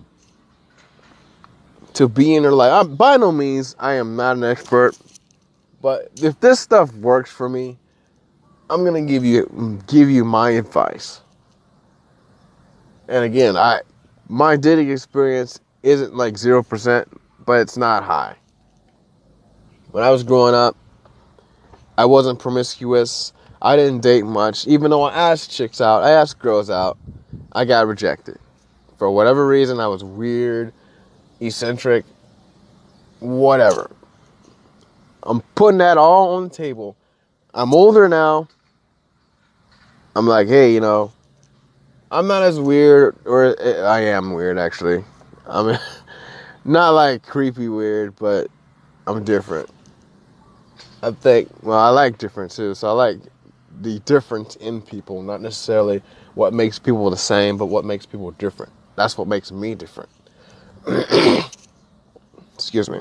to 1.93 2.07
be 2.07 2.35
in 2.35 2.43
her 2.43 2.51
life. 2.51 2.71
I'm, 2.71 2.95
by 2.95 3.17
no 3.17 3.31
means, 3.31 3.75
I 3.79 3.93
am 3.93 4.15
not 4.15 4.37
an 4.37 4.43
expert, 4.43 4.97
but 5.81 6.11
if 6.21 6.39
this 6.39 6.59
stuff 6.59 6.93
works 6.95 7.31
for 7.31 7.49
me, 7.49 7.77
I'm 8.69 8.85
gonna 8.85 9.01
give 9.01 9.25
you 9.25 9.79
give 9.87 10.09
you 10.09 10.23
my 10.23 10.51
advice. 10.51 11.21
And 13.11 13.25
again, 13.25 13.57
I 13.57 13.81
my 14.29 14.55
dating 14.55 14.89
experience 14.89 15.59
isn't 15.83 16.15
like 16.15 16.37
zero 16.37 16.63
percent, 16.63 17.09
but 17.45 17.59
it's 17.59 17.75
not 17.75 18.03
high. 18.03 18.37
When 19.91 20.01
I 20.01 20.09
was 20.11 20.23
growing 20.23 20.55
up, 20.55 20.77
I 21.97 22.05
wasn't 22.05 22.39
promiscuous. 22.39 23.33
I 23.61 23.75
didn't 23.75 23.99
date 23.99 24.23
much. 24.23 24.65
Even 24.65 24.91
though 24.91 25.03
I 25.03 25.13
asked 25.13 25.51
chicks 25.51 25.81
out, 25.81 26.03
I 26.03 26.11
asked 26.11 26.39
girls 26.39 26.69
out, 26.69 26.97
I 27.51 27.65
got 27.65 27.85
rejected. 27.85 28.39
For 28.97 29.11
whatever 29.11 29.45
reason, 29.45 29.81
I 29.81 29.87
was 29.87 30.05
weird, 30.05 30.71
eccentric, 31.41 32.05
whatever. 33.19 33.91
I'm 35.23 35.41
putting 35.55 35.79
that 35.79 35.97
all 35.97 36.35
on 36.35 36.43
the 36.43 36.49
table. 36.49 36.95
I'm 37.53 37.73
older 37.73 38.07
now. 38.07 38.47
I'm 40.15 40.27
like, 40.27 40.47
hey, 40.47 40.73
you 40.73 40.79
know, 40.79 41.11
I'm 42.11 42.27
not 42.27 42.43
as 42.43 42.59
weird, 42.59 43.15
or 43.25 43.55
eh, 43.57 43.81
I 43.81 44.01
am 44.01 44.33
weird 44.33 44.57
actually. 44.57 45.03
I'm 45.47 45.79
not 46.65 46.89
like 46.89 47.23
creepy 47.23 47.69
weird, 47.69 48.17
but 48.17 48.51
I'm 49.07 49.23
different. 49.23 49.69
I 51.01 51.11
think, 51.11 51.49
well, 51.63 51.79
I 51.79 51.89
like 51.89 52.17
different 52.17 52.51
too. 52.51 52.75
So 52.75 52.89
I 52.89 52.91
like 52.91 53.19
the 53.81 53.99
difference 53.99 54.57
in 54.57 54.81
people, 54.81 55.23
not 55.23 55.41
necessarily 55.41 56.03
what 56.35 56.53
makes 56.53 56.77
people 56.77 57.09
the 57.09 57.17
same, 57.17 57.57
but 57.57 57.67
what 57.67 57.85
makes 57.85 58.05
people 58.05 58.31
different. 58.31 58.73
That's 58.97 59.17
what 59.17 59.27
makes 59.27 59.51
me 59.51 59.73
different. 59.73 60.09
Excuse 62.55 62.89
me. 62.89 62.99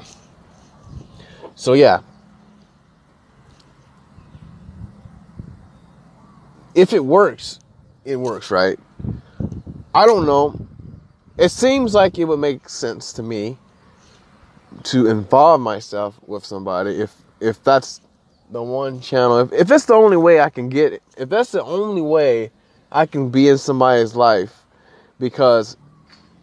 So 1.57 1.73
yeah. 1.73 2.01
If 6.77 6.93
it 6.93 7.05
works, 7.05 7.59
it 8.05 8.17
works, 8.17 8.51
right? 8.51 8.79
I 9.95 10.07
don't 10.07 10.27
know. 10.27 10.59
It 11.37 11.51
seems 11.51 11.95
like 11.95 12.19
it 12.19 12.25
would 12.25 12.39
make 12.39 12.69
sense 12.69 13.13
to 13.15 13.23
me 13.23 13.57
to 14.85 15.07
involve 15.09 15.61
myself 15.61 16.19
with 16.27 16.45
somebody 16.45 17.01
if 17.01 17.15
if 17.41 17.63
that's 17.65 18.01
the 18.51 18.63
one 18.63 19.01
channel. 19.01 19.39
If, 19.39 19.53
if 19.53 19.71
it's 19.71 19.87
the 19.87 19.95
only 19.95 20.17
way 20.17 20.41
I 20.41 20.51
can 20.51 20.69
get 20.69 20.93
it 20.93 21.03
if 21.17 21.29
that's 21.29 21.53
the 21.53 21.63
only 21.63 22.03
way 22.03 22.51
I 22.93 23.07
can 23.07 23.31
be 23.31 23.49
in 23.49 23.59
somebody's 23.59 24.15
life 24.15 24.65
because 25.19 25.77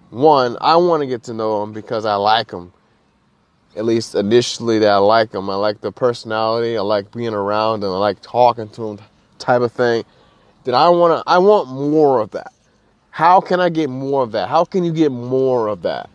one 0.09 0.57
I 0.61 0.75
want 0.75 1.01
to 1.01 1.07
get 1.07 1.23
to 1.23 1.33
know 1.33 1.61
them 1.61 1.73
because 1.73 2.05
I 2.05 2.15
like 2.15 2.47
them 2.47 2.73
at 3.75 3.85
least 3.85 4.15
initially 4.15 4.79
that 4.79 4.89
I 4.89 4.97
like 4.97 5.31
them 5.31 5.49
I 5.49 5.55
like 5.55 5.81
the 5.81 5.91
personality. 5.91 6.77
I 6.77 6.81
like 6.81 7.11
being 7.11 7.33
around 7.33 7.83
and 7.83 7.93
I 7.93 7.97
like 7.97 8.21
talking 8.21 8.69
to 8.69 8.81
them 8.81 8.99
type 9.39 9.61
of 9.61 9.71
thing 9.71 10.03
then 10.67 10.75
I 10.75 10.89
want 10.89 11.17
to 11.17 11.29
I 11.29 11.39
want 11.39 11.69
more 11.69 12.19
of 12.19 12.31
that 12.31 12.53
how 13.09 13.41
can 13.41 13.59
I 13.59 13.69
get 13.69 13.89
more 13.89 14.21
of 14.21 14.33
that 14.33 14.49
how 14.49 14.63
can 14.65 14.83
you 14.83 14.93
get 14.93 15.11
more 15.11 15.67
of 15.67 15.81
that 15.81 16.09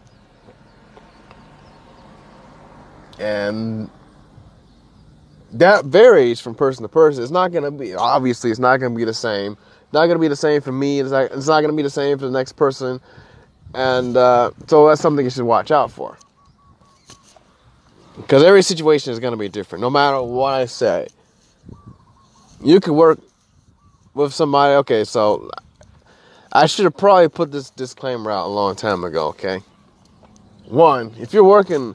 and 3.18 3.90
that 5.52 5.84
varies 5.84 6.40
from 6.40 6.54
person 6.54 6.82
to 6.82 6.88
person. 6.88 7.22
It's 7.22 7.32
not 7.32 7.52
gonna 7.52 7.70
be 7.70 7.94
obviously 7.94 8.50
it's 8.50 8.60
not 8.60 8.78
gonna 8.78 8.94
be 8.94 9.04
the 9.04 9.14
same. 9.14 9.56
Not 9.92 10.06
gonna 10.06 10.18
be 10.18 10.28
the 10.28 10.36
same 10.36 10.62
for 10.62 10.72
me. 10.72 11.00
It's 11.00 11.10
not, 11.10 11.24
it's 11.24 11.46
not 11.46 11.60
gonna 11.60 11.74
be 11.74 11.82
the 11.82 11.90
same 11.90 12.18
for 12.18 12.24
the 12.24 12.32
next 12.32 12.52
person, 12.52 13.00
and 13.74 14.16
uh, 14.16 14.50
so 14.66 14.88
that's 14.88 15.00
something 15.00 15.24
you 15.24 15.30
should 15.30 15.44
watch 15.44 15.70
out 15.70 15.90
for. 15.90 16.16
Because 18.16 18.42
every 18.42 18.62
situation 18.62 19.12
is 19.12 19.18
gonna 19.18 19.36
be 19.36 19.48
different, 19.48 19.82
no 19.82 19.90
matter 19.90 20.22
what 20.22 20.54
I 20.54 20.66
say. 20.66 21.08
You 22.64 22.80
could 22.80 22.94
work 22.94 23.18
with 24.14 24.32
somebody. 24.32 24.74
Okay, 24.76 25.04
so 25.04 25.50
I 26.52 26.66
should 26.66 26.84
have 26.84 26.96
probably 26.96 27.28
put 27.28 27.52
this 27.52 27.70
disclaimer 27.70 28.30
out 28.30 28.46
a 28.46 28.52
long 28.52 28.76
time 28.76 29.04
ago. 29.04 29.28
Okay, 29.28 29.60
one, 30.66 31.12
if 31.18 31.32
you're 31.32 31.44
working, 31.44 31.94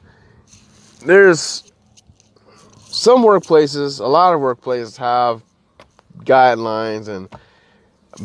there's 1.04 1.72
some 2.78 3.22
workplaces, 3.22 4.00
a 4.00 4.06
lot 4.06 4.34
of 4.34 4.40
workplaces 4.40 4.96
have 4.96 5.42
guidelines 6.24 7.08
and 7.08 7.28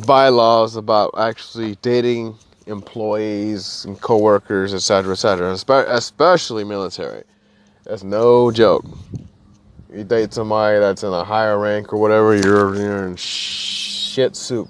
bylaws 0.06 0.76
about 0.76 1.14
actually 1.18 1.76
dating 1.82 2.36
employees 2.66 3.86
and 3.86 4.00
coworkers, 4.02 4.74
etc., 4.74 5.12
etc., 5.14 5.52
especially 5.52 6.64
military. 6.64 7.24
That's 7.84 8.04
no 8.04 8.50
joke. 8.52 8.86
You 9.94 10.04
date 10.04 10.34
somebody 10.34 10.80
that's 10.80 11.04
in 11.04 11.14
a 11.14 11.24
higher 11.24 11.60
rank 11.60 11.94
or 11.94 11.98
whatever, 11.98 12.36
you're, 12.36 12.76
you're 12.76 13.06
in 13.06 13.16
shit 13.16 14.36
soup. 14.36 14.68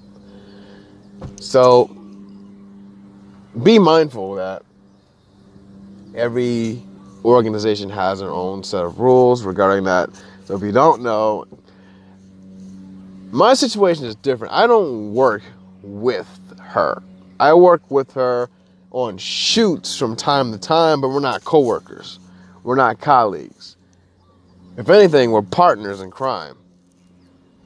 So 1.39 1.95
be 3.61 3.80
mindful 3.80 4.38
of 4.38 4.38
that. 4.38 6.17
Every 6.17 6.82
organization 7.24 7.89
has 7.89 8.19
their 8.19 8.32
own 8.32 8.63
set 8.63 8.84
of 8.84 8.99
rules 8.99 9.43
regarding 9.43 9.86
that. 9.86 10.09
So 10.43 10.55
if 10.55 10.61
you 10.61 10.74
don't 10.74 11.01
know, 11.01 11.45
my 13.32 13.53
situation 13.53 14.05
is 14.05 14.15
different. 14.15 14.53
I 14.53 14.67
don't 14.67 15.13
work 15.13 15.41
with 15.82 16.28
her. 16.59 17.01
I 17.39 17.53
work 17.53 17.89
with 17.89 18.11
her 18.13 18.49
on 18.91 19.17
shoots 19.17 19.97
from 19.97 20.17
time 20.17 20.51
to 20.51 20.57
time, 20.57 20.99
but 20.99 21.09
we're 21.09 21.21
not 21.21 21.45
coworkers. 21.45 22.19
We're 22.63 22.76
not 22.76 22.99
colleagues. 22.99 23.78
If 24.78 24.89
anything, 24.89 25.32
we're 25.32 25.41
partners 25.43 26.01
in 26.01 26.11
crime. 26.11 26.57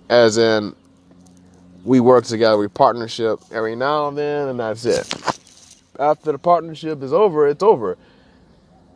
As 0.10 0.38
in, 0.38 0.76
we 1.84 2.00
work 2.00 2.26
together, 2.26 2.58
we 2.58 2.68
partnership 2.68 3.40
every 3.52 3.76
now 3.76 4.10
and 4.10 4.18
then, 4.18 4.50
and 4.50 4.60
that's 4.60 4.86
it. 4.86 5.14
After 6.00 6.32
the 6.32 6.38
partnership 6.38 7.02
is 7.02 7.14
over, 7.14 7.48
it's 7.48 7.64
over 7.64 7.98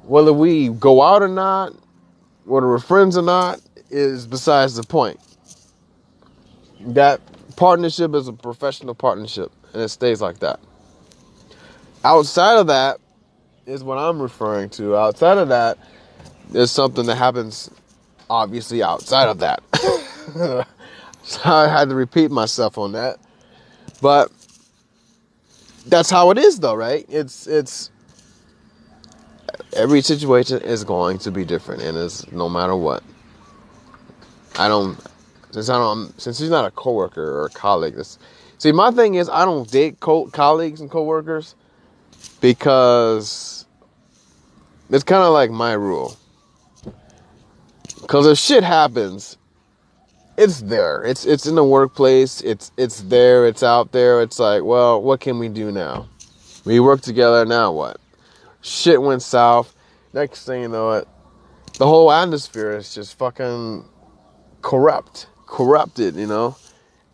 whether 0.04 0.34
we 0.34 0.70
go 0.70 1.02
out 1.02 1.22
or 1.22 1.28
not, 1.28 1.74
whether 2.46 2.68
we're 2.68 2.80
friends 2.80 3.18
or 3.18 3.22
not, 3.22 3.62
is 3.90 4.26
besides 4.26 4.76
the 4.76 4.84
point. 4.84 5.20
That 6.82 7.22
partnership 7.56 8.16
is 8.16 8.28
a 8.28 8.34
professional 8.34 8.96
partnership, 8.96 9.52
and 9.74 9.82
it 9.82 9.90
stays 9.90 10.22
like 10.22 10.40
that. 10.40 10.60
Outside 12.04 12.58
of 12.58 12.68
that 12.68 13.00
is 13.66 13.84
what 13.84 13.98
I'm 13.98 14.22
referring 14.22 14.70
to. 14.72 14.98
Outside 14.98 15.38
of 15.38 15.50
that 15.50 15.78
is 16.54 16.72
something 16.72 17.06
that 17.06 17.16
happens 17.16 17.70
obviously 18.32 18.82
outside 18.82 19.28
of 19.28 19.40
that. 19.40 19.62
so 21.24 21.42
I 21.44 21.68
had 21.68 21.90
to 21.90 21.96
repeat 21.96 22.32
myself 22.32 22.78
on 22.78 22.94
that. 22.94 23.20
But 24.02 24.32
that's 25.86 26.10
how 26.10 26.32
it 26.32 26.38
is 26.38 26.60
though, 26.60 26.74
right? 26.74 27.06
It's 27.10 27.46
it's 27.46 27.92
every 29.74 30.02
situation 30.02 30.62
is 30.62 30.84
going 30.84 31.18
to 31.20 31.32
be 31.32 31.46
different 31.46 31.82
and 31.84 31.98
it's 31.98 32.32
no 32.32 32.48
matter 32.50 32.76
what. 32.76 33.04
I 34.58 34.68
don't 34.68 34.98
since 35.52 35.70
I 35.70 35.78
don't 35.78 36.20
since 36.20 36.40
he's 36.40 36.50
not 36.50 36.66
a 36.66 36.72
coworker 36.72 37.40
or 37.42 37.46
a 37.48 37.50
colleague. 37.50 37.96
This, 37.96 38.18
see, 38.58 38.72
my 38.72 38.92
thing 38.92 39.16
is 39.16 39.28
I 39.30 39.44
don't 39.44 39.70
date 39.70 40.00
co- 40.00 40.28
colleagues 40.28 40.80
and 40.80 40.90
coworkers 40.90 41.56
because 42.40 43.66
it's 44.90 45.04
kind 45.04 45.24
of 45.24 45.34
like 45.34 45.52
my 45.52 45.74
rule. 45.74 46.16
Because 48.02 48.28
if 48.28 48.38
shit 48.38 48.64
happens, 48.64 49.38
it's 50.38 50.62
there. 50.62 51.04
It's 51.04 51.26
it's 51.26 51.46
in 51.46 51.56
the 51.56 51.64
workplace. 51.64 52.42
It's 52.42 52.72
it's 52.78 53.02
there. 53.02 53.46
It's 53.46 53.64
out 53.64 53.92
there. 53.92 54.22
It's 54.22 54.40
like, 54.40 54.64
well, 54.64 55.02
what 55.02 55.20
can 55.20 55.40
we 55.40 55.50
do 55.50 55.72
now? 55.72 56.08
We 56.66 56.80
work 56.80 57.02
together. 57.02 57.46
Now 57.46 57.72
what? 57.72 58.00
Shit 58.62 59.02
went 59.02 59.22
south. 59.22 59.76
Next 60.14 60.46
thing 60.46 60.64
you 60.64 60.68
know, 60.68 60.92
it 60.92 61.08
the 61.78 61.88
whole 61.88 62.12
atmosphere 62.12 62.72
is 62.72 62.94
just 62.94 63.18
fucking 63.18 63.86
corrupt, 64.62 65.28
corrupted. 65.48 66.16
You 66.16 66.28
know, 66.28 66.56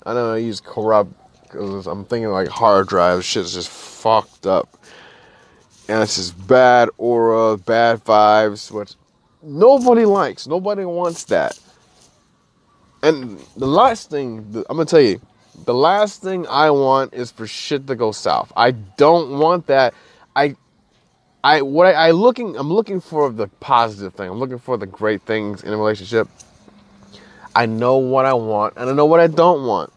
I 0.05 0.13
don't 0.13 0.23
know 0.23 0.33
I 0.33 0.38
use 0.38 0.59
corrupt 0.59 1.13
because 1.43 1.88
I'm 1.88 2.05
thinking 2.05 2.29
like 2.29 2.47
hard 2.47 2.88
drive. 2.88 3.23
Shit's 3.23 3.53
just 3.53 3.69
fucked 3.69 4.45
up, 4.45 4.67
and 5.88 6.01
it's 6.01 6.15
just 6.15 6.47
bad 6.47 6.89
aura, 6.97 7.57
bad 7.57 8.03
vibes, 8.03 8.71
which 8.71 8.95
nobody 9.47 10.05
likes. 10.05 10.47
Nobody 10.47 10.85
wants 10.85 11.25
that. 11.25 11.59
And 13.03 13.39
the 13.57 13.67
last 13.67 14.09
thing 14.09 14.39
I'm 14.69 14.77
gonna 14.77 14.85
tell 14.85 15.01
you, 15.01 15.21
the 15.65 15.73
last 15.73 16.21
thing 16.21 16.47
I 16.47 16.71
want 16.71 17.13
is 17.13 17.31
for 17.31 17.47
shit 17.47 17.87
to 17.87 17.95
go 17.95 18.11
south. 18.11 18.51
I 18.57 18.71
don't 18.71 19.39
want 19.39 19.67
that. 19.67 19.93
I, 20.35 20.55
I 21.43 21.61
what 21.63 21.87
I, 21.87 21.93
I 22.09 22.11
looking 22.11 22.57
I'm 22.57 22.71
looking 22.71 23.01
for 23.01 23.31
the 23.31 23.47
positive 23.47 24.13
thing. 24.13 24.29
I'm 24.29 24.39
looking 24.39 24.59
for 24.59 24.77
the 24.77 24.87
great 24.87 25.23
things 25.23 25.63
in 25.63 25.73
a 25.73 25.77
relationship. 25.77 26.27
I 27.55 27.65
know 27.65 27.97
what 27.97 28.25
I 28.25 28.33
want 28.33 28.75
and 28.77 28.89
I 28.89 28.93
know 28.93 29.05
what 29.05 29.19
I 29.19 29.27
don't 29.27 29.65
want. 29.65 29.93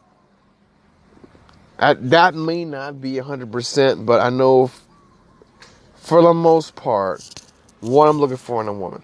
That 1.79 2.11
that 2.11 2.35
may 2.35 2.65
not 2.65 3.01
be 3.01 3.15
100%, 3.15 4.07
but 4.07 4.21
I 4.21 4.31
know 4.31 4.65
f- 4.65 4.83
for 5.97 6.23
the 6.23 6.35
most 6.35 6.77
part 6.77 7.23
what 7.81 8.09
I'm 8.09 8.19
looking 8.19 8.37
for 8.39 8.61
in 8.63 8.69
a 8.69 8.73
woman. 8.73 9.03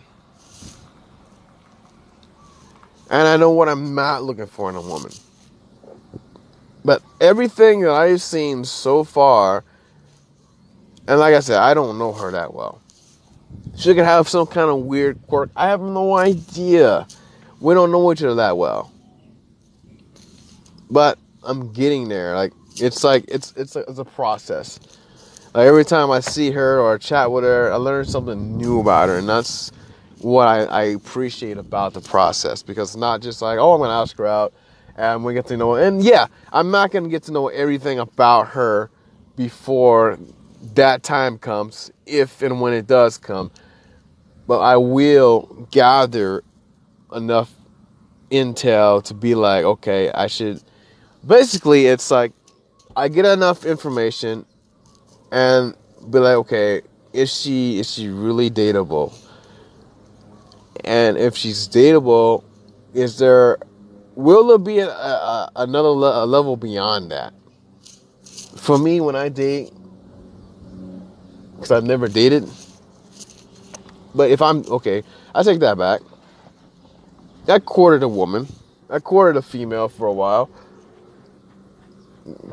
And 3.10 3.28
I 3.28 3.36
know 3.36 3.50
what 3.50 3.68
I'm 3.68 3.94
not 3.94 4.24
looking 4.24 4.46
for 4.46 4.68
in 4.68 4.76
a 4.76 4.80
woman. 4.80 5.12
But 6.84 7.02
everything 7.20 7.80
that 7.82 7.90
I've 7.90 8.22
seen 8.22 8.64
so 8.64 9.04
far, 9.04 9.64
and 11.08 11.18
like 11.18 11.34
I 11.34 11.40
said, 11.40 11.58
I 11.58 11.74
don't 11.74 11.98
know 11.98 12.12
her 12.12 12.30
that 12.32 12.54
well. 12.54 12.80
She 13.76 13.94
could 13.94 14.04
have 14.04 14.28
some 14.28 14.46
kind 14.46 14.70
of 14.70 14.80
weird 14.80 15.20
quirk. 15.26 15.50
I 15.56 15.68
have 15.68 15.80
no 15.80 16.16
idea. 16.16 17.06
We 17.60 17.74
don't 17.74 17.90
know 17.90 18.12
each 18.12 18.22
other 18.22 18.36
that 18.36 18.56
well. 18.56 18.92
But 20.90 21.18
I'm 21.42 21.72
getting 21.72 22.08
there. 22.08 22.34
Like 22.34 22.52
it's 22.76 23.04
like 23.04 23.24
it's 23.28 23.52
it's 23.56 23.76
a, 23.76 23.80
it's 23.80 23.98
a 23.98 24.04
process. 24.04 24.78
Like 25.54 25.66
every 25.66 25.84
time 25.84 26.10
I 26.10 26.20
see 26.20 26.50
her 26.52 26.80
or 26.80 26.98
chat 26.98 27.30
with 27.30 27.44
her, 27.44 27.72
I 27.72 27.76
learn 27.76 28.04
something 28.04 28.56
new 28.56 28.80
about 28.80 29.08
her, 29.08 29.18
and 29.18 29.28
that's 29.28 29.72
what 30.20 30.48
I, 30.48 30.64
I 30.64 30.82
appreciate 30.84 31.58
about 31.58 31.94
the 31.94 32.00
process 32.00 32.62
because 32.62 32.90
it's 32.90 32.96
not 32.96 33.20
just 33.20 33.42
like, 33.42 33.58
oh, 33.58 33.74
I'm 33.74 33.80
gonna 33.80 33.92
ask 33.92 34.16
her 34.18 34.26
out 34.26 34.52
and 34.96 35.24
we 35.24 35.34
get 35.34 35.46
to 35.46 35.56
know. 35.56 35.74
And 35.74 36.02
yeah, 36.02 36.26
I'm 36.52 36.70
not 36.70 36.90
gonna 36.90 37.08
get 37.08 37.24
to 37.24 37.32
know 37.32 37.48
everything 37.48 37.98
about 37.98 38.48
her 38.48 38.90
before 39.36 40.18
that 40.74 41.02
time 41.02 41.38
comes, 41.38 41.90
if 42.06 42.42
and 42.42 42.60
when 42.60 42.72
it 42.72 42.86
does 42.86 43.18
come. 43.18 43.50
But 44.46 44.60
I 44.60 44.76
will 44.76 45.68
gather 45.70 46.42
enough 47.14 47.52
intel 48.30 49.02
to 49.04 49.14
be 49.14 49.34
like, 49.34 49.64
okay, 49.64 50.10
I 50.12 50.26
should. 50.26 50.62
Basically, 51.26 51.86
it's 51.86 52.10
like 52.10 52.32
I 52.96 53.08
get 53.08 53.26
enough 53.26 53.66
information 53.66 54.46
and 55.30 55.74
be 56.10 56.18
like, 56.18 56.36
okay, 56.36 56.82
is 57.12 57.32
she 57.32 57.80
is 57.80 57.92
she 57.92 58.08
really 58.08 58.50
dateable? 58.50 59.12
And 60.86 61.16
if 61.16 61.36
she's 61.36 61.68
dateable, 61.68 62.44
is 62.94 63.18
there 63.18 63.58
will 64.14 64.46
there 64.46 64.58
be 64.58 64.78
a, 64.78 64.88
a, 64.88 65.50
another 65.56 65.88
le- 65.88 66.24
a 66.24 66.26
level 66.26 66.56
beyond 66.56 67.10
that? 67.10 67.34
For 68.56 68.78
me, 68.78 69.00
when 69.00 69.16
I 69.16 69.28
date, 69.28 69.72
because 71.54 71.70
I've 71.70 71.84
never 71.84 72.08
dated, 72.08 72.48
but 74.14 74.30
if 74.30 74.40
I'm 74.40 74.64
okay, 74.66 75.02
I 75.34 75.42
take 75.42 75.60
that 75.60 75.76
back. 75.76 76.00
I 77.48 77.58
courted 77.60 78.02
a 78.02 78.08
woman. 78.08 78.48
I 78.90 78.98
courted 78.98 79.38
a 79.38 79.42
female 79.42 79.88
for 79.88 80.06
a 80.06 80.12
while. 80.12 80.50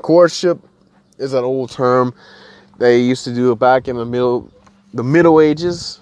Courtship 0.01 0.59
is 1.17 1.33
an 1.33 1.43
old 1.43 1.71
term 1.71 2.13
they 2.77 2.99
used 2.99 3.23
to 3.23 3.33
do 3.33 3.51
it 3.51 3.59
back 3.59 3.87
in 3.87 3.95
the 3.95 4.05
middle, 4.05 4.51
the 4.93 5.03
Middle 5.03 5.39
Ages, 5.39 5.99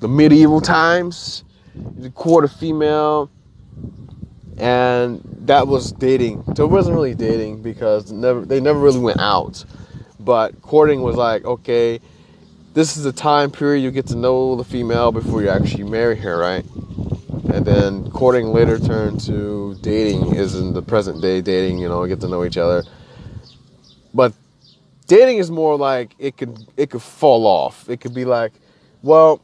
the 0.00 0.08
medieval 0.08 0.60
times. 0.60 1.44
Court 2.14 2.44
a 2.44 2.48
female, 2.48 3.30
and 4.56 5.20
that 5.42 5.68
was 5.68 5.92
dating. 5.92 6.42
So 6.56 6.64
it 6.64 6.70
wasn't 6.70 6.96
really 6.96 7.14
dating 7.14 7.62
because 7.62 8.10
never 8.10 8.44
they 8.44 8.60
never 8.60 8.80
really 8.80 8.98
went 8.98 9.20
out. 9.20 9.64
But 10.18 10.60
courting 10.62 11.02
was 11.02 11.16
like, 11.16 11.44
okay, 11.44 12.00
this 12.74 12.96
is 12.96 13.04
the 13.04 13.12
time 13.12 13.50
period 13.50 13.82
you 13.82 13.90
get 13.90 14.06
to 14.08 14.16
know 14.16 14.56
the 14.56 14.64
female 14.64 15.12
before 15.12 15.42
you 15.42 15.48
actually 15.48 15.84
marry 15.84 16.16
her, 16.16 16.38
right? 16.38 16.64
And 17.52 17.64
then 17.64 18.10
courting 18.10 18.52
later 18.52 18.78
turned 18.78 19.20
to 19.22 19.76
dating 19.80 20.34
is 20.34 20.54
in 20.54 20.74
the 20.74 20.82
present 20.82 21.22
day 21.22 21.40
dating, 21.40 21.78
you 21.78 21.88
know, 21.88 22.06
get 22.06 22.20
to 22.20 22.28
know 22.28 22.44
each 22.44 22.58
other. 22.58 22.82
But 24.12 24.32
dating 25.06 25.38
is 25.38 25.50
more 25.50 25.76
like 25.76 26.14
it 26.18 26.36
could 26.36 26.66
it 26.76 26.90
could 26.90 27.02
fall 27.02 27.46
off. 27.46 27.88
It 27.88 28.00
could 28.00 28.14
be 28.14 28.24
like, 28.24 28.52
well, 29.02 29.40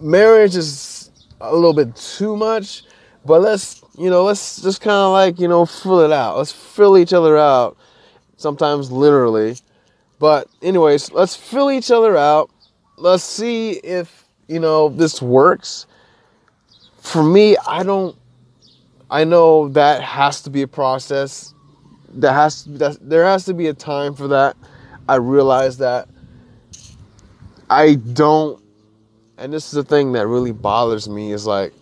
marriage 0.00 0.56
is 0.56 1.10
a 1.40 1.54
little 1.54 1.74
bit 1.74 1.96
too 1.96 2.36
much, 2.36 2.84
but 3.24 3.40
let's 3.42 3.82
you 3.98 4.10
know 4.10 4.24
let's 4.24 4.62
just 4.62 4.80
kind 4.80 4.96
of 4.96 5.12
like 5.12 5.38
you 5.38 5.48
know 5.48 5.66
fill 5.66 6.00
it 6.00 6.12
out. 6.12 6.36
Let's 6.38 6.52
fill 6.52 6.98
each 6.98 7.12
other 7.12 7.38
out. 7.38 7.76
Sometimes 8.36 8.90
literally, 8.90 9.56
but 10.18 10.48
anyways, 10.62 11.12
let's 11.12 11.36
fill 11.36 11.70
each 11.70 11.90
other 11.90 12.16
out. 12.16 12.50
Let's 12.96 13.24
see 13.24 13.72
if 13.72 14.24
you 14.48 14.60
know 14.60 14.88
this 14.88 15.22
works. 15.22 15.86
For 17.00 17.22
me, 17.22 17.56
I 17.66 17.82
don't. 17.82 18.16
I 19.10 19.24
know 19.24 19.68
that 19.70 20.02
has 20.02 20.42
to 20.42 20.50
be 20.50 20.62
a 20.62 20.68
process 20.68 21.52
That 22.14 22.32
has 22.32 22.64
that, 22.64 22.98
there 23.00 23.24
has 23.24 23.44
to 23.46 23.54
be 23.54 23.68
a 23.68 23.74
time 23.74 24.14
for 24.14 24.28
that. 24.28 24.56
I 25.08 25.16
realize 25.16 25.78
that. 25.78 26.08
I 27.68 27.94
don't, 27.96 28.62
and 29.40 29.52
this 29.52 29.64
is 29.64 29.72
the 29.72 29.82
thing 29.82 30.12
that 30.12 30.26
really 30.26 30.52
bothers 30.52 31.08
me 31.08 31.32
is 31.32 31.46
like, 31.46 31.72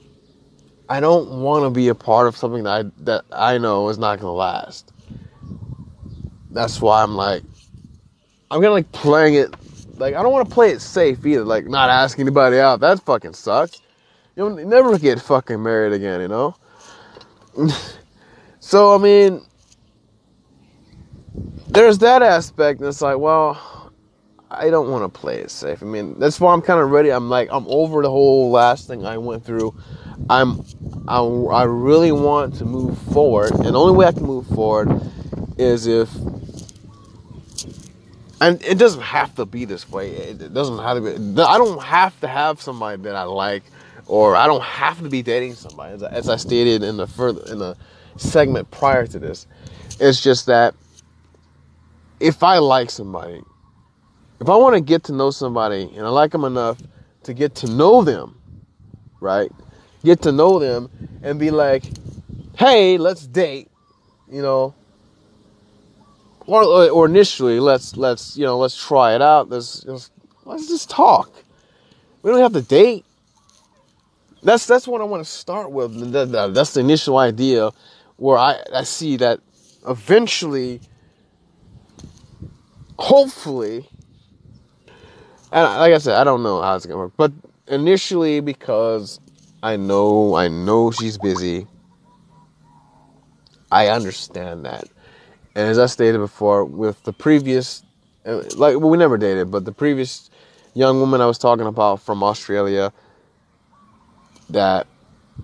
I 0.88 1.00
don't 1.00 1.42
want 1.42 1.64
to 1.64 1.70
be 1.70 1.88
a 1.88 1.94
part 1.94 2.28
of 2.28 2.36
something 2.36 2.62
that 2.62 2.86
I 2.86 2.90
that 3.00 3.24
I 3.30 3.58
know 3.58 3.88
is 3.88 3.98
not 3.98 4.20
gonna 4.20 4.32
last. 4.32 4.92
That's 6.50 6.80
why 6.80 7.02
I'm 7.02 7.14
like, 7.14 7.42
I'm 8.50 8.62
gonna 8.62 8.72
like 8.72 8.90
playing 8.92 9.34
it, 9.34 9.54
like 9.98 10.14
I 10.14 10.22
don't 10.22 10.32
want 10.32 10.48
to 10.48 10.54
play 10.54 10.70
it 10.70 10.80
safe 10.80 11.26
either. 11.26 11.44
Like 11.44 11.66
not 11.66 11.90
asking 11.90 12.22
anybody 12.22 12.58
out. 12.58 12.80
That 12.80 13.02
fucking 13.02 13.34
sucks. 13.34 13.82
You'll 14.36 14.50
never 14.50 14.96
get 14.98 15.20
fucking 15.20 15.62
married 15.62 15.92
again, 15.92 16.20
you 16.20 16.28
know. 16.28 16.54
so 18.60 18.94
I 18.94 18.98
mean, 18.98 19.42
there's 21.66 21.98
that 21.98 22.22
aspect, 22.22 22.80
it's 22.80 23.02
like, 23.02 23.18
well, 23.18 23.77
I 24.50 24.70
don't 24.70 24.90
want 24.90 25.04
to 25.04 25.20
play 25.20 25.40
it 25.40 25.50
safe. 25.50 25.82
I 25.82 25.86
mean, 25.86 26.18
that's 26.18 26.40
why 26.40 26.52
I'm 26.54 26.62
kind 26.62 26.80
of 26.80 26.90
ready. 26.90 27.10
I'm 27.10 27.28
like, 27.28 27.48
I'm 27.52 27.66
over 27.68 28.02
the 28.02 28.10
whole 28.10 28.50
last 28.50 28.86
thing 28.86 29.04
I 29.04 29.18
went 29.18 29.44
through. 29.44 29.74
I'm, 30.30 30.64
I, 31.06 31.20
I 31.20 31.64
really 31.64 32.12
want 32.12 32.56
to 32.56 32.64
move 32.64 32.98
forward, 33.12 33.52
and 33.52 33.66
the 33.66 33.78
only 33.78 33.94
way 33.94 34.06
I 34.06 34.12
can 34.12 34.24
move 34.24 34.46
forward 34.46 35.00
is 35.58 35.86
if, 35.86 36.14
and 38.40 38.62
it 38.62 38.78
doesn't 38.78 39.02
have 39.02 39.34
to 39.36 39.44
be 39.44 39.64
this 39.64 39.88
way. 39.88 40.10
It 40.10 40.54
doesn't 40.54 40.78
have 40.78 40.96
to 40.96 41.18
be. 41.18 41.42
I 41.42 41.58
don't 41.58 41.82
have 41.82 42.18
to 42.20 42.28
have 42.28 42.60
somebody 42.60 43.02
that 43.02 43.14
I 43.14 43.24
like, 43.24 43.64
or 44.06 44.34
I 44.34 44.46
don't 44.46 44.62
have 44.62 45.02
to 45.02 45.08
be 45.08 45.22
dating 45.22 45.54
somebody. 45.54 45.94
As, 45.94 46.02
as 46.02 46.28
I 46.28 46.36
stated 46.36 46.82
in 46.82 46.96
the 46.96 47.06
further 47.06 47.42
in 47.52 47.58
the 47.58 47.76
segment 48.16 48.70
prior 48.70 49.06
to 49.06 49.18
this, 49.18 49.46
it's 50.00 50.22
just 50.22 50.46
that 50.46 50.74
if 52.18 52.42
I 52.42 52.58
like 52.58 52.90
somebody, 52.90 53.42
if 54.40 54.48
I 54.48 54.56
want 54.56 54.74
to 54.74 54.80
get 54.80 55.04
to 55.04 55.12
know 55.12 55.30
somebody 55.30 55.90
and 55.96 56.06
I 56.06 56.08
like 56.08 56.32
them 56.32 56.44
enough 56.44 56.78
to 57.24 57.34
get 57.34 57.54
to 57.56 57.66
know 57.66 58.02
them, 58.02 58.40
right? 59.20 59.50
Get 60.04 60.22
to 60.22 60.32
know 60.32 60.58
them 60.58 60.90
and 61.22 61.38
be 61.38 61.50
like, 61.50 61.84
hey, 62.56 62.98
let's 62.98 63.26
date, 63.26 63.70
you 64.30 64.42
know. 64.42 64.74
Or, 66.46 66.64
or 66.64 67.04
initially, 67.04 67.60
let's 67.60 67.96
let's 67.96 68.36
you 68.38 68.44
know 68.44 68.56
let's 68.56 68.74
try 68.74 69.14
it 69.14 69.20
out. 69.20 69.50
Let's 69.50 69.84
let's, 69.84 70.10
let's 70.46 70.66
just 70.66 70.88
talk. 70.88 71.30
We 72.22 72.30
don't 72.30 72.40
have 72.40 72.54
to 72.54 72.62
date. 72.62 73.04
That's 74.42 74.66
that's 74.66 74.88
what 74.88 75.02
I 75.02 75.04
want 75.04 75.22
to 75.22 75.30
start 75.30 75.70
with. 75.70 76.10
That's 76.10 76.72
the 76.72 76.80
initial 76.80 77.18
idea, 77.18 77.70
where 78.16 78.38
I 78.38 78.62
I 78.72 78.84
see 78.84 79.18
that 79.18 79.40
eventually 79.86 80.80
hopefully, 82.98 83.88
and 85.52 85.64
like 85.64 85.92
I 85.92 85.98
said, 85.98 86.16
I 86.16 86.24
don't 86.24 86.42
know 86.42 86.60
how 86.60 86.76
it's 86.76 86.86
gonna 86.86 86.98
work, 86.98 87.12
but 87.16 87.32
initially 87.66 88.40
because 88.40 89.20
I 89.62 89.76
know, 89.76 90.36
I 90.36 90.48
know 90.48 90.90
she's 90.90 91.18
busy. 91.18 91.66
I 93.70 93.88
understand 93.88 94.64
that. 94.64 94.88
And 95.54 95.68
as 95.68 95.78
I 95.78 95.86
stated 95.86 96.18
before, 96.18 96.64
with 96.64 97.02
the 97.02 97.12
previous, 97.12 97.82
uh, 98.24 98.42
like, 98.56 98.78
well, 98.78 98.90
we 98.90 98.96
never 98.96 99.18
dated, 99.18 99.50
but 99.50 99.64
the 99.64 99.72
previous 99.72 100.30
young 100.74 101.00
woman 101.00 101.20
I 101.20 101.26
was 101.26 101.38
talking 101.38 101.66
about 101.66 102.00
from 102.00 102.22
Australia, 102.22 102.92
that 104.50 104.86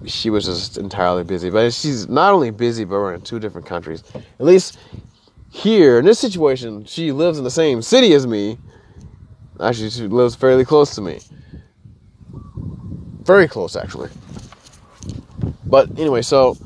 she 0.06 0.30
was 0.30 0.46
just 0.46 0.78
entirely 0.78 1.24
busy. 1.24 1.50
But 1.50 1.72
she's 1.72 2.08
not 2.08 2.32
only 2.32 2.50
busy, 2.50 2.84
but 2.84 2.94
we're 2.94 3.14
in 3.14 3.22
two 3.22 3.38
different 3.38 3.66
countries. 3.66 4.02
At 4.14 4.46
least 4.46 4.78
here, 5.50 5.98
in 5.98 6.04
this 6.04 6.18
situation, 6.18 6.84
she 6.84 7.12
lives 7.12 7.38
in 7.38 7.44
the 7.44 7.50
same 7.50 7.82
city 7.82 8.12
as 8.14 8.26
me. 8.26 8.58
Actually, 9.60 9.90
she 9.90 10.08
lives 10.08 10.34
fairly 10.34 10.64
close 10.64 10.94
to 10.94 11.00
me. 11.00 11.20
Very 13.22 13.48
close, 13.48 13.76
actually. 13.76 14.10
But 15.64 15.98
anyway, 15.98 16.22
so 16.22 16.56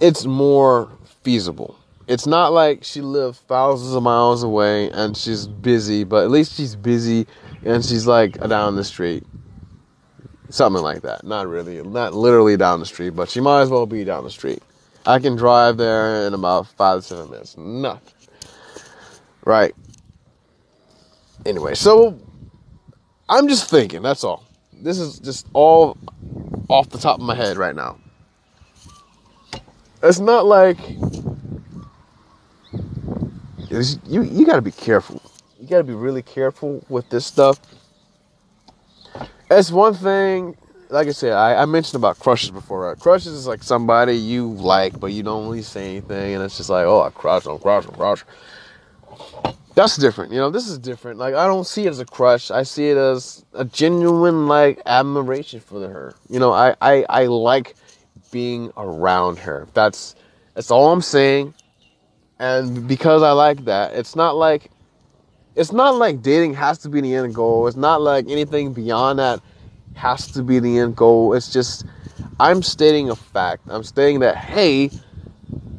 it's 0.00 0.24
more 0.24 0.90
feasible. 1.22 1.76
It's 2.08 2.26
not 2.26 2.52
like 2.52 2.82
she 2.82 3.00
lives 3.00 3.38
thousands 3.46 3.94
of 3.94 4.02
miles 4.02 4.42
away 4.42 4.90
and 4.90 5.16
she's 5.16 5.46
busy, 5.46 6.04
but 6.04 6.24
at 6.24 6.30
least 6.30 6.56
she's 6.56 6.74
busy 6.74 7.26
and 7.64 7.84
she's 7.84 8.06
like 8.06 8.40
down 8.48 8.76
the 8.76 8.84
street. 8.84 9.24
Something 10.48 10.82
like 10.82 11.02
that. 11.02 11.22
Not 11.22 11.46
really, 11.46 11.80
not 11.82 12.12
literally 12.12 12.56
down 12.56 12.80
the 12.80 12.86
street, 12.86 13.10
but 13.10 13.28
she 13.28 13.40
might 13.40 13.62
as 13.62 13.70
well 13.70 13.86
be 13.86 14.02
down 14.02 14.24
the 14.24 14.30
street. 14.30 14.62
I 15.06 15.20
can 15.20 15.36
drive 15.36 15.76
there 15.76 16.26
in 16.26 16.34
about 16.34 16.66
five 16.66 17.00
to 17.00 17.02
seven 17.02 17.30
minutes. 17.30 17.56
Nothing. 17.56 18.12
Right. 19.44 19.74
Anyway, 21.46 21.74
so 21.74 22.18
I'm 23.28 23.48
just 23.48 23.70
thinking, 23.70 24.02
that's 24.02 24.24
all. 24.24 24.44
This 24.72 24.98
is 24.98 25.18
just 25.18 25.46
all 25.52 25.96
off 26.68 26.88
the 26.90 26.98
top 26.98 27.18
of 27.18 27.26
my 27.26 27.34
head 27.34 27.56
right 27.56 27.74
now. 27.74 27.98
It's 30.02 30.18
not 30.18 30.46
like 30.46 30.78
it's, 33.70 33.98
you 34.06 34.22
you 34.22 34.46
got 34.46 34.56
to 34.56 34.62
be 34.62 34.70
careful. 34.70 35.20
You 35.60 35.66
got 35.68 35.78
to 35.78 35.84
be 35.84 35.94
really 35.94 36.22
careful 36.22 36.84
with 36.88 37.08
this 37.10 37.26
stuff. 37.26 37.60
It's 39.50 39.70
one 39.70 39.94
thing, 39.94 40.56
like 40.88 41.08
I 41.08 41.12
said, 41.12 41.32
I, 41.32 41.62
I 41.62 41.66
mentioned 41.66 41.96
about 42.00 42.18
crushes 42.18 42.50
before. 42.50 42.88
Right? 42.88 42.98
Crushes 42.98 43.32
is 43.32 43.46
like 43.46 43.62
somebody 43.62 44.16
you 44.16 44.52
like, 44.54 44.98
but 44.98 45.08
you 45.08 45.22
don't 45.22 45.44
really 45.44 45.62
say 45.62 45.90
anything, 45.90 46.34
and 46.34 46.42
it's 46.42 46.56
just 46.56 46.70
like, 46.70 46.86
oh, 46.86 47.02
I 47.02 47.10
crush, 47.10 47.46
I'm 47.46 47.58
crush, 47.58 47.86
I'm 47.86 47.94
crush. 47.94 48.24
That's 49.80 49.96
different, 49.96 50.30
you 50.30 50.38
know. 50.38 50.50
This 50.50 50.68
is 50.68 50.78
different. 50.78 51.18
Like 51.18 51.34
I 51.34 51.46
don't 51.46 51.66
see 51.66 51.86
it 51.86 51.88
as 51.88 52.00
a 52.00 52.04
crush. 52.04 52.50
I 52.50 52.64
see 52.64 52.90
it 52.90 52.98
as 52.98 53.46
a 53.54 53.64
genuine 53.64 54.46
like 54.46 54.82
admiration 54.84 55.58
for 55.60 55.80
her. 55.80 56.14
You 56.28 56.38
know, 56.38 56.52
I 56.52 56.76
I, 56.82 57.06
I 57.08 57.24
like 57.24 57.76
being 58.30 58.70
around 58.76 59.38
her. 59.38 59.66
That's 59.72 60.16
that's 60.52 60.70
all 60.70 60.92
I'm 60.92 61.00
saying. 61.00 61.54
And 62.38 62.86
because 62.86 63.22
I 63.22 63.32
like 63.32 63.64
that, 63.64 63.94
it's 63.94 64.14
not 64.14 64.36
like 64.36 64.70
it's 65.56 65.72
not 65.72 65.96
like 65.96 66.20
dating 66.20 66.52
has 66.54 66.76
to 66.80 66.90
be 66.90 67.00
the 67.00 67.14
end 67.14 67.34
goal. 67.34 67.66
It's 67.66 67.74
not 67.74 68.02
like 68.02 68.28
anything 68.28 68.74
beyond 68.74 69.18
that 69.18 69.40
has 69.94 70.26
to 70.32 70.42
be 70.42 70.58
the 70.58 70.78
end 70.78 70.94
goal. 70.94 71.32
It's 71.32 71.50
just 71.50 71.86
I'm 72.38 72.62
stating 72.62 73.08
a 73.08 73.16
fact. 73.16 73.62
I'm 73.70 73.84
stating 73.84 74.20
that 74.20 74.36
hey, 74.36 74.90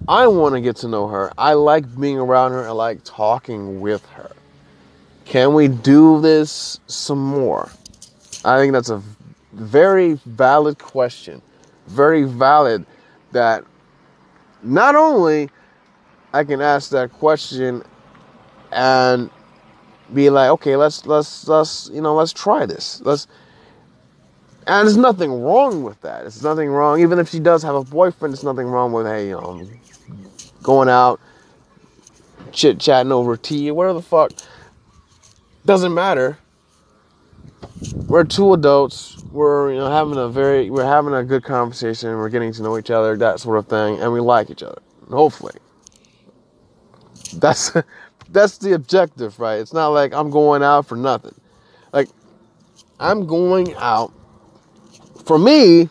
I 0.08 0.28
want 0.28 0.56
to 0.56 0.62
get 0.62 0.78
to 0.78 0.88
know 0.88 1.08
her. 1.08 1.32
I 1.38 1.54
like 1.54 2.00
being 2.00 2.18
around 2.18 2.52
her. 2.52 2.68
I 2.68 2.72
like 2.72 3.04
talking 3.04 3.82
with 3.82 4.06
her. 4.08 4.32
Can 5.26 5.54
we 5.54 5.68
do 5.68 6.20
this 6.22 6.80
some 6.88 7.20
more? 7.20 7.70
I 8.44 8.60
think 8.60 8.74
that's 8.74 8.90
a 8.90 9.02
very 9.54 10.14
valid 10.26 10.80
question. 10.80 11.42
Very 11.88 12.24
valid 12.24 12.86
that 13.32 13.64
not 14.64 14.96
only 14.96 15.50
I 16.34 16.44
can 16.44 16.62
ask 16.62 16.90
that 16.92 17.12
question 17.14 17.84
and 18.72 19.30
be 20.14 20.30
like, 20.30 20.50
okay, 20.52 20.76
let's 20.76 21.06
let's 21.06 21.48
let's 21.48 21.90
you 21.94 22.02
know 22.02 22.16
let's 22.16 22.34
try 22.34 22.66
this. 22.66 23.02
Let's 23.04 23.28
and 24.68 24.88
there's 24.88 24.98
nothing 24.98 25.42
wrong 25.42 25.84
with 25.84 26.00
that. 26.02 26.26
It's 26.26 26.44
nothing 26.44 26.70
wrong. 26.70 27.02
Even 27.02 27.20
if 27.20 27.30
she 27.30 27.40
does 27.40 27.64
have 27.64 27.76
a 27.76 27.84
boyfriend, 27.84 28.34
there's 28.34 28.44
nothing 28.44 28.68
wrong 28.68 28.92
with 28.92 29.08
hey, 29.08 29.30
you 29.30 29.34
know, 29.34 29.68
going 30.64 30.90
out, 30.90 31.20
chit 32.52 32.80
chatting 32.80 33.12
over 33.12 33.38
tea, 33.38 33.72
whatever 33.72 33.94
the 33.94 34.02
fuck. 34.02 34.32
Doesn't 35.66 35.94
matter. 35.94 36.38
We're 38.08 38.24
two 38.24 38.54
adults. 38.54 39.18
We're 39.32 39.74
you 39.74 39.80
know 39.80 39.90
having 39.90 40.18
a 40.18 40.28
very 40.28 40.70
we're 40.70 40.86
having 40.86 41.14
a 41.14 41.24
good 41.24 41.44
conversation. 41.44 42.16
We're 42.18 42.30
getting 42.30 42.54
to 42.54 42.64
know 42.64 42.78
each 42.78 42.92
other, 42.92 43.16
that 43.18 43.40
sort 43.40 43.58
of 43.58 43.68
thing, 43.68 44.00
and 44.00 44.12
we 44.12 44.20
like 44.20 44.50
each 44.50 44.64
other. 44.64 44.82
Hopefully, 45.10 45.54
that's 47.36 47.72
that's 48.30 48.58
the 48.58 48.74
objective, 48.74 49.40
right? 49.40 49.60
It's 49.60 49.74
not 49.74 49.90
like 49.90 50.14
I'm 50.14 50.30
going 50.30 50.64
out 50.64 50.86
for 50.86 50.96
nothing. 50.96 51.36
Like 51.94 52.10
I'm 53.00 53.26
going 53.26 53.74
out. 53.76 54.14
For 55.26 55.38
me, 55.38 55.90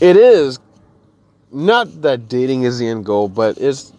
it 0.00 0.16
is 0.16 0.58
not 1.52 2.02
that 2.02 2.28
dating 2.28 2.62
is 2.62 2.78
the 2.78 2.88
end 2.88 3.04
goal, 3.04 3.28
but 3.28 3.58
it's 3.58 3.92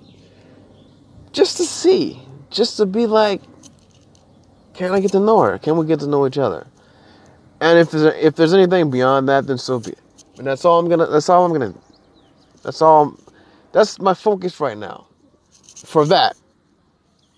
just 1.32 1.58
to 1.58 1.64
see, 1.64 2.22
just 2.50 2.78
to 2.78 2.86
be 2.86 3.06
like, 3.06 3.42
can 4.74 4.92
I 4.92 5.00
get 5.00 5.12
to 5.12 5.20
know 5.20 5.40
her? 5.42 5.60
Can 5.60 5.78
we 5.78 5.86
get 5.86 6.00
to 6.00 6.08
know 6.08 6.26
each 6.26 6.38
other? 6.38 6.66
And 7.62 7.80
if 7.80 7.92
there's 7.92 8.14
if 8.16 8.36
there's 8.36 8.54
anything 8.54 8.90
beyond 8.90 9.30
that, 9.30 9.48
then 9.48 9.58
so 9.58 9.80
be 9.80 9.92
it. 9.92 10.00
And 10.38 10.48
that's 10.48 10.66
all 10.66 10.80
I'm 10.80 10.90
gonna. 10.90 11.06
That's 11.06 11.30
all 11.30 11.46
I'm 11.46 11.54
gonna. 11.54 11.74
That's 12.64 12.82
all. 12.82 13.18
That's 13.72 14.00
my 14.00 14.14
focus 14.14 14.60
right 14.60 14.78
now. 14.78 15.06
For 15.76 16.06
that, 16.08 16.36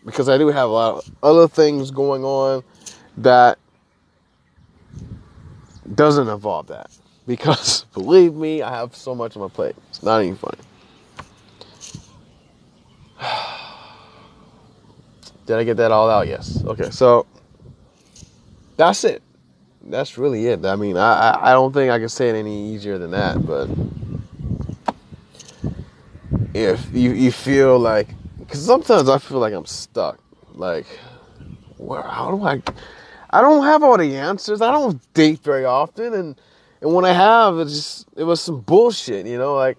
because 0.05 0.29
I 0.29 0.37
do 0.37 0.47
have 0.47 0.69
a 0.69 0.71
lot 0.71 0.95
of 0.95 1.11
other 1.21 1.47
things 1.47 1.91
going 1.91 2.23
on 2.23 2.63
that 3.17 3.57
doesn't 5.93 6.27
involve 6.27 6.67
that. 6.67 6.89
Because 7.27 7.83
believe 7.93 8.33
me, 8.33 8.61
I 8.61 8.75
have 8.75 8.95
so 8.95 9.15
much 9.15 9.35
on 9.35 9.41
my 9.41 9.49
plate. 9.49 9.75
It's 9.89 10.03
not 10.03 10.21
even 10.21 10.35
funny. 10.35 10.57
Did 15.45 15.57
I 15.57 15.63
get 15.63 15.77
that 15.77 15.91
all 15.91 16.09
out? 16.09 16.27
Yes. 16.27 16.63
Okay, 16.65 16.89
so 16.89 17.25
that's 18.77 19.03
it. 19.03 19.21
That's 19.87 20.17
really 20.17 20.47
it. 20.47 20.65
I 20.65 20.75
mean, 20.75 20.97
I, 20.97 21.37
I, 21.51 21.53
don't 21.53 21.71
think 21.71 21.91
I 21.91 21.99
can 21.99 22.09
say 22.09 22.29
it 22.29 22.35
any 22.35 22.73
easier 22.73 22.97
than 22.97 23.11
that, 23.11 23.45
but 23.45 23.69
if 26.55 26.83
you, 26.91 27.11
you 27.11 27.31
feel 27.31 27.77
like, 27.77 28.07
because 28.39 28.65
sometimes 28.65 29.07
I 29.09 29.19
feel 29.19 29.37
like 29.37 29.53
I'm 29.53 29.67
stuck. 29.67 30.19
Like, 30.55 30.87
where, 31.77 32.01
how 32.01 32.31
do 32.31 32.43
I, 32.43 32.63
I 33.29 33.41
don't 33.41 33.63
have 33.63 33.83
all 33.83 33.97
the 33.97 34.15
answers. 34.15 34.61
I 34.61 34.71
don't 34.71 34.99
date 35.13 35.39
very 35.43 35.65
often, 35.65 36.13
and 36.13 36.41
and 36.81 36.93
when 36.93 37.05
I 37.05 37.13
have, 37.13 37.57
it's 37.59 37.73
just 37.73 38.07
it 38.15 38.23
was 38.23 38.41
some 38.41 38.61
bullshit, 38.61 39.25
you 39.25 39.37
know. 39.37 39.55
Like, 39.55 39.77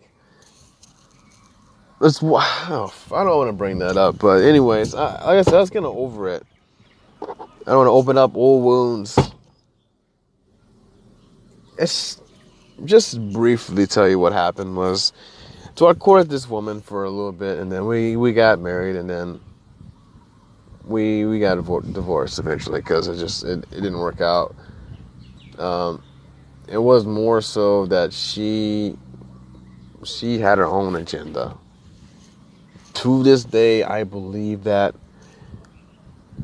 it's 2.00 2.22
wow. 2.22 2.92
I 3.12 3.24
don't 3.24 3.36
want 3.36 3.48
to 3.48 3.56
bring 3.56 3.78
that 3.80 3.96
up, 3.96 4.18
but 4.18 4.42
anyways, 4.42 4.94
I, 4.94 5.12
like 5.24 5.38
I 5.38 5.42
said, 5.42 5.54
I 5.54 5.60
was 5.60 5.70
getting 5.70 5.86
over 5.86 6.28
it. 6.28 6.44
I 7.22 7.70
don't 7.70 7.78
want 7.78 7.88
to 7.88 7.92
open 7.92 8.18
up 8.18 8.36
old 8.36 8.64
wounds. 8.64 9.18
It's 11.78 12.20
just 12.84 13.20
briefly 13.32 13.86
tell 13.86 14.08
you 14.08 14.18
what 14.18 14.32
happened 14.32 14.76
was. 14.76 15.12
So 15.74 15.88
I 15.88 15.94
courted 15.94 16.30
this 16.30 16.48
woman 16.48 16.80
for 16.80 17.04
a 17.04 17.10
little 17.10 17.32
bit, 17.32 17.58
and 17.58 17.70
then 17.70 17.86
we, 17.86 18.16
we 18.16 18.32
got 18.32 18.58
married, 18.60 18.96
and 18.96 19.10
then 19.10 19.40
we 20.86 21.26
we 21.26 21.40
got 21.40 21.56
divorced 21.56 22.38
eventually 22.38 22.80
because 22.80 23.08
it 23.08 23.16
just 23.16 23.44
it, 23.44 23.58
it 23.72 23.80
didn't 23.82 23.98
work 23.98 24.20
out. 24.20 24.54
Um, 25.58 26.02
it 26.68 26.78
was 26.78 27.04
more 27.04 27.40
so 27.40 27.86
that 27.86 28.12
she 28.12 28.96
she 30.04 30.38
had 30.38 30.58
her 30.58 30.66
own 30.66 30.96
agenda. 30.96 31.56
To 32.94 33.22
this 33.22 33.44
day, 33.44 33.82
I 33.82 34.04
believe 34.04 34.64
that 34.64 34.94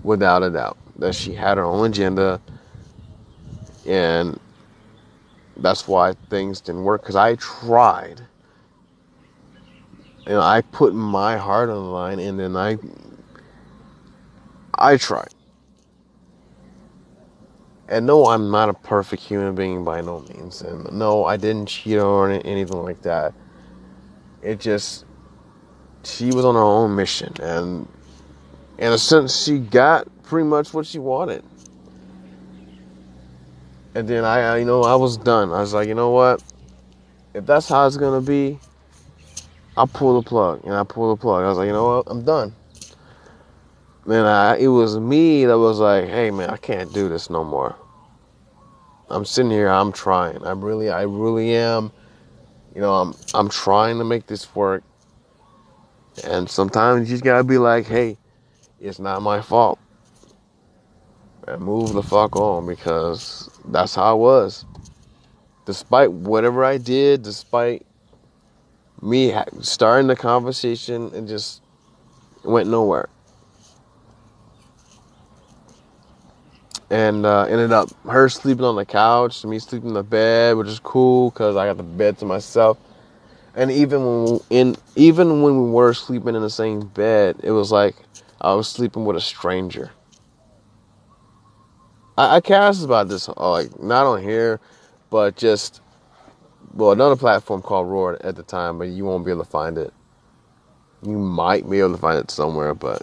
without 0.03 0.43
a 0.43 0.51
doubt 0.51 0.77
that 0.97 1.15
she 1.15 1.35
had 1.35 1.59
her 1.59 1.65
own 1.65 1.91
agenda, 1.91 2.41
and 3.87 4.39
that's 5.57 5.89
why 5.89 6.15
things 6.31 6.61
didn't 6.61 6.85
work. 6.85 7.03
Because 7.03 7.17
I 7.17 7.37
tried, 7.37 8.21
and 10.27 10.39
I 10.39 10.61
put 10.63 10.95
my 10.95 11.37
heart 11.37 11.69
on 11.69 11.77
the 11.77 11.91
line, 11.91 12.19
and 12.19 12.39
then 12.39 12.57
I 12.57 12.79
I 14.75 14.97
tried. 14.97 15.35
And 17.93 18.07
no, 18.07 18.25
I'm 18.29 18.51
not 18.51 18.71
a 18.71 18.73
perfect 18.73 19.23
human 19.23 19.55
being 19.55 19.85
by 19.85 20.01
no 20.01 20.21
means. 20.21 20.63
And 20.63 20.91
no, 20.93 21.27
I 21.27 21.37
didn't 21.37 21.67
cheat 21.67 21.99
or 21.99 22.31
anything 22.31 22.83
like 22.83 23.03
that. 23.03 23.35
It 24.41 24.61
just, 24.61 25.05
she 26.03 26.33
was 26.33 26.47
on 26.47 26.55
her 26.55 26.63
own 26.63 26.97
mission. 26.97 27.35
And 27.43 27.87
in 28.79 28.93
a 28.93 28.97
sense, 28.97 29.45
she 29.45 29.59
got 29.59 30.09
pretty 30.23 30.49
much 30.49 30.73
what 30.73 30.87
she 30.87 30.99
wanted. 30.99 31.45
And 33.95 34.09
then 34.09 34.25
I, 34.25 34.41
I, 34.41 34.57
you 34.57 34.65
know, 34.65 34.85
I 34.85 34.95
was 34.95 35.19
done. 35.19 35.53
I 35.53 35.61
was 35.61 35.75
like, 35.75 35.87
you 35.87 35.95
know 35.95 36.13
what? 36.13 36.43
If 37.35 37.45
that's 37.45 37.69
how 37.69 37.87
it's 37.87 37.99
gonna 37.99 38.23
be, 38.23 38.59
I'll 39.77 39.87
pull 39.87 40.19
the 40.19 40.27
plug. 40.27 40.65
And 40.65 40.73
I 40.73 40.83
pulled 40.85 41.19
the 41.19 41.21
plug. 41.21 41.45
I 41.45 41.49
was 41.49 41.59
like, 41.59 41.67
you 41.67 41.75
know 41.75 41.99
what? 41.99 42.05
I'm 42.07 42.25
done. 42.25 42.55
Man, 44.07 44.25
I, 44.25 44.57
it 44.57 44.69
was 44.69 44.99
me 44.99 45.45
that 45.45 45.59
was 45.59 45.79
like, 45.79 46.07
hey, 46.07 46.31
man, 46.31 46.49
I 46.49 46.57
can't 46.57 46.91
do 46.95 47.11
this 47.11 47.29
no 47.29 47.45
more. 47.45 47.77
I'm 49.13 49.27
sitting 49.27 49.51
here. 49.51 49.69
I'm 49.69 49.93
trying. 49.93 50.43
I'm 50.45 50.65
really, 50.65 50.89
I 50.89 51.03
really 51.03 51.55
am. 51.55 51.93
You 52.75 52.81
know, 52.81 52.95
I'm, 52.95 53.15
I'm 53.35 53.51
trying 53.51 53.99
to 53.99 54.05
make 54.05 54.27
this 54.27 54.55
work. 54.57 54.83
And 56.25 56.49
sometimes 56.49 57.09
you 57.09 57.15
just 57.15 57.25
gotta 57.25 57.45
be 57.45 57.59
like, 57.59 57.87
hey, 57.87 58.17
it's 58.81 58.99
not 58.99 59.21
my 59.21 59.43
fault. 59.43 59.79
And 61.47 61.61
move 61.61 61.93
the 61.93 62.03
fuck 62.03 62.37
on 62.37 62.67
because 62.67 63.51
that's 63.67 63.95
how 63.95 64.17
it 64.17 64.19
was. 64.19 64.65
Despite 65.67 66.11
whatever 66.11 66.65
I 66.65 66.79
did, 66.79 67.23
despite 67.23 67.85
me 69.03 69.35
starting 69.61 70.07
the 70.07 70.17
conversation, 70.17 71.13
it 71.15 71.27
just 71.27 71.61
went 72.45 72.71
nowhere. 72.71 73.11
And 76.93 77.27
uh, 77.27 77.45
ended 77.45 77.73
up 77.73 77.91
her 78.05 78.29
sleeping 78.29 78.67
on 78.67 78.77
the 78.77 78.87
couch, 78.87 79.45
me 79.47 79.59
sleeping 79.61 79.91
in 79.91 79.95
the 79.95 80.05
bed, 80.05 80.59
which 80.59 80.69
is 80.69 80.81
cool 80.81 81.31
because 81.31 81.57
I 81.57 81.67
got 81.67 81.79
the 81.79 81.85
bed 81.85 82.19
to 82.21 82.27
myself. 82.27 82.79
And 83.57 83.71
even 83.73 84.05
when 84.05 84.41
in 84.51 84.77
even 84.97 85.43
when 85.43 85.63
we 85.65 85.71
were 85.71 85.95
sleeping 85.95 86.37
in 86.37 86.43
the 86.43 86.51
same 86.51 86.81
bed, 86.81 87.39
it 87.43 87.53
was 87.53 87.73
like 87.73 87.97
I 88.41 88.55
was 88.55 88.69
sleeping 88.69 89.07
with 89.07 89.17
a 89.17 89.23
stranger. 89.23 89.93
I, 92.19 92.37
I 92.37 92.41
cast 92.43 92.85
about 92.85 93.09
this 93.09 93.29
uh, 93.29 93.51
like 93.51 93.83
not 93.83 94.07
on 94.07 94.23
here, 94.23 94.61
but 95.11 95.37
just 95.37 95.83
well 96.75 96.93
another 96.93 97.17
platform 97.17 97.63
called 97.63 97.89
Roar 97.89 98.19
at 98.25 98.37
the 98.37 98.45
time, 98.45 98.79
but 98.79 98.89
you 98.89 99.07
won't 99.07 99.25
be 99.25 99.33
able 99.33 99.45
to 99.45 99.51
find 99.51 99.79
it. 99.79 99.95
You 101.03 101.19
might 101.19 101.69
be 101.71 101.81
able 101.81 101.93
to 101.93 101.99
find 101.99 102.19
it 102.19 102.31
somewhere, 102.31 102.75
but 102.75 103.03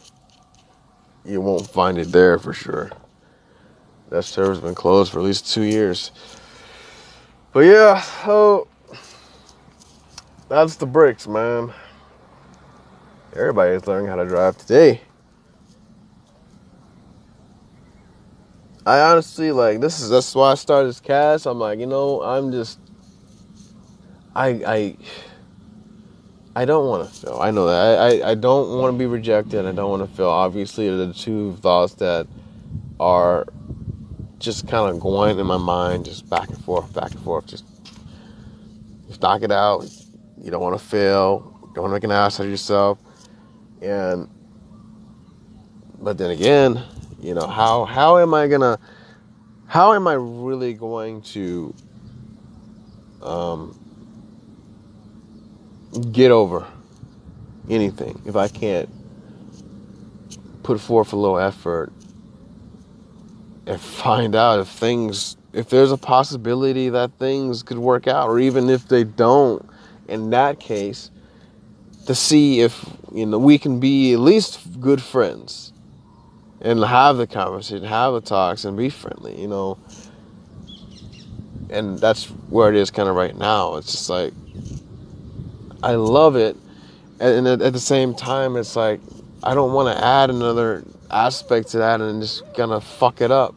you 1.26 1.42
won't 1.42 1.68
find 1.70 1.98
it 2.00 2.12
there 2.12 2.40
for 2.40 2.54
sure. 2.54 2.92
That 4.10 4.24
server's 4.24 4.60
been 4.60 4.76
closed 4.76 5.12
for 5.12 5.20
at 5.20 5.26
least 5.26 5.52
two 5.54 5.64
years. 5.64 6.12
But 7.54 7.62
yeah, 7.62 8.02
so 8.02 8.68
that's 10.48 10.76
the 10.76 10.86
bricks, 10.86 11.28
man. 11.28 11.74
Everybody's 13.34 13.86
learning 13.86 14.08
how 14.08 14.16
to 14.16 14.26
drive 14.26 14.58
today. 14.58 15.02
I 18.86 19.02
honestly 19.02 19.52
like 19.52 19.82
this 19.82 20.00
is 20.00 20.10
that's 20.10 20.34
why 20.34 20.52
I 20.52 20.56
started 20.56 20.90
this 20.90 21.00
cast. 21.00 21.46
I'm 21.46 21.60
like, 21.60 21.80
you 21.80 21.86
know, 21.86 22.24
I'm 22.24 22.52
just 22.52 22.80
I 24.36 24.48
I 24.66 24.98
I 26.56 26.66
don't 26.66 26.88
want 26.88 27.08
to 27.08 27.16
fail. 27.16 27.40
I 27.40 27.52
know 27.52 27.68
that. 27.68 28.00
I, 28.00 28.08
I, 28.08 28.32
I 28.32 28.36
don't 28.36 28.80
want 28.80 28.94
to 28.94 28.98
be 28.98 29.06
rejected. 29.06 29.68
I 29.68 29.72
don't 29.72 29.92
want 29.92 30.10
to 30.10 30.18
fail. 30.18 30.30
Obviously, 30.30 30.90
the 30.90 31.14
two 31.14 31.56
thoughts 31.58 31.94
that 31.96 32.28
are 33.00 33.46
just 34.40 34.68
kind 34.68 34.90
of 34.90 35.00
going 35.00 35.38
in 35.38 35.46
my 35.46 35.58
mind, 35.58 36.06
just 36.06 36.30
back 36.30 36.50
and 36.50 36.64
forth, 36.64 36.94
back 36.94 37.12
and 37.12 37.22
forth. 37.22 37.46
Just, 37.46 37.66
just 39.08 39.22
knock 39.22 39.44
it 39.44 39.52
out. 39.52 39.86
You 40.42 40.50
don't 40.50 40.62
want 40.62 40.80
to 40.80 40.84
fail. 40.84 41.72
Don't 41.76 41.92
make 41.92 42.04
an 42.04 42.12
ass 42.12 42.40
out 42.40 42.46
of 42.46 42.50
yourself. 42.50 42.98
And, 43.82 44.30
but 46.02 46.18
then 46.18 46.32
again, 46.32 46.82
you 47.22 47.34
know 47.34 47.48
how 47.48 47.84
how 47.84 48.18
am 48.18 48.34
I 48.34 48.48
gonna 48.48 48.80
how 49.68 49.94
am 49.94 50.08
I 50.08 50.14
really 50.14 50.74
going 50.74 51.22
to 51.34 51.74
um, 53.22 53.78
get 56.12 56.32
over 56.32 56.66
anything 57.70 58.22
if 58.26 58.36
I 58.36 58.48
can't 58.48 58.90
put 60.64 60.80
forth 60.80 61.14
a 61.14 61.16
little 61.16 61.38
effort 61.40 61.92
and 63.70 63.80
find 63.80 64.36
out 64.36 64.60
if 64.60 64.68
things 64.68 65.38
if 65.54 65.70
there's 65.70 65.92
a 65.92 65.98
possibility 65.98 66.90
that 66.90 67.12
things 67.20 67.64
could 67.64 67.78
work 67.78 68.08
out 68.08 68.28
or 68.28 68.40
even 68.40 68.70
if 68.70 68.88
they 68.88 69.04
don't 69.04 69.68
in 70.08 70.32
that 70.32 70.60
case 70.60 71.12
to 72.08 72.16
see 72.16 72.62
if 72.62 72.84
you 73.14 73.26
know 73.26 73.38
we 73.38 73.60
can 73.60 73.80
be 73.80 74.14
at 74.14 74.20
least 74.20 74.82
good 74.82 75.02
friends 75.02 75.72
and 76.62 76.84
have 76.84 77.18
the 77.18 77.28
conversation 77.28 77.86
have 77.86 78.14
the 78.14 78.22
talks 78.22 78.66
and 78.66 78.76
be 78.76 78.90
friendly 78.90 79.40
you 79.40 79.48
know? 79.48 79.78
And 81.70 82.00
that's 82.00 82.26
where 82.50 82.70
it 82.70 82.76
is 82.76 82.90
kind 82.90 83.08
of 83.08 83.16
right 83.16 83.38
now. 83.38 83.76
It's 83.76 83.92
just 83.92 84.10
like 84.10 84.34
i 85.84 85.94
love 85.94 86.36
it 86.36 86.58
and 87.20 87.48
at, 87.48 87.60
the 87.74 87.80
same 87.80 88.14
time 88.14 88.58
it's 88.58 88.76
like 88.76 89.00
i 89.44 89.54
don't 89.54 89.74
want 89.74 89.88
to 89.96 90.06
add 90.06 90.30
another 90.30 90.84
aspect 91.12 91.70
to 91.70 91.80
that 91.80 92.02
and 92.02 92.22
just 92.22 92.44
gonna 92.56 92.82
fuck 92.82 93.22
it 93.22 93.32
up 93.32 93.56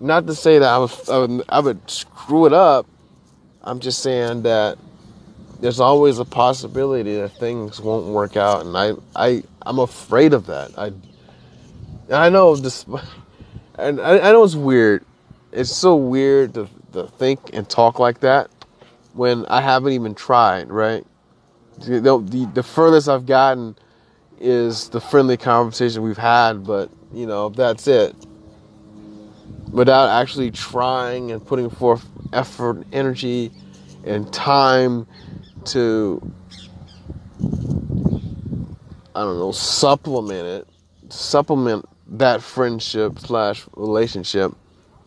not 0.00 0.26
to 0.26 0.34
say 0.34 0.58
that 0.58 0.68
I 0.68 0.78
would, 0.78 0.92
I 1.08 1.18
would, 1.18 1.44
I 1.48 1.60
would 1.60 1.90
screw 1.90 2.46
it 2.46 2.52
up. 2.52 2.86
I'm 3.62 3.80
just 3.80 4.02
saying 4.02 4.42
that 4.42 4.78
there's 5.60 5.80
always 5.80 6.18
a 6.18 6.24
possibility 6.24 7.16
that 7.16 7.30
things 7.30 7.80
won't 7.80 8.06
work 8.06 8.36
out, 8.36 8.66
and 8.66 8.76
I, 8.76 8.92
I, 9.14 9.42
I'm 9.62 9.78
afraid 9.78 10.32
of 10.34 10.46
that. 10.46 10.78
I, 10.78 10.92
I 12.12 12.28
know 12.28 12.54
this, 12.54 12.84
and 13.78 14.00
I, 14.00 14.18
I 14.18 14.32
know 14.32 14.44
it's 14.44 14.54
weird. 14.54 15.04
It's 15.52 15.74
so 15.74 15.96
weird 15.96 16.54
to, 16.54 16.68
to 16.92 17.06
think 17.06 17.50
and 17.52 17.68
talk 17.68 17.98
like 17.98 18.20
that 18.20 18.50
when 19.14 19.46
I 19.46 19.60
haven't 19.62 19.92
even 19.92 20.14
tried. 20.14 20.68
Right? 20.68 21.04
The, 21.78 22.00
the, 22.00 22.50
the 22.54 22.62
furthest 22.62 23.08
I've 23.08 23.26
gotten 23.26 23.76
is 24.40 24.88
the 24.90 25.00
friendly 25.00 25.36
conversation 25.36 26.02
we've 26.02 26.18
had, 26.18 26.64
but 26.64 26.90
you 27.12 27.26
know 27.26 27.48
that's 27.48 27.86
it 27.86 28.14
without 29.76 30.08
actually 30.08 30.50
trying 30.50 31.30
and 31.30 31.44
putting 31.44 31.68
forth 31.68 32.06
effort, 32.32 32.86
energy, 32.92 33.50
and 34.04 34.32
time 34.32 35.06
to, 35.64 36.32
I 39.14 39.20
don't 39.20 39.38
know, 39.38 39.52
supplement 39.52 40.46
it, 40.46 40.68
supplement 41.12 41.86
that 42.08 42.42
friendship 42.42 43.18
slash 43.18 43.66
relationship 43.76 44.52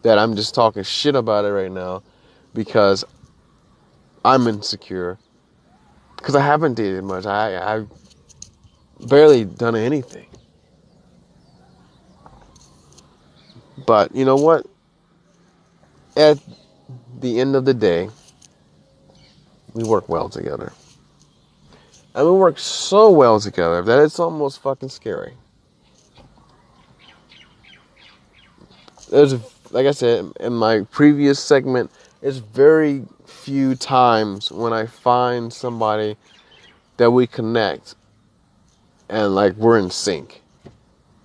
that 0.01 0.19
I'm 0.19 0.35
just 0.35 0.53
talking 0.53 0.84
shit 0.84 1.15
about 1.15 1.45
it 1.45 1.49
right 1.49 1.72
now 1.72 2.03
because 2.53 3.03
I'm 4.23 4.47
insecure. 4.47 5.18
Because 6.18 6.35
I 6.35 6.41
haven't 6.41 6.73
dated 6.73 7.03
much. 7.06 7.26
I, 7.26 7.76
I've 7.76 7.89
barely 9.07 9.45
done 9.45 9.76
anything. 9.76 10.26
But 13.85 14.15
you 14.15 14.26
know 14.26 14.35
what? 14.35 14.65
At 16.17 16.38
the 17.19 17.39
end 17.39 17.55
of 17.55 17.65
the 17.65 17.73
day, 17.73 18.09
we 19.73 19.84
work 19.84 20.09
well 20.09 20.30
together. 20.30 20.73
And 22.15 22.26
we 22.26 22.34
work 22.34 22.59
so 22.59 23.09
well 23.11 23.39
together 23.39 23.81
that 23.84 23.99
it's 23.99 24.19
almost 24.19 24.61
fucking 24.61 24.89
scary. 24.89 25.34
There's, 29.09 29.34
like 29.71 29.85
I 29.85 29.91
said 29.91 30.31
in 30.39 30.53
my 30.53 30.81
previous 30.91 31.39
segment, 31.39 31.91
it's 32.21 32.38
very 32.38 33.05
few 33.26 33.76
times 33.76 34.51
when 34.51 34.73
I 34.73 34.85
find 34.85 35.53
somebody 35.53 36.17
that 36.97 37.11
we 37.11 37.26
connect 37.26 37.95
and 39.10 39.34
like 39.36 39.56
we're 39.56 39.80
in 39.80 39.90
sync 39.90 40.41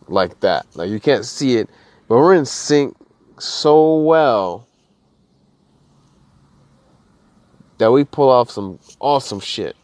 like 0.09 0.41
that. 0.41 0.67
Like 0.75 0.91
you 0.91 1.01
can't 1.01 1.25
see 1.25 1.57
it, 1.57 1.69
but 2.09 2.17
we're 2.17 2.35
in 2.35 2.47
sync 2.47 2.97
so 3.39 3.99
well 3.99 4.67
that 7.79 7.91
we 7.91 8.05
pull 8.05 8.31
off 8.31 8.51
some 8.51 8.79
awesome 9.01 9.41
shit. 9.41 9.77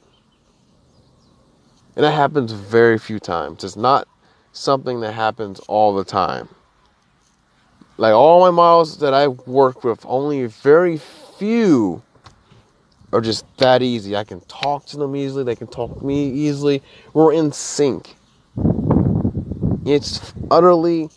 And 1.97 2.05
that 2.05 2.13
happens 2.13 2.53
very 2.53 2.99
few 2.99 3.19
times. 3.19 3.65
It's 3.65 3.77
not 3.77 4.09
something 4.53 5.01
that 5.01 5.13
happens 5.13 5.61
all 5.61 5.95
the 5.95 6.05
time. 6.05 6.49
Like 7.99 8.15
all 8.15 8.41
my 8.41 8.51
models 8.51 8.99
that 8.99 9.13
I 9.13 9.29
work 9.29 9.85
with, 9.85 10.07
only 10.07 10.47
very 10.47 10.97
few 10.97 12.03
are 13.13 13.21
just 13.21 13.45
that 13.59 13.83
easy. 13.83 14.17
I 14.17 14.25
can 14.25 14.41
talk 14.43 14.87
to 14.87 14.97
them 14.97 15.17
easily, 15.17 15.45
they 15.45 15.57
can 15.57 15.67
talk 15.67 15.99
to 15.99 16.05
me 16.05 16.31
easily. 16.31 16.83
We're 17.13 17.33
in 17.33 17.53
sync. 17.53 18.15
It's 19.85 20.33
utterly 20.51 21.11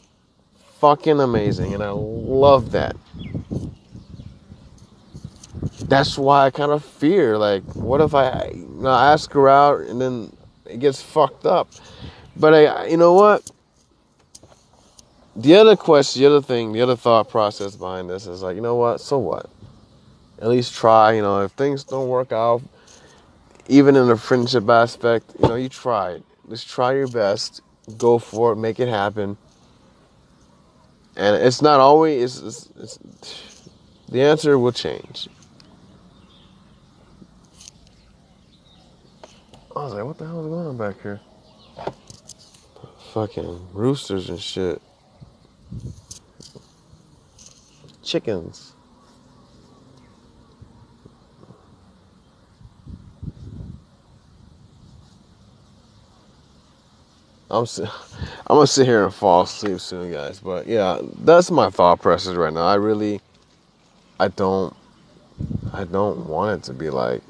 fucking 0.80 1.20
amazing, 1.20 1.74
and 1.74 1.84
I 1.84 1.92
love 1.92 2.72
that. 2.72 2.96
That's 5.86 6.18
why 6.18 6.46
I 6.46 6.50
kind 6.50 6.72
of 6.72 6.84
fear, 6.84 7.38
like, 7.38 7.64
what 7.76 8.02
if 8.02 8.16
I, 8.16 8.52
you 8.56 8.68
know, 8.82 8.90
ask 8.90 9.32
her 9.34 9.50
out 9.50 9.82
and 9.82 10.02
then 10.02 10.36
it 10.66 10.80
gets 10.80 11.02
fucked 11.02 11.46
up? 11.46 11.70
But 12.36 12.54
I, 12.54 12.88
you 12.88 12.98
know 12.98 13.14
what? 13.14 13.50
the 15.36 15.56
other 15.56 15.76
question, 15.76 16.22
the 16.22 16.28
other 16.28 16.42
thing, 16.42 16.74
the 16.74 16.82
other 16.82 16.96
thought 16.96 17.30
process 17.30 17.76
behind 17.76 18.10
this 18.10 18.28
is 18.28 18.44
like, 18.44 18.56
you 18.56 18.62
know 18.62 18.76
what? 18.76 19.02
So 19.02 19.18
what? 19.18 19.50
At 20.44 20.50
least 20.50 20.76
try. 20.76 21.14
You 21.14 21.22
know, 21.22 21.40
if 21.40 21.54
things 21.54 21.86
don't 21.86 22.10
work 22.10 22.34
out, 22.34 22.62
even 23.70 23.96
in 23.96 24.08
the 24.08 24.18
friendship 24.18 24.70
aspect, 24.70 25.32
you 25.42 25.48
know, 25.48 25.56
you 25.56 25.70
try 25.70 26.12
it. 26.12 26.24
Just 26.50 26.70
try 26.70 26.94
your 26.94 27.08
best. 27.08 27.62
Go 27.98 28.20
for 28.20 28.52
it. 28.52 28.58
Make 28.58 28.82
it 28.82 28.90
happen. 28.90 29.38
And 31.16 31.42
it's 31.42 31.62
not 31.62 31.80
always. 31.80 32.42
It's, 32.42 32.70
it's, 32.78 33.00
it's, 33.06 33.70
the 34.10 34.22
answer 34.22 34.60
will 34.60 34.74
change. 34.74 35.30
I 39.74 39.86
was 39.86 39.94
like, 39.94 40.04
what 40.04 40.18
the 40.18 40.26
hell 40.26 40.42
is 40.42 40.48
going 40.48 40.68
on 40.68 40.78
back 40.78 41.02
here? 41.02 41.22
Fucking 43.14 43.70
roosters 43.72 44.30
and 44.30 44.42
shit. 44.42 44.82
Chickens. 48.04 48.73
I'm 57.54 57.68
I'm 58.48 58.56
gonna 58.56 58.68
sit 58.68 58.88
here 58.88 59.04
and 59.06 59.14
fall 59.14 59.44
asleep 59.44 59.80
soon, 59.80 60.12
guys. 60.12 60.40
But 60.40 60.66
yeah, 60.66 61.00
that's 61.20 61.52
my 61.52 61.70
thought 61.70 62.02
process 62.02 62.36
right 62.36 62.52
now. 62.52 62.66
I 62.66 62.76
really, 62.76 63.22
I 64.20 64.30
don't, 64.30 64.76
I 65.72 65.84
don't 65.84 66.28
want 66.28 66.60
it 66.60 66.64
to 66.66 66.74
be 66.74 66.90
like. 66.90 67.22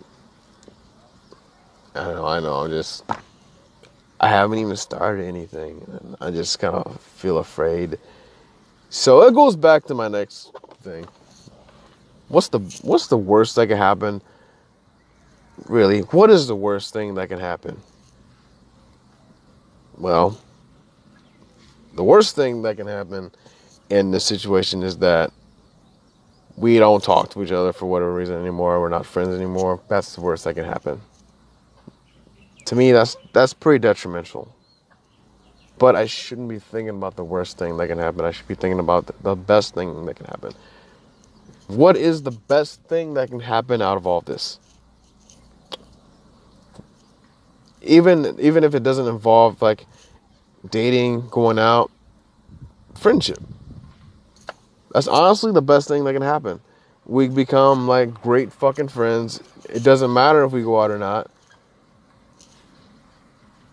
I 1.96 2.06
don't 2.06 2.16
know. 2.16 2.26
I 2.26 2.40
know. 2.40 2.54
I'm 2.56 2.72
just. 2.72 3.04
I 4.20 4.30
haven't 4.30 4.60
even 4.60 4.78
started 4.78 5.26
anything. 5.26 6.18
I 6.22 6.32
just 6.32 6.58
kind 6.58 6.76
of 6.76 7.02
feel 7.02 7.40
afraid. 7.40 8.00
So 8.90 9.24
it 9.24 9.34
goes 9.34 9.58
back 9.58 9.86
to 9.86 9.94
my 9.94 10.08
next 10.08 10.54
thing. 10.82 11.06
What's 12.30 12.48
the 12.48 12.60
What's 12.82 13.08
the 13.08 13.18
worst 13.18 13.56
that 13.58 13.68
could 13.68 13.78
happen? 13.78 14.22
Really, 15.68 16.00
what 16.00 16.30
is 16.30 16.48
the 16.48 16.56
worst 16.56 16.94
thing 16.94 17.16
that 17.16 17.28
can 17.28 17.40
happen? 17.40 17.80
Well, 19.98 20.40
the 21.96 22.04
worst 22.04 22.36
thing 22.36 22.62
that 22.64 22.78
can 22.78 22.88
happen 22.88 23.32
in 23.90 24.12
this 24.12 24.26
situation 24.26 24.84
is 24.84 24.98
that 24.98 25.32
we 26.56 26.78
don't 26.78 27.04
talk 27.04 27.30
to 27.32 27.44
each 27.44 27.52
other 27.52 27.74
for 27.74 27.86
whatever 27.86 28.14
reason 28.14 28.40
anymore. 28.40 28.80
We're 28.80 28.90
not 28.90 29.06
friends 29.06 29.36
anymore. 29.36 29.82
That's 29.88 30.16
the 30.16 30.22
worst 30.22 30.44
that 30.46 30.56
can 30.56 30.66
happen. 30.66 31.02
To 32.66 32.76
me, 32.76 32.92
that's 32.92 33.18
that's 33.34 33.54
pretty 33.54 33.80
detrimental. 33.80 34.56
But 35.78 35.96
I 35.96 36.06
shouldn't 36.06 36.50
be 36.50 36.60
thinking 36.60 36.96
about 36.96 37.16
the 37.16 37.24
worst 37.24 37.58
thing 37.58 37.76
that 37.78 37.88
can 37.88 37.98
happen. 37.98 38.24
I 38.24 38.32
should 38.32 38.48
be 38.48 38.56
thinking 38.56 38.80
about 38.80 39.12
the, 39.24 39.36
best 39.36 39.74
thing 39.74 40.06
that 40.06 40.16
can 40.16 40.28
happen. 40.28 40.54
What 41.68 41.98
is 41.98 42.22
the 42.22 42.32
best 42.32 42.84
thing 42.84 43.16
that 43.16 43.30
can 43.30 43.40
happen 43.40 43.82
out 43.82 43.98
of 43.98 44.06
all 44.06 44.22
this? 44.22 44.60
Even 47.84 48.38
even 48.40 48.64
if 48.64 48.74
it 48.74 48.84
doesn't 48.84 49.08
involve 49.08 49.62
like 49.62 49.86
dating, 50.70 51.28
going 51.30 51.60
out, 51.60 51.92
friendship. 52.96 53.40
That's 54.94 55.08
honestly 55.08 55.52
the 55.52 55.62
best 55.62 55.88
thing 55.88 56.04
that 56.06 56.14
can 56.14 56.22
happen. 56.22 56.62
We 57.06 57.28
become 57.28 57.88
like 57.88 58.14
great 58.22 58.54
fucking 58.54 58.90
friends. 58.90 59.42
It 59.70 59.84
doesn't 59.84 60.14
matter 60.14 60.44
if 60.44 60.52
we 60.52 60.62
go 60.64 60.82
out 60.82 60.92
or 60.92 61.00
not. 61.00 61.30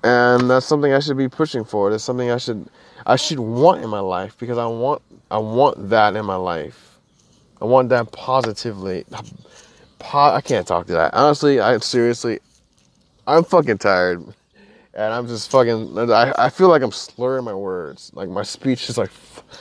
And 0.03 0.49
that's 0.49 0.67
something 0.67 0.93
I 0.93 1.01
should 1.01 1.19
be 1.19 1.29
pushing 1.29 1.65
for. 1.65 1.91
That's 1.91 2.03
something 2.03 2.31
I 2.31 2.39
should 2.39 2.69
I 3.07 3.17
should 3.17 3.39
want 3.39 3.83
in 3.83 3.91
my 3.91 4.01
life 4.01 4.37
because 4.39 4.59
I 4.59 4.67
want 4.67 5.03
I 5.31 5.39
want 5.39 5.91
that 5.91 6.17
in 6.17 6.25
my 6.25 6.37
life. 6.37 6.99
I 7.61 7.67
want 7.67 7.91
that 7.91 8.11
positively. 8.13 9.05
Po- 9.99 10.33
I 10.33 10.41
can't 10.41 10.67
talk 10.67 10.87
to 10.87 10.95
that. 10.95 11.13
Honestly, 11.13 11.61
I 11.61 11.77
seriously 11.79 12.41
I'm 13.27 13.45
fucking 13.45 13.79
tired. 13.79 14.25
And 14.93 15.15
I'm 15.15 15.29
just 15.29 15.51
fucking 15.51 15.99
I, 16.11 16.33
I 16.37 16.51
feel 16.51 16.69
like 16.69 16.83
I'm 16.83 16.93
slurring 16.93 17.45
my 17.45 17.55
words. 17.55 18.11
Like 18.15 18.29
my 18.29 18.43
speech 18.43 18.89
is 18.89 18.99
like 18.99 19.11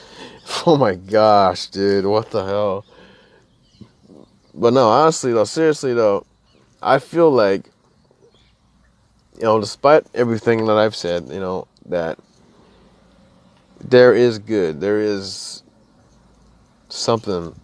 Oh 0.65 0.77
my 0.77 0.95
gosh, 0.95 1.67
dude, 1.67 2.05
what 2.05 2.31
the 2.31 2.43
hell? 2.43 2.85
But 4.53 4.73
no, 4.73 4.89
honestly 4.89 5.31
though, 5.31 5.43
seriously 5.43 5.93
though, 5.93 6.25
I 6.81 6.99
feel 6.99 7.31
like 7.31 7.69
you 9.35 9.43
know, 9.43 9.59
despite 9.59 10.05
everything 10.13 10.65
that 10.65 10.77
I've 10.77 10.95
said, 10.95 11.29
you 11.29 11.39
know, 11.39 11.67
that 11.85 12.19
there 13.79 14.13
is 14.13 14.37
good, 14.37 14.81
there 14.81 14.99
is 14.99 15.63
something 16.89 17.55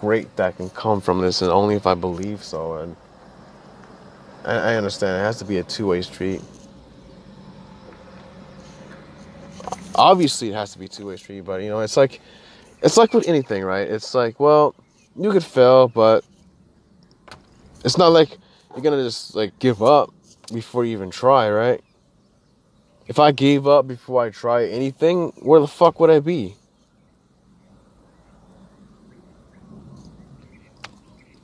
great 0.00 0.34
that 0.36 0.56
can 0.56 0.70
come 0.70 1.00
from 1.00 1.20
this, 1.20 1.42
and 1.42 1.50
only 1.50 1.74
if 1.74 1.86
I 1.86 1.94
believe 1.94 2.42
so. 2.42 2.76
And 2.76 2.96
I, 4.44 4.72
I 4.72 4.76
understand 4.76 5.20
it 5.20 5.24
has 5.24 5.38
to 5.38 5.44
be 5.44 5.58
a 5.58 5.62
two 5.62 5.86
way 5.86 6.02
street. 6.02 6.40
Obviously, 9.94 10.48
it 10.48 10.54
has 10.54 10.72
to 10.72 10.78
be 10.78 10.88
two 10.88 11.06
way 11.06 11.16
street, 11.16 11.42
but 11.42 11.62
you 11.62 11.68
know, 11.68 11.80
it's 11.80 11.96
like 11.96 12.20
it's 12.82 12.96
like 12.96 13.12
with 13.14 13.28
anything, 13.28 13.64
right? 13.64 13.88
It's 13.88 14.14
like, 14.14 14.38
well, 14.40 14.74
you 15.16 15.30
could 15.30 15.44
fail, 15.44 15.88
but 15.88 16.24
it's 17.84 17.96
not 17.96 18.08
like 18.08 18.36
you're 18.72 18.82
gonna 18.82 19.02
just 19.02 19.34
like 19.34 19.58
give 19.58 19.82
up 19.82 20.12
before 20.52 20.84
you 20.84 20.92
even 20.92 21.10
try, 21.10 21.50
right? 21.50 21.80
If 23.06 23.18
I 23.18 23.32
gave 23.32 23.66
up 23.66 23.86
before 23.86 24.22
I 24.24 24.30
try 24.30 24.66
anything, 24.66 25.32
where 25.42 25.60
the 25.60 25.68
fuck 25.68 26.00
would 26.00 26.10
I 26.10 26.20
be? 26.20 26.56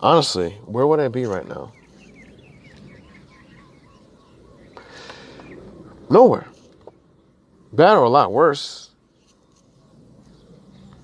Honestly, 0.01 0.51
where 0.64 0.86
would 0.86 1.01
I 1.01 1.09
be 1.09 1.27
right 1.27 1.47
now? 1.47 1.72
Nowhere. 6.11 6.49
Bad 7.73 7.95
or 7.95 8.03
a 8.03 8.09
lot 8.09 8.32
worse. 8.32 8.91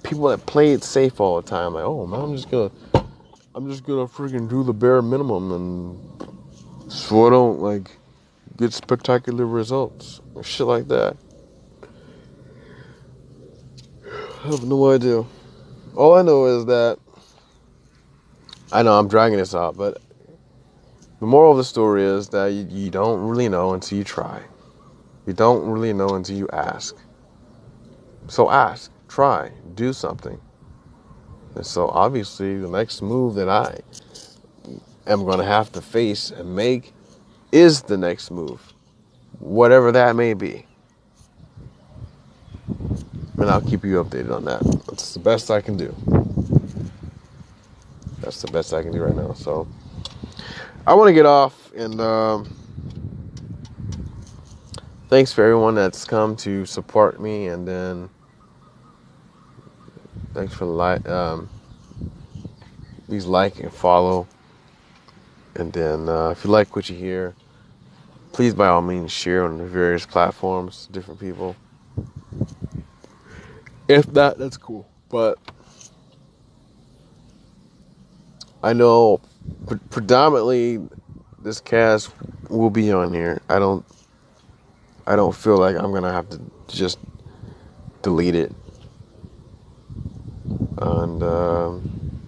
People 0.03 0.29
that 0.29 0.45
play 0.47 0.73
it 0.73 0.83
safe 0.83 1.21
all 1.21 1.41
the 1.41 1.49
time, 1.49 1.75
like, 1.75 1.85
oh 1.85 2.07
man, 2.09 2.21
I'm 2.21 2.35
just 2.35 2.51
gonna 2.51 2.73
I'm 3.55 3.71
just 3.71 3.85
gonna 3.85 4.07
freaking 4.07 4.49
do 4.49 4.65
the 4.65 4.73
bare 4.73 5.01
minimum 5.03 5.53
and 5.53 6.93
so 6.93 7.27
I 7.27 7.31
don't 7.31 7.61
like 7.61 7.97
get 8.57 8.73
spectacular 8.73 9.47
results 9.47 10.21
or 10.35 10.43
shit 10.43 10.67
like 10.67 10.89
that. 10.89 11.17
I 14.45 14.49
have 14.49 14.65
no 14.65 14.91
idea. 14.91 15.25
All 15.95 16.15
I 16.15 16.23
know 16.23 16.47
is 16.47 16.67
that 16.67 16.99
I 18.73 18.83
know 18.83 18.99
I'm 18.99 19.07
dragging 19.07 19.39
this 19.39 19.55
out, 19.55 19.77
but 19.77 20.03
the 21.21 21.27
moral 21.27 21.53
of 21.53 21.59
the 21.59 21.65
story 21.65 22.03
is 22.03 22.29
that 22.31 22.47
you, 22.49 22.67
you 22.69 22.91
don't 22.91 23.21
really 23.21 23.49
know 23.49 23.73
until 23.73 23.99
you 23.99 24.05
try. 24.05 24.43
You 25.27 25.33
don't 25.33 25.69
really 25.69 25.93
know 25.93 26.11
until 26.11 26.37
you 26.37 26.49
ask. 26.53 26.97
So 28.29 28.51
ask, 28.51 28.91
try, 29.09 29.51
do 29.75 29.93
something. 29.93 30.41
And 31.55 31.67
so 31.67 31.89
obviously 31.89 32.59
the 32.59 32.69
next 32.69 33.03
move 33.03 33.35
that 33.35 33.49
I 33.49 33.81
am 35.07 35.25
going 35.25 35.39
to 35.39 35.45
have 35.45 35.73
to 35.73 35.81
face 35.81 36.31
and 36.31 36.55
make 36.55 36.93
is 37.51 37.83
the 37.83 37.97
next 37.97 38.31
move, 38.31 38.73
whatever 39.39 39.91
that 39.93 40.15
may 40.15 40.35
be. 40.35 40.67
And 43.39 43.51
I'll 43.51 43.61
keep 43.61 43.85
you 43.85 44.03
updated 44.03 44.35
on 44.35 44.45
that. 44.45 44.63
That's 44.87 45.15
the 45.15 45.21
best 45.21 45.51
I 45.51 45.61
can 45.61 45.77
do. 45.77 45.95
That's 48.21 48.43
the 48.43 48.51
best 48.51 48.73
I 48.73 48.83
can 48.83 48.93
do 48.93 49.03
right 49.03 49.15
now. 49.15 49.33
So 49.35 49.69
I 50.87 50.95
want 50.95 51.09
to 51.09 51.13
get 51.13 51.27
off 51.27 51.73
and 51.75 52.01
um, 52.01 52.57
thanks 55.09 55.33
for 55.33 55.45
everyone 55.45 55.75
that's 55.77 56.05
come 56.05 56.37
to 56.37 56.67
support 56.67 57.21
me 57.21 57.49
and 57.49 57.67
then 57.69 58.11
thanks 60.35 60.55
for 60.55 60.67
like 60.67 61.07
um, 61.09 61.49
please 63.07 63.27
like 63.27 63.61
and 63.61 63.73
follow. 63.73 64.27
And 65.57 65.73
then 65.73 66.09
uh, 66.09 66.31
if 66.31 66.45
you 66.45 66.51
like 66.51 66.77
what 66.77 66.91
you 66.91 66.97
hear 66.97 67.35
please 68.33 68.55
by 68.55 68.69
all 68.69 68.83
means 68.83 69.13
share 69.13 69.45
on 69.45 69.59
the 69.59 69.65
various 69.67 70.07
platforms 70.07 70.89
different 70.93 71.21
people. 71.21 71.57
If 73.89 74.11
not 74.13 74.39
that's 74.39 74.57
cool 74.57 74.89
but 75.09 75.39
i 78.63 78.73
know 78.73 79.21
pre- 79.67 79.79
predominantly 79.91 80.81
this 81.43 81.61
cast 81.61 82.11
will 82.51 82.71
be 82.71 82.93
on 82.93 83.15
here. 83.15 83.41
I 83.49 83.59
don't 83.59 83.85
i 85.07 85.17
don't 85.17 85.35
feel 85.35 85.57
like 85.57 85.77
i'm 85.77 85.93
gonna 85.93 86.13
have 86.13 86.29
to 86.29 86.41
just 86.69 86.99
delete 88.03 88.35
it 88.35 88.53
and 90.79 91.23
um, 91.23 92.21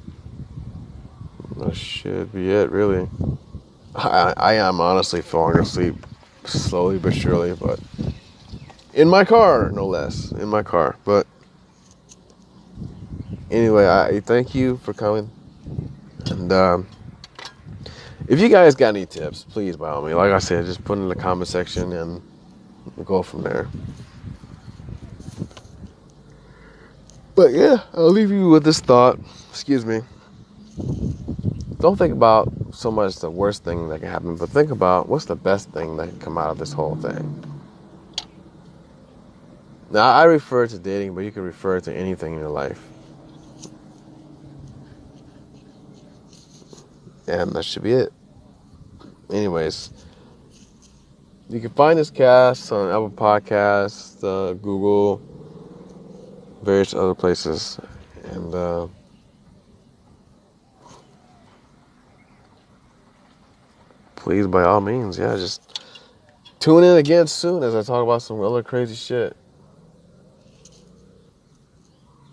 that 1.56 1.76
should 1.76 2.32
be 2.32 2.50
it 2.50 2.70
really 2.70 3.08
I, 3.94 4.32
I 4.36 4.52
am 4.54 4.80
honestly 4.80 5.22
falling 5.22 5.58
asleep 5.58 5.94
slowly 6.44 6.98
but 6.98 7.14
surely 7.14 7.52
but 7.54 7.78
in 8.98 9.08
my 9.08 9.24
car, 9.24 9.70
no 9.70 9.86
less, 9.86 10.32
in 10.32 10.48
my 10.48 10.64
car. 10.64 10.96
But 11.04 11.26
anyway, 13.48 13.86
I 13.86 14.18
thank 14.18 14.56
you 14.56 14.78
for 14.78 14.92
coming. 14.92 15.30
And 16.26 16.50
um, 16.52 16.88
if 18.26 18.40
you 18.40 18.48
guys 18.48 18.74
got 18.74 18.88
any 18.88 19.06
tips, 19.06 19.44
please 19.44 19.76
by 19.76 19.90
all 19.90 20.02
means, 20.02 20.16
like 20.16 20.32
I 20.32 20.40
said, 20.40 20.66
just 20.66 20.84
put 20.84 20.98
in 20.98 21.08
the 21.08 21.14
comment 21.14 21.46
section 21.46 21.92
and 21.92 22.20
we'll 22.98 23.06
go 23.06 23.22
from 23.22 23.42
there. 23.42 23.68
But 27.36 27.52
yeah, 27.52 27.84
I'll 27.94 28.10
leave 28.10 28.32
you 28.32 28.48
with 28.48 28.64
this 28.64 28.80
thought. 28.80 29.20
Excuse 29.50 29.86
me. 29.86 30.00
Don't 31.78 31.96
think 31.96 32.12
about 32.12 32.52
so 32.72 32.90
much 32.90 33.16
the 33.20 33.30
worst 33.30 33.62
thing 33.62 33.88
that 33.88 34.00
can 34.00 34.08
happen, 34.10 34.36
but 34.36 34.48
think 34.48 34.72
about 34.72 35.08
what's 35.08 35.26
the 35.26 35.36
best 35.36 35.70
thing 35.70 35.96
that 35.96 36.08
can 36.08 36.18
come 36.18 36.36
out 36.36 36.50
of 36.50 36.58
this 36.58 36.72
whole 36.72 36.96
thing. 36.96 37.44
Now, 39.92 40.10
I 40.10 40.24
refer 40.24 40.66
to 40.66 40.78
dating, 40.78 41.14
but 41.14 41.20
you 41.20 41.30
can 41.30 41.44
refer 41.44 41.78
to 41.80 41.94
anything 41.94 42.34
in 42.34 42.40
your 42.40 42.50
life. 42.50 42.82
And 47.28 47.52
that 47.52 47.64
should 47.64 47.84
be 47.84 47.92
it. 47.92 48.12
Anyways, 49.30 49.90
you 51.48 51.60
can 51.60 51.70
find 51.70 51.98
this 51.98 52.10
cast 52.10 52.70
on 52.72 52.90
Apple 52.90 53.10
Podcasts, 53.10 54.22
uh, 54.22 54.52
Google, 54.54 55.22
various 56.62 56.94
other 56.94 57.14
places. 57.14 57.80
And 58.24 58.54
uh, 58.54 58.88
please, 64.16 64.46
by 64.46 64.62
all 64.64 64.80
means, 64.80 65.18
yeah, 65.18 65.36
just 65.36 65.80
tune 66.60 66.84
in 66.84 66.96
again 66.96 67.26
soon 67.26 67.62
as 67.62 67.74
I 67.74 67.82
talk 67.82 68.02
about 68.02 68.22
some 68.22 68.40
other 68.40 68.62
crazy 68.62 68.94
shit. 68.94 69.36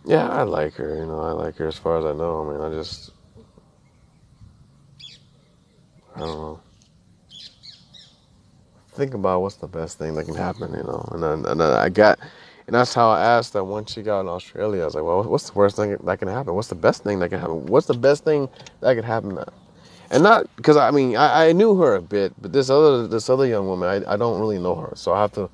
Yeah, 0.06 0.28
I 0.30 0.44
like 0.44 0.74
her. 0.76 0.98
You 0.98 1.06
know, 1.06 1.22
I 1.22 1.32
like 1.32 1.56
her 1.58 1.68
as 1.68 1.78
far 1.78 1.98
as 2.00 2.06
I 2.06 2.14
know. 2.14 2.46
I 2.46 2.54
mean, 2.54 2.62
I 2.62 2.78
just, 2.78 3.12
I 6.16 6.20
don't 6.20 6.42
know. 6.42 6.62
Think 8.96 9.14
about 9.14 9.42
what's 9.42 9.56
the 9.56 9.68
best 9.68 9.98
thing 10.00 10.16
that 10.16 10.26
can 10.26 10.36
happen, 10.36 10.72
you 10.74 10.84
know. 10.84 11.08
And 11.12 11.22
then, 11.22 11.46
and 11.46 11.60
then 11.60 11.70
I 11.74 11.90
got, 11.90 12.20
and 12.68 12.76
that's 12.76 12.94
how 12.94 13.10
I 13.10 13.22
asked 13.22 13.54
that 13.54 13.64
one 13.64 13.86
chick 13.86 14.08
out 14.08 14.22
in 14.22 14.28
Australia. 14.28 14.82
I 14.84 14.86
was 14.86 14.96
like, 14.96 15.04
well, 15.04 15.24
what's 15.24 15.50
the 15.50 15.58
worst 15.58 15.76
thing 15.76 15.98
that 15.98 16.20
can 16.20 16.28
happen? 16.28 16.56
What's 16.56 16.70
the 16.70 16.76
best 16.76 17.04
thing 17.04 17.20
that 17.20 17.30
can 17.30 17.40
happen? 17.40 17.66
What's 17.66 17.88
the 17.88 17.94
best 17.94 18.24
thing 18.24 18.50
that 18.82 18.96
could 18.96 19.06
happen? 19.06 19.38
And 20.12 20.24
not 20.24 20.48
because 20.56 20.78
I 20.78 20.92
mean 20.92 21.18
I, 21.18 21.50
I 21.50 21.52
knew 21.52 21.76
her 21.78 21.96
a 21.96 22.02
bit, 22.02 22.34
but 22.42 22.54
this 22.54 22.70
other 22.70 23.08
this 23.08 23.30
other 23.30 23.46
young 23.46 23.68
woman 23.68 23.90
I, 23.90 24.14
I 24.14 24.18
don't 24.18 24.40
really 24.40 24.60
know 24.60 24.76
her, 24.76 24.94
so 24.96 25.14
I 25.14 25.22
have 25.22 25.34
to. 25.34 25.50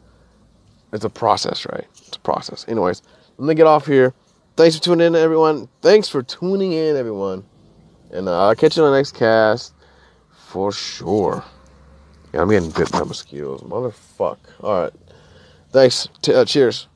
It's 0.94 1.06
a 1.06 1.10
process, 1.10 1.66
right? 1.66 1.88
It's 2.08 2.18
a 2.18 2.20
process. 2.20 2.66
Anyways, 2.68 3.02
let 3.38 3.48
me 3.48 3.56
get 3.56 3.66
off 3.66 3.86
here. 3.88 4.14
Thanks 4.58 4.76
for 4.78 4.84
tuning 4.84 5.08
in, 5.08 5.16
everyone. 5.16 5.70
Thanks 5.82 6.10
for 6.10 6.22
tuning 6.22 6.74
in, 6.74 6.98
everyone. 6.98 7.46
And 8.12 8.28
uh, 8.28 8.48
I'll 8.48 8.56
catch 8.56 8.76
you 8.76 8.84
on 8.84 8.92
the 8.92 8.98
next 8.98 9.14
cast 9.16 9.74
for 10.32 10.72
sure. 10.74 11.44
Yeah, 12.34 12.42
I'm 12.42 12.50
getting 12.50 12.72
bit 12.72 12.92
by 12.92 13.04
mosquitoes. 13.04 13.62
Motherfuck. 13.62 14.38
All 14.62 14.84
right. 14.84 14.94
Thanks. 15.72 16.08
T- 16.22 16.34
uh, 16.34 16.46
cheers. 16.46 16.88